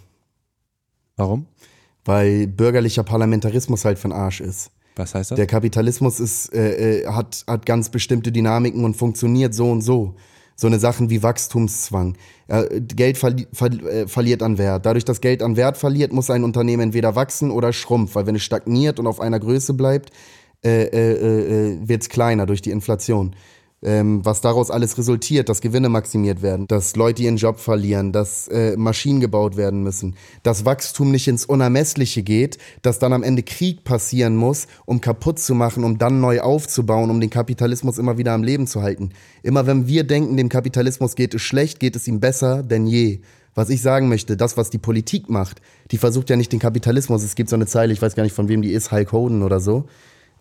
Warum? 1.17 1.47
Weil 2.05 2.47
bürgerlicher 2.47 3.03
Parlamentarismus 3.03 3.83
halt 3.83 3.99
für 3.99 4.07
den 4.07 4.13
Arsch 4.13 4.39
ist. 4.39 4.71
Was 4.99 5.15
heißt 5.15 5.31
das? 5.31 5.37
Der 5.37 5.47
Kapitalismus 5.47 6.19
ist, 6.19 6.53
äh, 6.53 7.01
äh 7.01 7.07
hat, 7.07 7.43
hat 7.47 7.65
ganz 7.65 7.89
bestimmte 7.89 8.31
Dynamiken 8.31 8.83
und 8.83 8.95
funktioniert 8.95 9.53
so 9.53 9.71
und 9.71 9.81
so 9.81 10.15
so 10.59 10.67
eine 10.67 10.77
Sachen 10.77 11.09
wie 11.09 11.23
Wachstumszwang. 11.23 12.17
Geld 12.81 13.17
verli 13.17 13.47
ver 13.53 13.67
äh, 13.67 14.07
verliert 14.09 14.43
an 14.43 14.57
Wert. 14.57 14.85
Dadurch, 14.85 15.05
dass 15.05 15.21
Geld 15.21 15.41
an 15.41 15.55
Wert 15.55 15.77
verliert, 15.77 16.11
muss 16.11 16.29
ein 16.29 16.43
Unternehmen 16.43 16.81
entweder 16.81 17.15
wachsen 17.15 17.49
oder 17.49 17.71
schrumpfen, 17.71 18.15
weil 18.15 18.27
wenn 18.27 18.35
es 18.35 18.43
stagniert 18.43 18.99
und 18.99 19.07
auf 19.07 19.21
einer 19.21 19.39
Größe 19.39 19.73
bleibt, 19.73 20.11
äh, 20.61 20.83
äh, 20.83 21.71
äh, 21.71 21.87
wird 21.87 22.01
es 22.01 22.09
kleiner 22.09 22.45
durch 22.45 22.61
die 22.61 22.71
Inflation 22.71 23.33
ähm, 23.81 24.25
was 24.25 24.41
daraus 24.41 24.71
alles 24.71 24.97
resultiert, 24.97 25.47
dass 25.49 25.61
Gewinne 25.61 25.89
maximiert 25.89 26.41
werden, 26.41 26.67
dass 26.67 26.95
Leute 26.95 27.23
ihren 27.23 27.37
Job 27.37 27.59
verlieren, 27.59 28.11
dass 28.11 28.47
äh, 28.49 28.75
Maschinen 28.75 29.19
gebaut 29.21 29.55
werden 29.55 29.83
müssen, 29.83 30.15
dass 30.43 30.65
Wachstum 30.65 31.11
nicht 31.11 31.27
ins 31.27 31.45
Unermessliche 31.45 32.23
geht, 32.23 32.57
dass 32.81 32.99
dann 32.99 33.13
am 33.13 33.23
Ende 33.23 33.43
Krieg 33.43 33.83
passieren 33.83 34.35
muss, 34.35 34.67
um 34.85 34.99
kaputt 35.01 35.39
zu 35.39 35.55
machen, 35.55 35.83
um 35.83 35.97
dann 35.97 36.19
neu 36.19 36.41
aufzubauen, 36.41 37.09
um 37.09 37.21
den 37.21 37.29
Kapitalismus 37.29 37.97
immer 37.97 38.17
wieder 38.17 38.33
am 38.33 38.43
Leben 38.43 38.67
zu 38.67 38.81
halten. 38.81 39.11
Immer 39.43 39.65
wenn 39.65 39.87
wir 39.87 40.03
denken, 40.03 40.35
dem 40.35 40.49
Kapitalismus 40.49 41.15
geht 41.15 41.33
es 41.33 41.41
schlecht, 41.41 41.79
geht 41.79 41.95
es 41.95 42.07
ihm 42.07 42.19
besser 42.19 42.63
denn 42.63 42.85
je. 42.85 43.21
Was 43.55 43.69
ich 43.69 43.81
sagen 43.81 44.07
möchte, 44.09 44.37
das, 44.37 44.57
was 44.57 44.69
die 44.69 44.77
Politik 44.77 45.29
macht, 45.29 45.61
die 45.91 45.97
versucht 45.97 46.29
ja 46.29 46.35
nicht 46.35 46.51
den 46.51 46.59
Kapitalismus. 46.59 47.23
Es 47.23 47.35
gibt 47.35 47.49
so 47.49 47.55
eine 47.55 47.65
Zeile, 47.65 47.91
ich 47.91 48.01
weiß 48.01 48.15
gar 48.15 48.23
nicht 48.23 48.35
von 48.35 48.47
wem 48.47 48.61
die 48.61 48.71
ist, 48.71 48.91
Hulk 48.91 49.11
Hoden 49.11 49.41
oder 49.41 49.59
so 49.59 49.85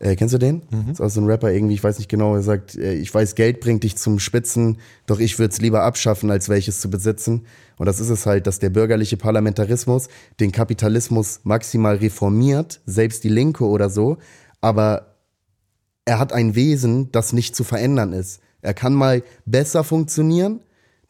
Äh, 0.01 0.15
kennst 0.15 0.35
du 0.35 0.39
den? 0.39 0.63
Mhm. 0.71 0.87
Das 0.87 0.93
ist 0.93 1.01
auch 1.01 1.09
so 1.11 1.21
ein 1.21 1.27
Rapper 1.27 1.51
irgendwie, 1.51 1.75
ich 1.75 1.83
weiß 1.83 1.99
nicht 1.99 2.09
genau, 2.09 2.35
er 2.35 2.43
sagt, 2.43 2.77
äh, 2.77 2.95
ich 2.95 3.13
weiß, 3.13 3.35
Geld 3.35 3.61
bringt 3.61 3.83
dich 3.83 3.97
zum 3.97 4.19
Spitzen, 4.19 4.79
doch 5.07 5.19
ich 5.19 5.39
würde 5.39 5.53
es 5.53 5.61
lieber 5.61 5.83
abschaffen, 5.83 6.31
als 6.31 6.49
welches 6.49 6.81
zu 6.81 6.89
besitzen. 6.89 7.47
Und 7.77 7.87
das 7.87 8.01
ist 8.01 8.09
es 8.09 8.27
halt, 8.27 8.47
dass 8.47 8.59
der 8.59 8.71
bürgerliche 8.71 9.17
Parlamentarismus 9.17 10.09
den 10.41 10.53
Kapitalismus 10.53 11.41
maximal 11.43 11.97
reformiert, 11.97 12.81
selbst 12.87 13.25
die 13.25 13.29
Linke 13.29 13.65
oder 13.65 13.91
so, 13.91 14.19
aber 14.61 15.17
er 16.05 16.19
hat 16.19 16.33
ein 16.33 16.55
Wesen, 16.55 17.11
das 17.13 17.33
nicht 17.33 17.55
zu 17.55 17.65
verändern 17.65 18.13
ist. 18.13 18.41
Er 18.63 18.75
kann 18.75 18.95
mal 18.95 19.23
besser 19.47 19.85
funktionieren, 19.85 20.61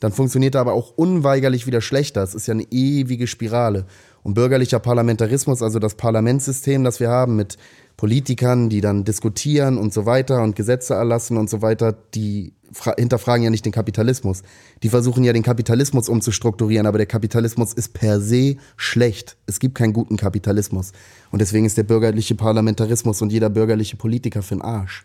dann 0.00 0.12
funktioniert 0.12 0.54
er 0.54 0.60
aber 0.60 0.72
auch 0.72 0.92
unweigerlich 0.96 1.66
wieder 1.66 1.80
schlechter. 1.80 2.22
Es 2.22 2.34
ist 2.34 2.46
ja 2.46 2.54
eine 2.54 2.66
ewige 2.70 3.26
Spirale. 3.26 3.86
Und 4.22 4.34
bürgerlicher 4.34 4.78
Parlamentarismus, 4.78 5.62
also 5.62 5.78
das 5.78 5.94
Parlamentssystem, 5.94 6.84
das 6.84 7.00
wir 7.00 7.08
haben 7.08 7.36
mit 7.36 7.56
Politikern, 7.98 8.70
die 8.70 8.80
dann 8.80 9.02
diskutieren 9.02 9.76
und 9.76 9.92
so 9.92 10.06
weiter 10.06 10.42
und 10.44 10.54
Gesetze 10.54 10.94
erlassen 10.94 11.36
und 11.36 11.50
so 11.50 11.62
weiter, 11.62 11.92
die 12.14 12.54
hinterfragen 12.96 13.42
ja 13.42 13.50
nicht 13.50 13.64
den 13.64 13.72
Kapitalismus. 13.72 14.42
Die 14.84 14.88
versuchen 14.88 15.24
ja 15.24 15.32
den 15.32 15.42
Kapitalismus 15.42 16.08
umzustrukturieren, 16.08 16.86
aber 16.86 16.98
der 16.98 17.08
Kapitalismus 17.08 17.72
ist 17.72 17.94
per 17.94 18.20
se 18.20 18.56
schlecht. 18.76 19.36
Es 19.46 19.58
gibt 19.58 19.74
keinen 19.74 19.92
guten 19.92 20.16
Kapitalismus. 20.16 20.92
Und 21.32 21.40
deswegen 21.40 21.66
ist 21.66 21.76
der 21.76 21.82
bürgerliche 21.82 22.36
Parlamentarismus 22.36 23.20
und 23.20 23.32
jeder 23.32 23.50
bürgerliche 23.50 23.96
Politiker 23.96 24.42
für 24.42 24.54
den 24.54 24.62
Arsch. 24.62 25.04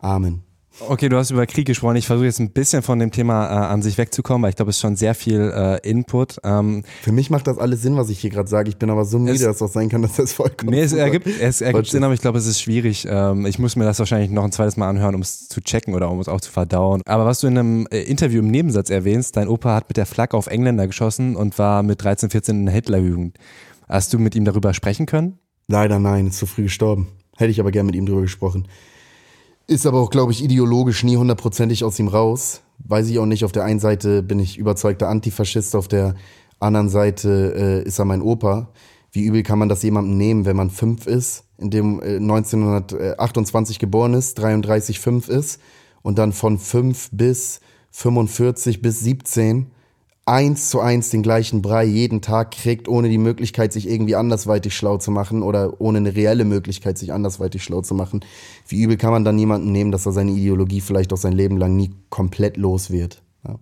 Amen. 0.00 0.42
Okay, 0.88 1.08
du 1.08 1.16
hast 1.16 1.30
über 1.30 1.44
Krieg 1.46 1.66
gesprochen. 1.66 1.96
Ich 1.96 2.06
versuche 2.06 2.26
jetzt 2.26 2.38
ein 2.38 2.52
bisschen 2.52 2.82
von 2.82 2.98
dem 2.98 3.10
Thema 3.10 3.46
äh, 3.46 3.66
an 3.66 3.82
sich 3.82 3.98
wegzukommen, 3.98 4.42
weil 4.42 4.50
ich 4.50 4.56
glaube, 4.56 4.70
es 4.70 4.76
ist 4.76 4.80
schon 4.80 4.96
sehr 4.96 5.14
viel 5.14 5.52
äh, 5.54 5.88
Input. 5.88 6.38
Ähm, 6.44 6.84
Für 7.02 7.12
mich 7.12 7.28
macht 7.28 7.46
das 7.46 7.58
alles 7.58 7.82
Sinn, 7.82 7.96
was 7.96 8.08
ich 8.08 8.20
hier 8.20 8.30
gerade 8.30 8.48
sage. 8.48 8.68
Ich 8.68 8.76
bin 8.76 8.88
aber 8.88 9.04
so 9.04 9.18
müde, 9.18 9.38
dass 9.44 9.56
es 9.56 9.62
auch 9.62 9.68
sein 9.68 9.88
kann, 9.88 10.02
dass 10.02 10.16
das 10.16 10.32
vollkommen. 10.32 10.70
Nee, 10.70 10.80
es 10.82 10.92
ergibt, 10.92 11.26
es 11.26 11.60
ergibt 11.60 11.88
Sinn, 11.88 12.04
aber 12.04 12.14
ich 12.14 12.20
glaube, 12.20 12.38
es 12.38 12.46
ist 12.46 12.60
schwierig. 12.60 13.06
Ähm, 13.08 13.46
ich 13.46 13.58
muss 13.58 13.76
mir 13.76 13.84
das 13.84 13.98
wahrscheinlich 13.98 14.30
noch 14.30 14.44
ein 14.44 14.52
zweites 14.52 14.76
Mal 14.76 14.88
anhören, 14.88 15.14
um 15.14 15.20
es 15.20 15.48
zu 15.48 15.60
checken 15.60 15.94
oder 15.94 16.10
um 16.10 16.20
es 16.20 16.28
auch 16.28 16.40
zu 16.40 16.50
verdauen. 16.50 17.02
Aber 17.04 17.26
was 17.26 17.40
du 17.40 17.48
in 17.48 17.58
einem 17.58 17.86
äh, 17.90 18.02
Interview 18.02 18.40
im 18.40 18.50
Nebensatz 18.50 18.90
erwähnst, 18.90 19.36
dein 19.36 19.48
Opa 19.48 19.74
hat 19.74 19.88
mit 19.88 19.96
der 19.96 20.06
Flak 20.06 20.34
auf 20.34 20.46
Engländer 20.46 20.86
geschossen 20.86 21.36
und 21.36 21.58
war 21.58 21.82
mit 21.82 22.02
13, 22.02 22.30
14 22.30 22.56
in 22.60 22.66
der 22.66 22.74
Hitlerjugend. 22.74 23.36
Hast 23.88 24.12
du 24.12 24.18
mit 24.18 24.34
ihm 24.34 24.44
darüber 24.44 24.72
sprechen 24.72 25.06
können? 25.06 25.38
Leider 25.66 25.98
nein, 25.98 26.28
ist 26.28 26.38
zu 26.38 26.46
früh 26.46 26.64
gestorben. 26.64 27.08
Hätte 27.36 27.50
ich 27.50 27.60
aber 27.60 27.70
gern 27.70 27.86
mit 27.86 27.96
ihm 27.96 28.06
darüber 28.06 28.22
gesprochen. 28.22 28.66
Ist 29.70 29.86
aber 29.86 30.00
auch, 30.00 30.10
glaube 30.10 30.32
ich, 30.32 30.42
ideologisch 30.42 31.04
nie 31.04 31.16
hundertprozentig 31.16 31.84
aus 31.84 31.96
ihm 32.00 32.08
raus. 32.08 32.60
Weiß 32.78 33.08
ich 33.08 33.20
auch 33.20 33.26
nicht. 33.26 33.44
Auf 33.44 33.52
der 33.52 33.62
einen 33.62 33.78
Seite 33.78 34.20
bin 34.20 34.40
ich 34.40 34.58
überzeugter 34.58 35.08
Antifaschist, 35.08 35.76
auf 35.76 35.86
der 35.86 36.16
anderen 36.58 36.88
Seite 36.88 37.54
äh, 37.84 37.86
ist 37.86 38.00
er 38.00 38.04
mein 38.04 38.20
Opa. 38.20 38.72
Wie 39.12 39.22
übel 39.22 39.44
kann 39.44 39.60
man 39.60 39.68
das 39.68 39.84
jemandem 39.84 40.16
nehmen, 40.16 40.44
wenn 40.44 40.56
man 40.56 40.70
fünf 40.70 41.06
ist, 41.06 41.44
in 41.56 41.70
dem 41.70 42.02
äh, 42.02 42.16
1928 42.16 43.78
geboren 43.78 44.14
ist, 44.14 44.34
33 44.40 44.98
fünf 44.98 45.28
ist 45.28 45.60
und 46.02 46.18
dann 46.18 46.32
von 46.32 46.58
fünf 46.58 47.08
bis 47.12 47.60
45 47.92 48.82
bis 48.82 48.98
17 48.98 49.70
eins 50.30 50.70
zu 50.70 50.80
eins 50.80 51.10
den 51.10 51.22
gleichen 51.22 51.60
Brei 51.60 51.84
jeden 51.84 52.22
Tag 52.22 52.52
kriegt, 52.52 52.88
ohne 52.88 53.08
die 53.08 53.18
Möglichkeit, 53.18 53.72
sich 53.72 53.88
irgendwie 53.88 54.14
andersweitig 54.14 54.74
schlau 54.76 54.96
zu 54.96 55.10
machen 55.10 55.42
oder 55.42 55.80
ohne 55.80 55.98
eine 55.98 56.14
reelle 56.14 56.44
Möglichkeit, 56.44 56.98
sich 56.98 57.12
andersweitig 57.12 57.64
schlau 57.64 57.82
zu 57.82 57.94
machen. 57.94 58.20
Wie 58.68 58.80
übel 58.80 58.96
kann 58.96 59.10
man 59.10 59.24
dann 59.24 59.38
jemanden 59.38 59.72
nehmen, 59.72 59.90
dass 59.90 60.06
er 60.06 60.12
seine 60.12 60.30
Ideologie 60.30 60.80
vielleicht 60.80 61.12
auch 61.12 61.18
sein 61.18 61.32
Leben 61.32 61.56
lang 61.56 61.74
nie 61.74 61.90
komplett 62.10 62.56
los 62.56 62.90
wird? 62.90 63.22
Ja. 63.46 63.58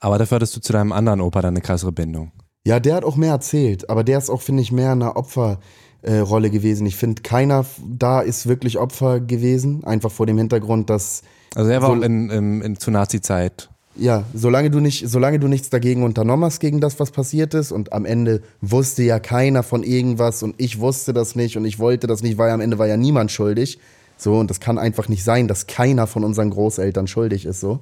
Aber 0.00 0.18
dafür 0.18 0.36
hattest 0.36 0.56
du 0.56 0.60
zu 0.60 0.72
deinem 0.72 0.92
anderen 0.92 1.22
Opa 1.22 1.40
dann 1.40 1.54
eine 1.54 1.62
krassere 1.62 1.92
Bindung. 1.92 2.32
Ja, 2.66 2.80
der 2.80 2.96
hat 2.96 3.04
auch 3.04 3.16
mehr 3.16 3.32
erzählt, 3.32 3.88
aber 3.88 4.04
der 4.04 4.18
ist 4.18 4.28
auch, 4.28 4.42
finde 4.42 4.62
ich, 4.62 4.70
mehr 4.70 4.92
in 4.92 5.02
einer 5.02 5.16
Opferrolle 5.16 6.50
gewesen. 6.50 6.86
Ich 6.86 6.96
finde, 6.96 7.22
keiner 7.22 7.64
da 7.88 8.20
ist 8.20 8.46
wirklich 8.46 8.76
Opfer 8.76 9.20
gewesen, 9.20 9.84
einfach 9.84 10.10
vor 10.10 10.26
dem 10.26 10.36
Hintergrund, 10.36 10.90
dass. 10.90 11.22
Also 11.54 11.70
er 11.70 11.80
war 11.80 11.88
so, 11.88 11.96
auch 11.96 12.02
in, 12.02 12.28
in, 12.28 12.60
in, 12.60 12.76
zur 12.76 12.92
Nazi-Zeit 12.92 13.70
ja, 13.98 14.24
solange 14.32 14.70
du 14.70 14.80
nicht, 14.80 15.08
solange 15.08 15.38
du 15.38 15.48
nichts 15.48 15.70
dagegen 15.70 16.02
unternommen 16.02 16.44
hast 16.44 16.60
gegen 16.60 16.80
das, 16.80 16.98
was 17.00 17.10
passiert 17.10 17.54
ist, 17.54 17.72
und 17.72 17.92
am 17.92 18.04
Ende 18.04 18.42
wusste 18.60 19.02
ja 19.02 19.18
keiner 19.18 19.62
von 19.62 19.82
irgendwas 19.82 20.42
und 20.42 20.54
ich 20.58 20.80
wusste 20.80 21.12
das 21.12 21.34
nicht 21.34 21.56
und 21.56 21.64
ich 21.64 21.78
wollte 21.78 22.06
das 22.06 22.22
nicht, 22.22 22.38
weil 22.38 22.50
am 22.50 22.60
Ende 22.60 22.78
war 22.78 22.86
ja 22.86 22.96
niemand 22.96 23.30
schuldig. 23.30 23.78
So, 24.16 24.36
und 24.38 24.50
das 24.50 24.60
kann 24.60 24.78
einfach 24.78 25.08
nicht 25.08 25.22
sein, 25.22 25.46
dass 25.46 25.66
keiner 25.66 26.06
von 26.06 26.24
unseren 26.24 26.50
Großeltern 26.50 27.06
schuldig 27.06 27.44
ist, 27.46 27.60
so. 27.60 27.80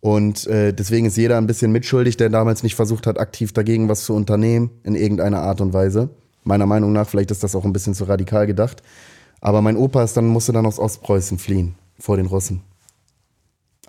Und 0.00 0.46
äh, 0.46 0.72
deswegen 0.72 1.06
ist 1.06 1.18
jeder 1.18 1.36
ein 1.36 1.46
bisschen 1.46 1.72
mitschuldig, 1.72 2.16
der 2.16 2.30
damals 2.30 2.62
nicht 2.62 2.74
versucht 2.74 3.06
hat, 3.06 3.18
aktiv 3.18 3.52
dagegen 3.52 3.88
was 3.88 4.04
zu 4.04 4.14
unternehmen, 4.14 4.70
in 4.82 4.94
irgendeiner 4.94 5.42
Art 5.42 5.60
und 5.60 5.74
Weise. 5.74 6.08
Meiner 6.42 6.64
Meinung 6.64 6.92
nach, 6.92 7.06
vielleicht 7.06 7.30
ist 7.30 7.42
das 7.42 7.54
auch 7.54 7.66
ein 7.66 7.74
bisschen 7.74 7.94
zu 7.94 8.04
radikal 8.04 8.46
gedacht. 8.46 8.82
Aber 9.42 9.60
mein 9.60 9.76
Opa 9.76 10.02
ist 10.02 10.16
dann, 10.16 10.26
musste 10.26 10.52
dann 10.52 10.64
aus 10.64 10.78
Ostpreußen 10.78 11.38
fliehen, 11.38 11.74
vor 11.98 12.16
den 12.16 12.26
Russen. 12.26 12.62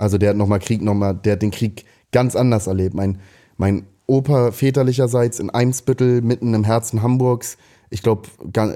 Also 0.02 0.18
der 0.18 0.32
hat 0.32 0.38
nochmal 0.38 0.58
Krieg, 0.58 0.82
nochmal, 0.82 1.14
der 1.14 1.34
hat 1.34 1.44
den 1.44 1.52
Krieg 1.52 1.86
ganz 2.12 2.36
anders 2.36 2.66
erlebt. 2.66 2.96
Mein, 2.96 3.20
mein 3.58 3.86
Opa 4.08 4.52
väterlicherseits 4.52 5.40
in 5.40 5.52
Eimsbüttel, 5.52 6.24
mitten 6.24 6.56
im 6.56 6.64
Herzen 6.64 7.04
Hamburgs, 7.04 7.58
ich 7.92 8.02
glaube, 8.02 8.28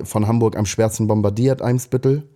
von 0.03 0.27
Hamburg 0.27 0.55
am 0.55 0.67
schwersten 0.67 1.07
bombardiert, 1.07 1.63
Eimsbüttel. 1.63 2.29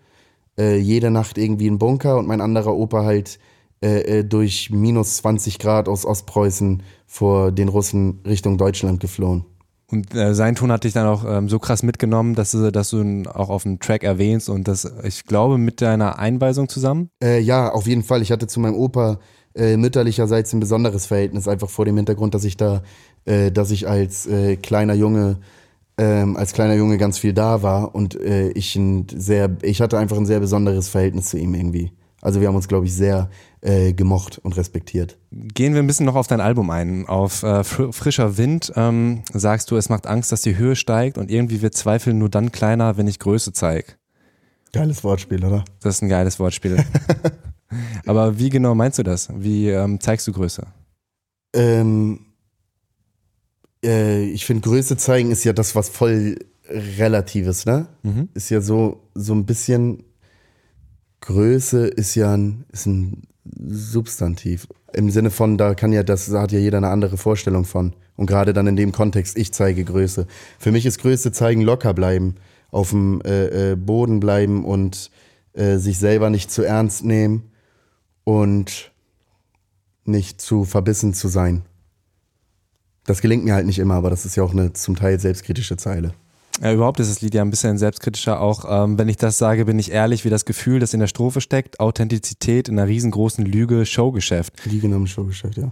Äh, 0.58 0.78
jede 0.78 1.12
Nacht 1.12 1.38
irgendwie 1.38 1.70
ein 1.70 1.78
Bunker 1.78 2.18
und 2.18 2.26
mein 2.26 2.42
anderer 2.42 2.76
Opa 2.76 3.04
halt 3.04 3.38
äh, 3.84 4.20
äh 4.20 4.24
durch 4.24 4.72
minus 4.72 5.18
20 5.18 5.60
Grad 5.60 5.88
aus 5.88 6.06
Ostpreußen 6.06 6.82
vor 7.06 7.52
den 7.52 7.68
Russen 7.68 8.22
Richtung 8.26 8.58
Deutschland 8.58 9.00
geflohen. 9.02 9.46
Und 9.92 10.14
äh, 10.14 10.36
sein 10.36 10.56
Ton 10.56 10.72
hat 10.72 10.84
dich 10.84 10.94
dann 10.94 11.08
auch 11.08 11.26
ähm, 11.28 11.50
so 11.50 11.58
krass 11.58 11.82
mitgenommen, 11.84 12.36
dass 12.36 12.52
du, 12.52 12.72
dass 12.72 12.90
du 12.92 13.02
ihn 13.02 13.28
auch 13.28 13.50
auf 13.50 13.64
dem 13.64 13.80
Track 13.80 14.04
erwähnst 14.04 14.50
und 14.50 14.68
das, 14.68 14.92
ich 15.04 15.26
glaube, 15.26 15.58
mit 15.58 15.82
deiner 15.82 16.20
Einweisung 16.20 16.70
zusammen? 16.70 17.10
Äh, 17.24 17.40
ja, 17.40 17.72
auf 17.72 17.88
jeden 17.88 18.04
Fall. 18.04 18.22
Ich 18.22 18.32
hatte 18.32 18.46
zu 18.48 18.60
meinem 18.60 18.76
Opa 18.76 19.20
äh, 19.56 19.78
mütterlicherseits 19.78 20.54
ein 20.54 20.60
besonderes 20.60 21.08
Verhältnis, 21.08 21.48
einfach 21.48 21.70
vor 21.70 21.86
dem 21.86 21.98
Hintergrund, 21.98 22.36
dass 22.36 22.44
ich 22.44 22.56
da, 22.56 22.84
äh, 23.26 23.52
dass 23.52 23.72
ich 23.72 23.88
als 23.88 24.28
äh, 24.28 24.58
kleiner 24.58 24.94
Junge 24.94 25.38
ähm, 26.00 26.38
als 26.38 26.54
kleiner 26.54 26.76
Junge 26.76 26.98
ganz 26.98 27.18
viel 27.18 27.34
da 27.34 27.62
war 27.62 27.94
und 27.94 28.16
äh, 28.16 28.52
ich 28.52 28.74
ein 28.78 29.06
sehr, 29.14 29.58
ich 29.62 29.82
hatte 29.82 29.98
einfach 29.98 30.16
ein 30.16 30.26
sehr 30.26 30.40
besonderes 30.40 30.88
Verhältnis 30.88 31.26
zu 31.26 31.38
ihm 31.38 31.54
irgendwie. 31.54 31.92
Also 32.22 32.40
wir 32.40 32.48
haben 32.48 32.56
uns, 32.56 32.70
glaube 32.70 32.86
ich, 32.86 32.94
sehr 32.94 33.30
äh, 33.62 33.94
gemocht 33.94 34.38
und 34.38 34.56
respektiert. 34.58 35.18
Gehen 35.32 35.74
wir 35.74 35.82
ein 35.82 35.88
bisschen 35.88 36.06
noch 36.06 36.16
auf 36.16 36.28
dein 36.28 36.42
Album 36.42 36.70
ein. 36.70 37.08
Auf 37.08 37.44
äh, 37.44 37.64
Frischer 37.64 38.38
Wind 38.38 38.72
ähm, 38.76 39.24
sagst 39.34 39.72
du, 39.72 39.78
es 39.78 39.90
macht 39.90 40.08
Angst, 40.08 40.32
dass 40.32 40.42
die 40.42 40.58
Höhe 40.58 40.76
steigt 40.76 41.18
und 41.18 41.30
irgendwie 41.30 41.62
wird 41.62 41.76
Zweifel 41.76 42.14
nur 42.14 42.30
dann 42.30 42.52
kleiner, 42.52 42.98
wenn 42.98 43.08
ich 43.08 43.20
Größe 43.20 43.54
zeige. 43.54 43.94
Geiles 44.72 45.04
Wortspiel, 45.04 45.44
oder? 45.44 45.66
Das 45.82 45.96
ist 45.96 46.02
ein 46.04 46.10
geiles 46.10 46.40
Wortspiel. 46.40 46.84
Aber 48.06 48.40
wie 48.40 48.50
genau 48.50 48.76
meinst 48.76 49.00
du 49.00 49.04
das? 49.04 49.30
Wie 49.36 49.70
ähm, 49.70 50.00
zeigst 50.00 50.28
du 50.28 50.32
Größe? 50.32 50.66
Ähm, 51.54 52.28
äh, 53.84 54.24
ich 54.26 54.46
finde, 54.46 54.62
Größe 54.62 54.98
zeigen 54.98 55.32
ist 55.32 55.44
ja 55.44 55.54
das, 55.54 55.76
was 55.76 55.90
voll 55.90 56.38
Relatives, 56.70 57.66
ne? 57.66 57.88
Mhm. 58.04 58.30
Ist 58.34 58.50
ja 58.50 58.62
so, 58.62 59.02
so 59.16 59.34
ein 59.34 59.46
bisschen 59.46 60.04
Größe 61.22 61.88
ist 61.88 62.16
ja 62.16 62.36
ein, 62.36 62.66
ist 62.72 62.86
ein 62.86 63.24
Substantiv. 63.68 64.68
Im 64.94 65.12
Sinne 65.12 65.32
von, 65.32 65.58
da 65.58 65.76
kann 65.76 65.92
ja, 65.92 66.04
das 66.04 66.32
hat 66.32 66.52
ja 66.52 66.60
jeder 66.60 66.78
eine 66.78 66.90
andere 66.90 67.18
Vorstellung 67.18 67.66
von. 67.66 67.94
Und 68.16 68.26
gerade 68.26 68.54
dann 68.54 68.68
in 68.68 68.76
dem 68.76 68.92
Kontext, 68.92 69.38
ich 69.38 69.52
zeige 69.54 69.84
Größe. 69.84 70.28
Für 70.58 70.72
mich 70.72 70.86
ist 70.86 71.00
Größe 71.00 71.32
zeigen, 71.32 71.62
locker 71.62 71.94
bleiben, 71.94 72.36
auf 72.72 72.90
dem 72.90 73.22
äh, 73.22 73.72
äh, 73.72 73.76
Boden 73.76 74.20
bleiben 74.20 74.66
und 74.66 75.12
äh, 75.54 75.78
sich 75.78 76.00
selber 76.00 76.30
nicht 76.30 76.52
zu 76.52 76.64
ernst 76.64 77.04
nehmen 77.04 77.52
und 78.24 78.92
nicht 80.06 80.42
zu 80.42 80.66
verbissen 80.66 81.14
zu 81.14 81.28
sein. 81.28 81.64
Das 83.06 83.22
gelingt 83.22 83.44
mir 83.44 83.54
halt 83.54 83.66
nicht 83.66 83.80
immer, 83.80 83.96
aber 83.96 84.10
das 84.10 84.26
ist 84.26 84.36
ja 84.36 84.44
auch 84.44 84.52
eine 84.52 84.74
zum 84.74 84.96
Teil 84.96 85.20
selbstkritische 85.20 85.78
Zeile. 85.78 86.14
Ja, 86.62 86.74
überhaupt 86.74 87.00
ist 87.00 87.10
das 87.10 87.22
Lied 87.22 87.34
ja 87.34 87.42
ein 87.42 87.50
bisschen 87.50 87.78
selbstkritischer. 87.78 88.42
Auch 88.42 88.66
ähm, 88.68 88.98
wenn 88.98 89.08
ich 89.08 89.18
das 89.18 89.38
sage, 89.38 89.66
bin 89.66 89.80
ich 89.80 89.92
ehrlich, 89.92 90.26
wie 90.26 90.30
das 90.30 90.46
Gefühl, 90.46 90.80
das 90.80 90.94
in 90.94 91.00
der 91.00 91.08
Strophe 91.08 91.40
steckt. 91.40 91.80
Authentizität 91.80 92.68
in 92.68 92.78
einer 92.78 92.88
riesengroßen 92.88 93.46
Lüge, 93.46 93.86
Showgeschäft. 93.86 94.66
Liegen 94.66 94.92
im 94.92 95.08
Showgeschäft, 95.08 95.58
ja. 95.58 95.72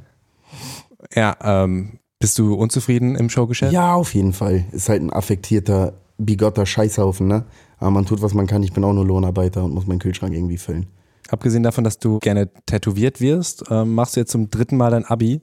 Ja, 1.13 1.35
ähm, 1.41 1.99
bist 2.19 2.39
du 2.39 2.55
unzufrieden 2.55 3.15
im 3.15 3.29
Showgeschäft? 3.29 3.73
Ja, 3.73 3.93
auf 3.93 4.13
jeden 4.13 4.33
Fall. 4.33 4.65
Ist 4.71 4.89
halt 4.89 5.01
ein 5.01 5.11
affektierter, 5.11 5.93
bigotter 6.17 6.65
Scheißhaufen, 6.65 7.27
ne? 7.27 7.45
Aber 7.79 7.91
man 7.91 8.05
tut, 8.05 8.21
was 8.21 8.33
man 8.33 8.47
kann. 8.47 8.63
Ich 8.63 8.73
bin 8.73 8.83
auch 8.83 8.93
nur 8.93 9.05
Lohnarbeiter 9.05 9.63
und 9.63 9.73
muss 9.73 9.85
meinen 9.85 9.99
Kühlschrank 9.99 10.33
irgendwie 10.33 10.57
füllen. 10.57 10.87
Abgesehen 11.29 11.63
davon, 11.63 11.83
dass 11.83 11.99
du 11.99 12.19
gerne 12.19 12.49
tätowiert 12.65 13.19
wirst, 13.19 13.65
ähm, 13.69 13.93
machst 13.93 14.15
du 14.15 14.21
jetzt 14.21 14.31
zum 14.31 14.49
dritten 14.49 14.77
Mal 14.77 14.91
dein 14.91 15.05
Abi. 15.05 15.41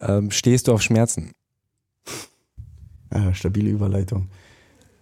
Ähm, 0.00 0.30
stehst 0.30 0.68
du 0.68 0.72
auf 0.72 0.82
Schmerzen? 0.82 1.30
Ja, 3.14 3.32
stabile 3.32 3.70
Überleitung. 3.70 4.28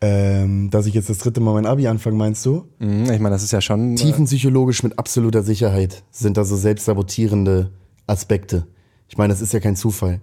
Ähm, 0.04 0.68
dass 0.68 0.84
ich 0.84 0.92
jetzt 0.92 1.08
das 1.08 1.16
dritte 1.16 1.40
Mal 1.40 1.54
mein 1.54 1.64
Abi 1.64 1.86
anfange, 1.86 2.16
meinst 2.16 2.44
du? 2.44 2.66
Mhm, 2.78 3.04
ich 3.04 3.20
meine, 3.20 3.30
das 3.30 3.42
ist 3.42 3.52
ja 3.52 3.62
schon. 3.62 3.94
Äh, 3.94 3.96
Tiefenpsychologisch 3.96 4.82
mit 4.82 4.98
absoluter 4.98 5.42
Sicherheit 5.42 6.04
sind 6.10 6.36
da 6.36 6.44
so 6.44 6.56
selbstsabotierende 6.56 7.70
Aspekte. 8.06 8.66
Ich 9.08 9.16
meine, 9.16 9.32
das 9.32 9.40
ist 9.40 9.54
ja 9.54 9.60
kein 9.60 9.76
Zufall. 9.76 10.20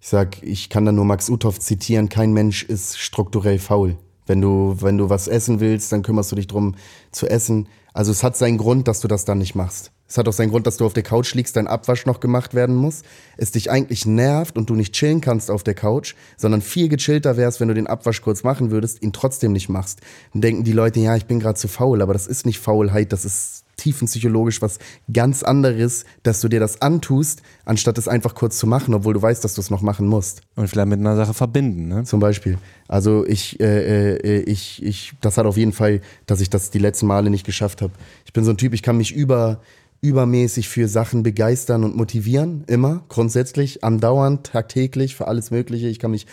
Ich 0.00 0.08
sag, 0.08 0.42
ich 0.42 0.68
kann 0.68 0.84
da 0.84 0.90
nur 0.90 1.04
Max 1.04 1.30
Uthoff 1.30 1.60
zitieren, 1.60 2.08
kein 2.08 2.32
Mensch 2.32 2.64
ist 2.64 2.98
strukturell 2.98 3.60
faul. 3.60 3.98
Wenn 4.26 4.40
du, 4.40 4.76
wenn 4.80 4.98
du 4.98 5.10
was 5.10 5.28
essen 5.28 5.60
willst, 5.60 5.92
dann 5.92 6.02
kümmerst 6.02 6.32
du 6.32 6.36
dich 6.36 6.48
drum 6.48 6.74
zu 7.12 7.28
essen. 7.28 7.68
Also 7.92 8.10
es 8.10 8.24
hat 8.24 8.36
seinen 8.36 8.58
Grund, 8.58 8.88
dass 8.88 9.00
du 9.00 9.06
das 9.06 9.24
dann 9.24 9.38
nicht 9.38 9.54
machst. 9.54 9.92
Es 10.10 10.18
hat 10.18 10.26
auch 10.26 10.32
seinen 10.32 10.50
Grund, 10.50 10.66
dass 10.66 10.76
du 10.76 10.84
auf 10.84 10.92
der 10.92 11.04
Couch 11.04 11.34
liegst, 11.34 11.54
dein 11.54 11.68
Abwasch 11.68 12.04
noch 12.04 12.18
gemacht 12.18 12.52
werden 12.52 12.74
muss. 12.74 13.02
Es 13.36 13.52
dich 13.52 13.70
eigentlich 13.70 14.06
nervt 14.06 14.58
und 14.58 14.68
du 14.68 14.74
nicht 14.74 14.92
chillen 14.92 15.20
kannst 15.20 15.52
auf 15.52 15.62
der 15.62 15.74
Couch, 15.74 16.16
sondern 16.36 16.62
viel 16.62 16.88
gechillter 16.88 17.36
wärst, 17.36 17.60
wenn 17.60 17.68
du 17.68 17.74
den 17.74 17.86
Abwasch 17.86 18.20
kurz 18.20 18.42
machen 18.42 18.72
würdest, 18.72 19.04
ihn 19.04 19.12
trotzdem 19.12 19.52
nicht 19.52 19.68
machst. 19.68 20.00
Dann 20.32 20.42
denken 20.42 20.64
die 20.64 20.72
Leute, 20.72 20.98
ja, 20.98 21.14
ich 21.14 21.26
bin 21.26 21.38
gerade 21.38 21.54
zu 21.54 21.68
faul, 21.68 22.02
aber 22.02 22.12
das 22.12 22.26
ist 22.26 22.44
nicht 22.44 22.58
Faulheit, 22.58 23.12
das 23.12 23.24
ist 23.24 23.64
tiefenpsychologisch 23.76 24.60
was 24.60 24.78
ganz 25.12 25.42
anderes, 25.42 26.04
dass 26.22 26.40
du 26.40 26.48
dir 26.48 26.60
das 26.60 26.82
antust, 26.82 27.40
anstatt 27.64 27.96
es 27.96 28.08
einfach 28.08 28.34
kurz 28.34 28.58
zu 28.58 28.66
machen, 28.66 28.92
obwohl 28.94 29.14
du 29.14 29.22
weißt, 29.22 29.42
dass 29.42 29.54
du 29.54 29.60
es 29.60 29.70
noch 29.70 29.80
machen 29.80 30.06
musst. 30.06 30.42
Und 30.56 30.68
vielleicht 30.68 30.88
mit 30.88 31.00
einer 31.00 31.16
Sache 31.16 31.34
verbinden, 31.34 31.88
ne? 31.88 32.04
Zum 32.04 32.20
Beispiel. 32.20 32.58
Also 32.88 33.24
ich, 33.26 33.58
äh, 33.60 34.16
äh, 34.16 34.40
ich, 34.42 34.82
ich, 34.82 35.12
das 35.20 35.38
hat 35.38 35.46
auf 35.46 35.56
jeden 35.56 35.72
Fall, 35.72 36.00
dass 36.26 36.40
ich 36.40 36.50
das 36.50 36.70
die 36.70 36.78
letzten 36.78 37.06
Male 37.06 37.30
nicht 37.30 37.46
geschafft 37.46 37.80
habe. 37.80 37.92
Ich 38.26 38.32
bin 38.32 38.44
so 38.44 38.50
ein 38.50 38.58
Typ, 38.58 38.74
ich 38.74 38.82
kann 38.82 38.98
mich 38.98 39.12
über 39.12 39.60
übermäßig 40.00 40.68
für 40.68 40.88
Sachen 40.88 41.22
begeistern 41.22 41.84
und 41.84 41.96
motivieren, 41.96 42.64
immer, 42.66 43.04
grundsätzlich, 43.08 43.84
andauernd, 43.84 44.46
tagtäglich, 44.46 45.14
für 45.14 45.28
alles 45.28 45.50
Mögliche. 45.50 45.88
Ich 45.88 45.98
kann 45.98 46.10
mich 46.10 46.26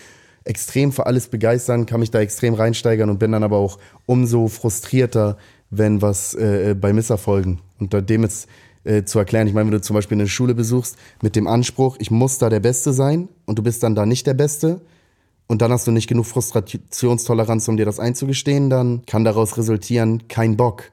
extrem 0.45 0.91
für 0.91 1.05
alles 1.05 1.27
begeistern, 1.27 1.85
kann 1.85 1.99
mich 1.99 2.11
da 2.11 2.19
extrem 2.19 2.53
reinsteigern 2.53 3.09
und 3.09 3.19
bin 3.19 3.33
dann 3.33 3.43
aber 3.43 3.57
auch 3.57 3.77
umso 4.05 4.47
frustrierter, 4.47 5.37
wenn 5.69 6.01
was 6.01 6.33
äh, 6.33 6.75
bei 6.79 6.93
Misserfolgen. 6.93 7.59
Und 7.79 7.93
dem 8.09 8.23
jetzt 8.23 8.47
äh, 8.85 9.03
zu 9.03 9.19
erklären, 9.19 9.47
ich 9.47 9.53
meine, 9.53 9.65
wenn 9.65 9.73
du 9.73 9.81
zum 9.81 9.95
Beispiel 9.95 10.17
eine 10.17 10.29
Schule 10.29 10.55
besuchst 10.55 10.95
mit 11.21 11.35
dem 11.35 11.47
Anspruch, 11.47 11.97
ich 11.99 12.09
muss 12.09 12.37
da 12.37 12.49
der 12.49 12.61
Beste 12.61 12.93
sein 12.93 13.27
und 13.45 13.59
du 13.59 13.63
bist 13.63 13.83
dann 13.83 13.95
da 13.95 14.05
nicht 14.05 14.25
der 14.25 14.33
Beste 14.33 14.79
und 15.47 15.61
dann 15.61 15.71
hast 15.71 15.87
du 15.87 15.91
nicht 15.91 16.07
genug 16.07 16.25
Frustrationstoleranz, 16.25 17.67
um 17.67 17.75
dir 17.75 17.85
das 17.85 17.99
einzugestehen, 17.99 18.69
dann 18.69 19.05
kann 19.05 19.25
daraus 19.25 19.57
resultieren, 19.57 20.29
kein 20.29 20.55
Bock. 20.55 20.91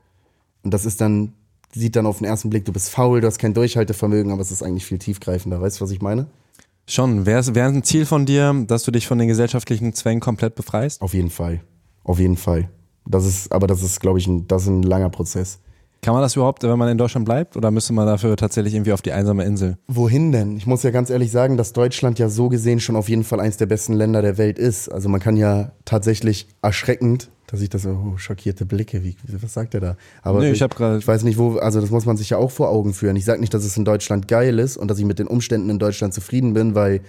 Und 0.64 0.74
das 0.74 0.84
ist 0.86 1.00
dann 1.00 1.34
sieht 1.74 1.96
dann 1.96 2.06
auf 2.06 2.18
den 2.18 2.26
ersten 2.26 2.50
Blick, 2.50 2.64
du 2.64 2.72
bist 2.72 2.90
faul, 2.90 3.20
du 3.20 3.26
hast 3.26 3.38
kein 3.38 3.54
Durchhaltevermögen, 3.54 4.32
aber 4.32 4.42
es 4.42 4.50
ist 4.50 4.62
eigentlich 4.62 4.86
viel 4.86 4.98
tiefgreifender. 4.98 5.60
Weißt 5.60 5.80
du, 5.80 5.84
was 5.84 5.90
ich 5.90 6.00
meine? 6.00 6.26
Schon. 6.86 7.26
Wäre 7.26 7.40
es 7.40 7.48
ein 7.48 7.82
Ziel 7.82 8.06
von 8.06 8.26
dir, 8.26 8.64
dass 8.66 8.84
du 8.84 8.90
dich 8.90 9.06
von 9.06 9.18
den 9.18 9.28
gesellschaftlichen 9.28 9.94
Zwängen 9.94 10.20
komplett 10.20 10.54
befreist? 10.54 11.00
Auf 11.02 11.14
jeden 11.14 11.30
Fall. 11.30 11.60
Auf 12.02 12.18
jeden 12.18 12.36
Fall. 12.36 12.68
Das 13.06 13.24
ist, 13.26 13.52
aber 13.52 13.66
das 13.66 13.82
ist, 13.82 14.00
glaube 14.00 14.18
ich, 14.18 14.26
ein, 14.26 14.46
das 14.48 14.62
ist 14.62 14.68
ein 14.68 14.82
langer 14.82 15.10
Prozess. 15.10 15.60
Kann 16.04 16.12
man 16.12 16.22
das 16.22 16.36
überhaupt, 16.36 16.62
wenn 16.62 16.78
man 16.78 16.90
in 16.90 16.98
Deutschland 16.98 17.24
bleibt, 17.24 17.56
oder 17.56 17.70
müsste 17.70 17.94
man 17.94 18.06
dafür 18.06 18.36
tatsächlich 18.36 18.74
irgendwie 18.74 18.92
auf 18.92 19.00
die 19.00 19.12
einsame 19.12 19.42
Insel? 19.44 19.78
Wohin 19.86 20.32
denn? 20.32 20.58
Ich 20.58 20.66
muss 20.66 20.82
ja 20.82 20.90
ganz 20.90 21.08
ehrlich 21.08 21.30
sagen, 21.30 21.56
dass 21.56 21.72
Deutschland 21.72 22.18
ja 22.18 22.28
so 22.28 22.50
gesehen 22.50 22.78
schon 22.78 22.94
auf 22.94 23.08
jeden 23.08 23.24
Fall 23.24 23.40
eins 23.40 23.56
der 23.56 23.64
besten 23.64 23.94
Länder 23.94 24.20
der 24.20 24.36
Welt 24.36 24.58
ist. 24.58 24.90
Also 24.90 25.08
man 25.08 25.18
kann 25.18 25.38
ja 25.38 25.72
tatsächlich 25.86 26.46
erschreckend 26.60 27.30
dass 27.46 27.60
ich 27.60 27.68
das, 27.68 27.86
oh, 27.86 28.14
schockierte 28.16 28.66
Blicke, 28.66 29.04
wie, 29.04 29.16
was 29.28 29.52
sagt 29.52 29.74
er 29.74 29.80
da? 29.80 29.96
Aber 30.22 30.40
nee, 30.40 30.50
ich, 30.50 30.60
ich, 30.60 30.80
ich 30.80 31.06
weiß 31.06 31.22
nicht, 31.22 31.38
wo, 31.38 31.58
also 31.58 31.80
das 31.80 31.90
muss 31.90 32.04
man 32.04 32.16
sich 32.16 32.30
ja 32.30 32.38
auch 32.38 32.50
vor 32.50 32.68
Augen 32.70 32.94
führen. 32.94 33.14
Ich 33.14 33.24
sage 33.24 33.40
nicht, 33.40 33.54
dass 33.54 33.64
es 33.64 33.76
in 33.76 33.84
Deutschland 33.84 34.26
geil 34.26 34.58
ist 34.58 34.76
und 34.76 34.88
dass 34.88 34.98
ich 34.98 35.04
mit 35.04 35.20
den 35.20 35.28
Umständen 35.28 35.70
in 35.70 35.78
Deutschland 35.78 36.14
zufrieden 36.14 36.54
bin, 36.54 36.74
weil 36.74 37.00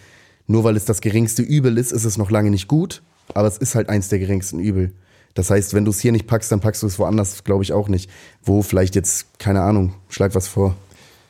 nur 0.45 0.63
weil 0.63 0.75
es 0.75 0.85
das 0.85 1.01
geringste 1.01 1.41
Übel 1.41 1.77
ist, 1.77 1.91
ist 1.91 2.05
es 2.05 2.17
noch 2.17 2.29
lange 2.29 2.51
nicht 2.51 2.67
gut, 2.67 3.01
aber 3.33 3.47
es 3.47 3.57
ist 3.57 3.73
halt 3.73 3.89
eins 3.89 4.09
der 4.09 4.19
geringsten 4.19 4.59
Übel. 4.59 4.93
Das 5.35 5.51
heißt, 5.51 5.73
wenn 5.73 5.85
du 5.85 5.91
es 5.91 5.99
hier 5.99 6.11
nicht 6.11 6.25
packst, 6.25 6.51
dann 6.51 6.61
packst 6.61 6.81
du 6.81 6.87
es 6.87 6.97
woanders, 6.97 7.43
glaube 7.43 7.63
ich 7.63 7.73
auch 7.73 7.87
nicht. 7.87 8.09
Wo 8.41 8.63
vielleicht 8.63 8.95
jetzt, 8.95 9.37
keine 9.37 9.61
Ahnung, 9.61 9.93
schlag 10.09 10.33
was 10.33 10.47
vor. 10.47 10.75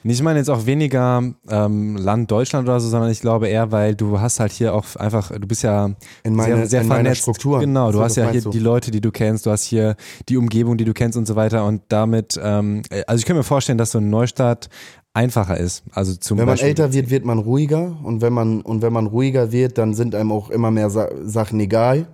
Ich 0.08 0.22
meine 0.22 0.38
jetzt 0.38 0.50
auch 0.50 0.68
weniger 0.68 1.24
ähm, 1.50 1.98
Land 1.98 2.30
Deutschland 2.30 2.68
oder 2.68 2.80
so, 2.80 2.88
sondern 2.90 3.10
ich 3.10 3.22
glaube 3.22 3.48
eher, 3.48 3.72
weil 3.72 3.96
du 3.96 4.20
hast 4.20 4.40
halt 4.40 4.52
hier 4.52 4.76
auch 4.76 4.86
einfach, 4.98 5.32
du 5.32 5.48
bist 5.48 5.64
ja 5.64 5.90
in 6.24 6.36
meine, 6.36 6.58
sehr, 6.58 6.68
sehr 6.68 6.82
in 6.82 6.88
vernetzt. 6.88 7.22
Struktur. 7.22 7.60
Genau, 7.60 7.92
du 7.92 8.02
hast 8.02 8.16
ja 8.16 8.30
hier 8.30 8.42
du? 8.42 8.52
die 8.52 8.60
Leute, 8.60 8.92
die 8.92 9.02
du 9.02 9.12
kennst, 9.12 9.48
du 9.48 9.52
hast 9.52 9.64
hier 9.64 9.96
die 10.30 10.38
Umgebung, 10.38 10.78
die 10.78 10.86
du 10.86 10.94
kennst 10.94 11.18
und 11.18 11.26
so 11.26 11.36
weiter 11.36 11.66
und 11.66 11.82
damit, 11.90 12.40
ähm, 12.40 12.84
also 13.08 13.20
ich 13.20 13.26
kann 13.26 13.36
mir 13.36 13.44
vorstellen, 13.44 13.80
dass 13.80 13.92
so 13.92 13.98
ein 13.98 14.12
Neustart 14.12 14.70
einfacher 15.16 15.58
ist. 15.58 15.84
Also 15.92 16.14
zum 16.16 16.38
wenn 16.38 16.46
man 16.46 16.54
Beispiel, 16.54 16.70
älter 16.70 16.94
wird, 16.94 17.10
wird 17.10 17.26
man 17.26 17.40
ruhiger 17.40 17.98
und 18.04 18.22
wenn 18.22 18.34
man 18.34 18.62
und 18.62 18.84
wenn 18.84 18.94
man 18.94 19.08
ruhiger 19.08 19.52
wird, 19.52 19.80
dann 19.80 19.96
sind 19.96 20.14
einem 20.14 20.32
auch 20.32 20.52
immer 20.52 20.70
mehr 20.70 20.92
Sa 20.92 21.10
Sachen 21.24 21.60
egal 21.60 22.06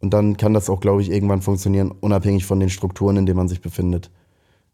und 0.00 0.12
dann 0.12 0.36
kann 0.36 0.54
das 0.54 0.68
auch, 0.68 0.80
glaube 0.80 1.02
ich, 1.02 1.10
irgendwann 1.10 1.42
funktionieren, 1.42 1.92
unabhängig 2.00 2.44
von 2.44 2.60
den 2.60 2.70
Strukturen, 2.70 3.16
in 3.16 3.26
denen 3.26 3.38
man 3.38 3.48
sich 3.48 3.60
befindet. 3.60 4.10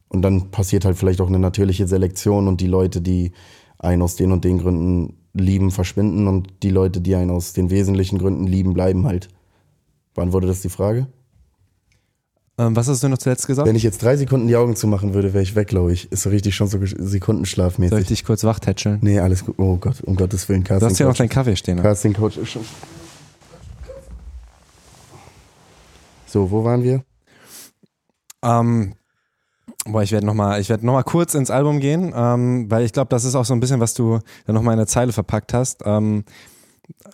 Und 0.09 0.23
dann 0.23 0.51
passiert 0.51 0.85
halt 0.85 0.97
vielleicht 0.97 1.21
auch 1.21 1.29
eine 1.29 1.39
natürliche 1.39 1.87
Selektion 1.87 2.49
und 2.49 2.61
die 2.61 2.67
Leute, 2.67 3.01
die 3.01 3.33
einen 3.79 4.03
aus 4.03 4.17
den 4.17 4.33
und 4.33 4.45
den 4.45 4.59
Gründen 4.59 5.17
lieben, 5.33 5.71
verschwinden 5.71 6.29
und 6.29 6.53
die 6.63 6.71
Leute, 6.71 7.01
die 7.01 7.15
einen 7.15 7.31
aus 7.31 7.53
den 7.53 7.71
wesentlichen 7.71 8.19
Gründen 8.19 8.47
lieben, 8.47 8.75
bleiben 8.75 9.07
halt. 9.07 9.29
Beantwortet 10.15 10.51
das 10.51 10.61
die 10.61 10.69
Frage? 10.69 11.07
ähm, 12.59 12.77
was 12.77 12.89
hast 12.89 13.03
du 13.03 13.09
noch 13.09 13.19
zuletzt 13.19 13.47
gesagt? 13.47 13.67
Wenn 13.67 13.77
ich 13.77 13.83
jetzt 13.83 14.03
drei 14.03 14.17
Sekunden 14.17 14.47
die 14.47 14.57
Augen 14.57 14.77
zumachen 14.77 15.15
würde, 15.15 15.33
wäre 15.33 15.43
ich 15.43 15.55
weg, 15.55 15.69
glaube 15.69 15.93
ich. 15.93 16.11
Ist 16.13 16.23
so 16.23 16.31
richtig 16.31 16.55
schon 16.55 16.69
so 16.69 16.79
Sekundenschlafmäßig. 16.83 17.91
Soll 17.91 18.01
ich 18.01 18.09
dich 18.09 18.25
kurz 18.25 18.45
wachtätscheln? 18.45 18.99
Nee, 19.01 19.21
alles 19.21 19.45
gut. 19.45 19.55
Oh 19.59 19.77
Gott, 19.77 20.03
um 20.03 20.17
Gottes 20.17 20.49
Willen. 20.49 20.65
Du 20.65 20.81
hast 20.81 20.99
ja 20.99 21.07
noch 21.07 21.17
deinen 21.17 21.29
Kaffee 21.29 21.57
stehen. 21.57 21.77
Ne? 21.77 21.83
Casting 21.83 22.13
Coach 22.13 22.37
ist 22.37 22.51
schon. 22.51 22.63
So, 26.33 26.51
wo 26.51 26.65
waren 26.65 26.83
wir? 26.83 27.05
Ähm, 28.43 28.95
Boah, 29.85 30.03
ich 30.03 30.13
werde 30.13 30.25
nochmal, 30.27 30.61
ich 30.61 30.69
werde 30.69 30.87
nochmal 30.87 31.03
kurz 31.03 31.35
ins 31.35 31.51
Album 31.51 31.81
gehen, 31.81 32.13
ähm, 32.15 32.71
weil 32.71 32.85
ich 32.85 32.93
glaube, 32.93 33.09
das 33.09 33.25
ist 33.25 33.35
auch 33.35 33.45
so 33.45 33.53
ein 33.53 33.59
bisschen, 33.59 33.81
was 33.81 33.95
du 33.95 34.21
da 34.47 34.53
nochmal 34.53 34.75
in 34.75 34.79
eine 34.79 34.87
Zeile 34.87 35.13
verpackt 35.13 35.53
hast. 35.53 35.83
Ähm, 35.85 36.25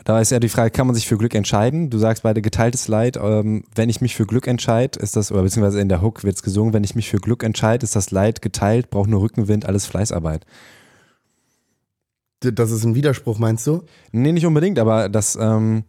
da 0.05 0.21
ist 0.21 0.31
ja 0.31 0.39
die 0.39 0.51
Frage, 0.51 0.71
kann 0.71 0.87
man 0.87 0.95
sich 0.95 1.09
für 1.09 1.17
Glück 1.17 1.35
entscheiden? 1.35 1.89
Du 1.89 1.99
sagst 1.99 2.23
beide 2.25 2.43
geteiltes 2.43 2.87
Leid. 2.87 3.19
Ähm, 3.21 3.65
wenn 3.75 3.89
ich 3.89 4.03
mich 4.03 4.15
für 4.15 4.27
Glück 4.27 4.47
entscheide, 4.47 4.99
ist 5.01 5.17
das, 5.17 5.33
oder 5.33 5.43
beziehungsweise 5.43 5.81
in 5.81 5.89
der 5.89 6.03
Hook 6.03 6.25
wird 6.25 6.37
es 6.37 6.43
gesungen, 6.43 6.75
wenn 6.75 6.85
ich 6.85 6.95
mich 6.95 7.09
für 7.09 7.19
Glück 7.19 7.43
entscheide, 7.43 7.85
ist 7.85 7.97
das 7.97 8.11
Leid 8.11 8.43
geteilt, 8.43 8.91
braucht 8.91 9.09
nur 9.09 9.23
Rückenwind, 9.23 9.65
alles 9.65 9.87
Fleißarbeit. 9.87 10.45
Das 12.41 12.71
ist 12.71 12.85
ein 12.85 12.95
Widerspruch, 12.95 13.39
meinst 13.39 13.67
du? 13.67 13.83
Nee, 14.13 14.33
nicht 14.33 14.47
unbedingt, 14.47 14.79
aber 14.79 15.09
das 15.09 15.37
ähm, 15.41 15.85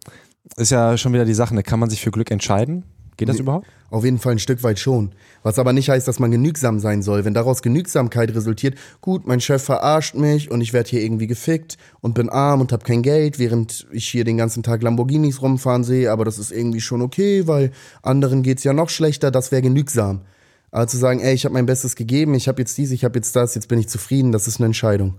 ist 0.56 0.70
ja 0.70 0.96
schon 0.96 1.12
wieder 1.12 1.26
die 1.26 1.34
Sache. 1.34 1.54
Ne? 1.54 1.62
Kann 1.62 1.78
man 1.78 1.90
sich 1.90 2.00
für 2.00 2.10
Glück 2.10 2.30
entscheiden? 2.30 2.84
Geht 3.20 3.28
das 3.28 3.38
überhaupt? 3.38 3.66
Auf 3.90 4.02
jeden 4.02 4.18
Fall 4.18 4.32
ein 4.32 4.38
Stück 4.38 4.62
weit 4.62 4.78
schon. 4.78 5.10
Was 5.42 5.58
aber 5.58 5.74
nicht 5.74 5.90
heißt, 5.90 6.08
dass 6.08 6.20
man 6.20 6.30
genügsam 6.30 6.80
sein 6.80 7.02
soll. 7.02 7.26
Wenn 7.26 7.34
daraus 7.34 7.60
Genügsamkeit 7.60 8.34
resultiert, 8.34 8.78
gut, 9.02 9.26
mein 9.26 9.42
Chef 9.42 9.62
verarscht 9.62 10.14
mich 10.14 10.50
und 10.50 10.62
ich 10.62 10.72
werde 10.72 10.88
hier 10.88 11.02
irgendwie 11.02 11.26
gefickt 11.26 11.76
und 12.00 12.14
bin 12.14 12.30
arm 12.30 12.62
und 12.62 12.72
habe 12.72 12.82
kein 12.82 13.02
Geld, 13.02 13.38
während 13.38 13.86
ich 13.92 14.08
hier 14.08 14.24
den 14.24 14.38
ganzen 14.38 14.62
Tag 14.62 14.82
Lamborghinis 14.82 15.42
rumfahren 15.42 15.84
sehe, 15.84 16.10
aber 16.10 16.24
das 16.24 16.38
ist 16.38 16.50
irgendwie 16.50 16.80
schon 16.80 17.02
okay, 17.02 17.46
weil 17.46 17.72
anderen 18.00 18.42
geht's 18.42 18.64
ja 18.64 18.72
noch 18.72 18.88
schlechter, 18.88 19.30
das 19.30 19.52
wäre 19.52 19.60
genügsam. 19.60 20.22
Aber 20.70 20.86
zu 20.86 20.96
sagen, 20.96 21.20
ey, 21.20 21.34
ich 21.34 21.44
habe 21.44 21.52
mein 21.52 21.66
Bestes 21.66 21.96
gegeben, 21.96 22.32
ich 22.32 22.48
habe 22.48 22.62
jetzt 22.62 22.78
dies, 22.78 22.92
ich 22.92 23.04
habe 23.04 23.18
jetzt 23.18 23.36
das, 23.36 23.54
jetzt 23.54 23.68
bin 23.68 23.78
ich 23.78 23.88
zufrieden, 23.88 24.32
das 24.32 24.48
ist 24.48 24.60
eine 24.60 24.66
Entscheidung. 24.66 25.16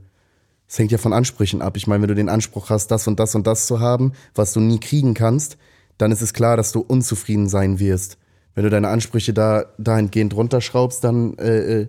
Es 0.67 0.79
hängt 0.79 0.91
ja 0.91 0.97
von 0.97 1.13
Ansprüchen 1.13 1.61
ab. 1.61 1.77
Ich 1.77 1.85
meine, 1.85 2.01
wenn 2.01 2.07
du 2.07 2.15
den 2.15 2.29
Anspruch 2.29 2.71
hast, 2.71 2.87
das 2.87 3.07
und 3.07 3.19
das 3.19 3.35
und 3.35 3.45
das 3.45 3.67
zu 3.67 3.79
haben, 3.79 4.13
was 4.33 4.53
du 4.53 4.59
nie 4.59 4.79
kriegen 4.79 5.13
kannst, 5.13 5.57
dann 6.01 6.11
ist 6.11 6.21
es 6.21 6.33
klar, 6.33 6.57
dass 6.57 6.71
du 6.71 6.81
unzufrieden 6.81 7.47
sein 7.47 7.79
wirst. 7.79 8.17
Wenn 8.55 8.63
du 8.63 8.69
deine 8.69 8.89
Ansprüche 8.89 9.33
da 9.33 9.65
dahingehend 9.77 10.35
runterschraubst, 10.35 11.03
dann 11.03 11.37
äh, 11.37 11.81
äh, 11.81 11.87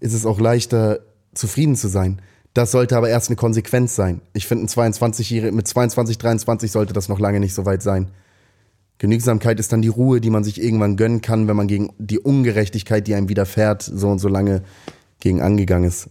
ist 0.00 0.14
es 0.14 0.26
auch 0.26 0.40
leichter, 0.40 1.00
zufrieden 1.34 1.76
zu 1.76 1.88
sein. 1.88 2.20
Das 2.54 2.72
sollte 2.72 2.96
aber 2.96 3.08
erst 3.08 3.28
eine 3.28 3.36
Konsequenz 3.36 3.94
sein. 3.94 4.20
Ich 4.32 4.46
finde, 4.46 4.64
ein 4.64 4.68
22 4.68 5.52
mit 5.52 5.68
22, 5.68 6.18
23 6.18 6.72
sollte 6.72 6.92
das 6.92 7.08
noch 7.08 7.20
lange 7.20 7.38
nicht 7.38 7.54
so 7.54 7.64
weit 7.64 7.82
sein. 7.82 8.10
Genügsamkeit 8.98 9.60
ist 9.60 9.72
dann 9.72 9.82
die 9.82 9.88
Ruhe, 9.88 10.20
die 10.20 10.30
man 10.30 10.42
sich 10.42 10.60
irgendwann 10.60 10.96
gönnen 10.96 11.20
kann, 11.20 11.46
wenn 11.46 11.56
man 11.56 11.68
gegen 11.68 11.90
die 11.98 12.18
Ungerechtigkeit, 12.18 13.06
die 13.06 13.14
einem 13.14 13.28
widerfährt, 13.28 13.82
so 13.82 14.08
und 14.08 14.18
so 14.18 14.28
lange 14.28 14.62
gegen 15.20 15.40
angegangen 15.40 15.88
ist. 15.88 16.10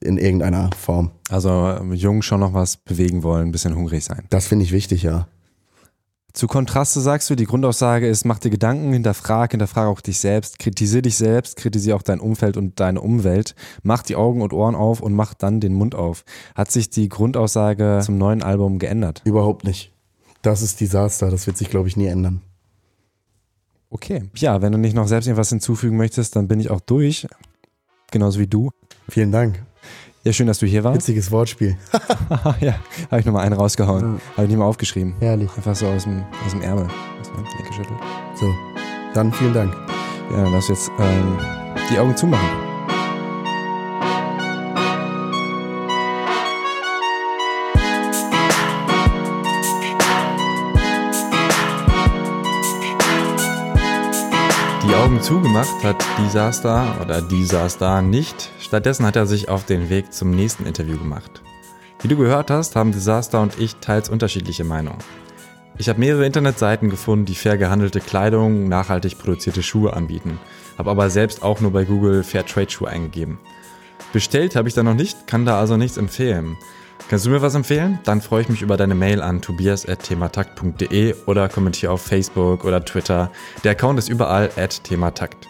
In 0.00 0.18
irgendeiner 0.18 0.70
Form. 0.78 1.12
Also 1.30 1.80
jung 1.92 2.22
schon 2.22 2.40
noch 2.40 2.52
was 2.52 2.76
bewegen 2.76 3.22
wollen, 3.22 3.48
ein 3.48 3.52
bisschen 3.52 3.74
hungrig 3.74 4.04
sein. 4.04 4.26
Das 4.30 4.46
finde 4.46 4.64
ich 4.64 4.72
wichtig, 4.72 5.02
ja. 5.02 5.26
Zu 6.34 6.46
Kontraste 6.46 7.00
sagst 7.00 7.30
du, 7.30 7.34
die 7.34 7.46
Grundaussage 7.46 8.06
ist, 8.06 8.24
mach 8.24 8.38
dir 8.38 8.50
Gedanken, 8.50 8.92
hinterfrag, 8.92 9.50
hinterfrag 9.52 9.88
auch 9.88 10.00
dich 10.00 10.18
selbst, 10.18 10.58
kritisier 10.58 11.02
dich 11.02 11.16
selbst, 11.16 11.56
kritisier 11.56 11.96
auch 11.96 12.02
dein 12.02 12.20
Umfeld 12.20 12.56
und 12.56 12.78
deine 12.80 13.00
Umwelt, 13.00 13.54
mach 13.82 14.02
die 14.02 14.14
Augen 14.14 14.42
und 14.42 14.52
Ohren 14.52 14.74
auf 14.74 15.00
und 15.00 15.14
mach 15.14 15.34
dann 15.34 15.60
den 15.60 15.74
Mund 15.74 15.94
auf. 15.94 16.24
Hat 16.54 16.70
sich 16.70 16.90
die 16.90 17.08
Grundaussage 17.08 18.00
zum 18.04 18.18
neuen 18.18 18.42
Album 18.42 18.78
geändert? 18.78 19.22
Überhaupt 19.24 19.64
nicht. 19.64 19.92
Das 20.42 20.62
ist 20.62 20.80
Desaster, 20.80 21.30
das 21.30 21.46
wird 21.46 21.56
sich, 21.56 21.70
glaube 21.70 21.88
ich, 21.88 21.96
nie 21.96 22.06
ändern. 22.06 22.42
Okay. 23.90 24.24
Ja, 24.36 24.60
wenn 24.60 24.72
du 24.72 24.78
nicht 24.78 24.94
noch 24.94 25.08
selbst 25.08 25.26
irgendwas 25.26 25.48
hinzufügen 25.48 25.96
möchtest, 25.96 26.36
dann 26.36 26.46
bin 26.46 26.60
ich 26.60 26.70
auch 26.70 26.80
durch. 26.80 27.26
Genauso 28.10 28.38
wie 28.38 28.46
du. 28.46 28.70
Vielen 29.08 29.32
Dank. 29.32 29.64
Ja, 30.24 30.32
schön, 30.32 30.46
dass 30.46 30.58
du 30.58 30.66
hier 30.66 30.84
warst. 30.84 30.96
Witziges 30.98 31.30
Wortspiel. 31.30 31.76
ja, 32.60 32.74
habe 33.10 33.20
ich 33.20 33.26
nochmal 33.26 33.46
einen 33.46 33.54
rausgehauen. 33.54 34.16
Ja. 34.16 34.20
Habe 34.32 34.42
ich 34.42 34.48
nicht 34.48 34.58
mal 34.58 34.66
aufgeschrieben. 34.66 35.14
Herrlich. 35.20 35.50
Einfach 35.56 35.74
so 35.74 35.86
aus 35.86 36.04
dem, 36.04 36.24
aus 36.44 36.52
dem 36.52 36.62
Ärmel. 36.62 36.86
Aus 37.20 37.30
dem 37.30 37.66
geschüttelt. 37.66 37.98
So, 38.34 38.52
dann 39.14 39.32
vielen 39.32 39.54
Dank. 39.54 39.74
Ja, 40.30 40.42
dann 40.42 40.52
lass 40.52 40.68
jetzt 40.68 40.90
ähm, 40.98 41.38
die 41.90 41.98
Augen 41.98 42.16
zumachen. 42.16 42.68
Augen 55.08 55.22
zugemacht 55.22 55.84
hat 55.84 56.04
Disaster 56.18 56.96
oder 57.00 57.22
Disaster 57.22 58.02
nicht. 58.02 58.50
Stattdessen 58.68 59.06
hat 59.06 59.16
er 59.16 59.26
sich 59.26 59.48
auf 59.48 59.64
den 59.64 59.88
Weg 59.88 60.12
zum 60.12 60.30
nächsten 60.30 60.66
Interview 60.66 60.98
gemacht. 60.98 61.42
Wie 62.02 62.08
du 62.08 62.18
gehört 62.18 62.50
hast, 62.50 62.76
haben 62.76 62.92
Disaster 62.92 63.40
und 63.40 63.58
ich 63.58 63.76
teils 63.76 64.10
unterschiedliche 64.10 64.62
Meinungen. 64.62 64.98
Ich 65.78 65.88
habe 65.88 65.98
mehrere 65.98 66.26
Internetseiten 66.26 66.90
gefunden, 66.90 67.24
die 67.24 67.34
fair 67.34 67.56
gehandelte 67.56 68.00
Kleidung, 68.00 68.68
nachhaltig 68.68 69.18
produzierte 69.18 69.62
Schuhe 69.62 69.94
anbieten, 69.94 70.38
habe 70.76 70.90
aber 70.90 71.08
selbst 71.08 71.42
auch 71.42 71.62
nur 71.62 71.72
bei 71.72 71.86
Google 71.86 72.22
Fair 72.22 72.44
Trade 72.44 72.68
Schuhe 72.68 72.90
eingegeben. 72.90 73.38
Bestellt 74.12 74.54
habe 74.54 74.68
ich 74.68 74.74
da 74.74 74.82
noch 74.82 74.92
nicht, 74.92 75.26
kann 75.26 75.46
da 75.46 75.58
also 75.58 75.78
nichts 75.78 75.96
empfehlen. 75.96 76.58
Kannst 77.08 77.24
du 77.24 77.30
mir 77.30 77.40
was 77.40 77.54
empfehlen? 77.54 78.00
Dann 78.04 78.20
freue 78.20 78.42
ich 78.42 78.50
mich 78.50 78.60
über 78.60 78.76
deine 78.76 78.94
Mail 78.94 79.22
an 79.22 79.40
tobias.thematakt.de 79.40 81.14
oder 81.24 81.48
kommentiere 81.48 81.92
auf 81.92 82.02
Facebook 82.02 82.66
oder 82.66 82.84
Twitter. 82.84 83.30
Der 83.64 83.72
Account 83.72 83.98
ist 83.98 84.10
überall 84.10 84.50
at 84.56 84.84
thematakt. 84.84 85.48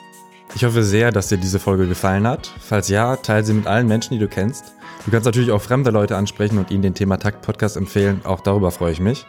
Ich 0.58 0.64
hoffe 0.64 0.82
sehr, 0.82 1.12
dass 1.12 1.28
dir 1.28 1.38
diese 1.38 1.60
Folge 1.60 1.86
gefallen 1.86 2.26
hat. 2.26 2.52
Falls 2.58 2.88
ja, 2.88 3.14
teile 3.14 3.44
sie 3.44 3.52
mit 3.52 3.68
allen 3.68 3.86
Menschen, 3.86 4.14
die 4.14 4.18
du 4.18 4.26
kennst. 4.26 4.72
Du 5.04 5.12
kannst 5.12 5.24
natürlich 5.24 5.52
auch 5.52 5.62
fremde 5.62 5.92
Leute 5.92 6.16
ansprechen 6.16 6.58
und 6.58 6.72
ihnen 6.72 6.82
den 6.82 6.94
Thematakt 6.94 7.42
Podcast 7.42 7.76
empfehlen. 7.76 8.22
Auch 8.24 8.40
darüber 8.40 8.72
freue 8.72 8.90
ich 8.90 8.98
mich. 8.98 9.24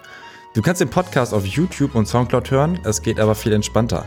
Du 0.56 0.64
kannst 0.64 0.82
den 0.82 0.90
Podcast 0.90 1.36
auf 1.36 1.46
YouTube 1.46 1.94
und 1.94 2.08
Soundcloud 2.08 2.50
hören. 2.50 2.80
Es 2.84 3.04
geht 3.04 3.20
aber 3.20 3.36
viel 3.36 3.54
entspannter 3.54 4.06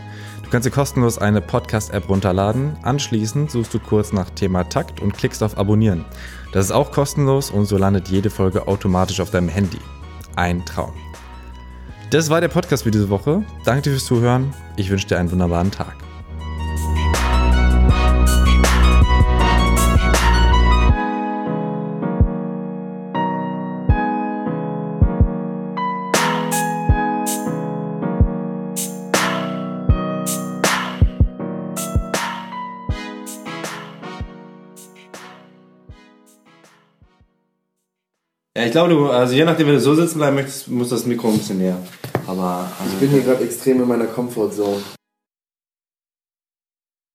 kannst 0.52 0.66
dir 0.66 0.70
kostenlos 0.70 1.16
eine 1.16 1.40
Podcast-App 1.40 2.10
runterladen. 2.10 2.76
Anschließend 2.82 3.50
suchst 3.50 3.72
du 3.72 3.78
kurz 3.78 4.12
nach 4.12 4.28
Thema 4.28 4.64
Takt 4.64 5.00
und 5.00 5.16
klickst 5.16 5.42
auf 5.42 5.56
Abonnieren. 5.56 6.04
Das 6.52 6.66
ist 6.66 6.72
auch 6.72 6.92
kostenlos 6.92 7.50
und 7.50 7.64
so 7.64 7.78
landet 7.78 8.08
jede 8.08 8.28
Folge 8.28 8.68
automatisch 8.68 9.20
auf 9.20 9.30
deinem 9.30 9.48
Handy. 9.48 9.78
Ein 10.36 10.62
Traum. 10.66 10.92
Das 12.10 12.28
war 12.28 12.42
der 12.42 12.48
Podcast 12.48 12.82
für 12.82 12.90
diese 12.90 13.08
Woche. 13.08 13.42
Danke 13.64 13.80
dir 13.80 13.90
fürs 13.92 14.04
Zuhören. 14.04 14.52
Ich 14.76 14.90
wünsche 14.90 15.06
dir 15.06 15.18
einen 15.18 15.32
wunderbaren 15.32 15.70
Tag. 15.70 16.01
Ja, 38.62 38.66
ich 38.66 38.72
glaube, 38.72 38.90
du, 38.90 39.10
also 39.10 39.34
je 39.34 39.44
nachdem, 39.44 39.66
wenn 39.66 39.74
du 39.74 39.80
so 39.80 39.96
sitzen 39.96 40.18
bleiben 40.18 40.36
möchtest, 40.36 40.68
muss 40.68 40.90
das 40.90 41.04
Mikro 41.04 41.28
ein 41.30 41.38
bisschen 41.38 41.58
näher. 41.58 41.78
Aber. 42.28 42.70
Also 42.78 42.92
ich 42.92 43.00
bin 43.00 43.10
hier 43.10 43.22
gerade 43.22 43.42
extrem 43.42 43.82
in 43.82 43.88
meiner 43.88 44.04
Comfortzone. 44.04 44.76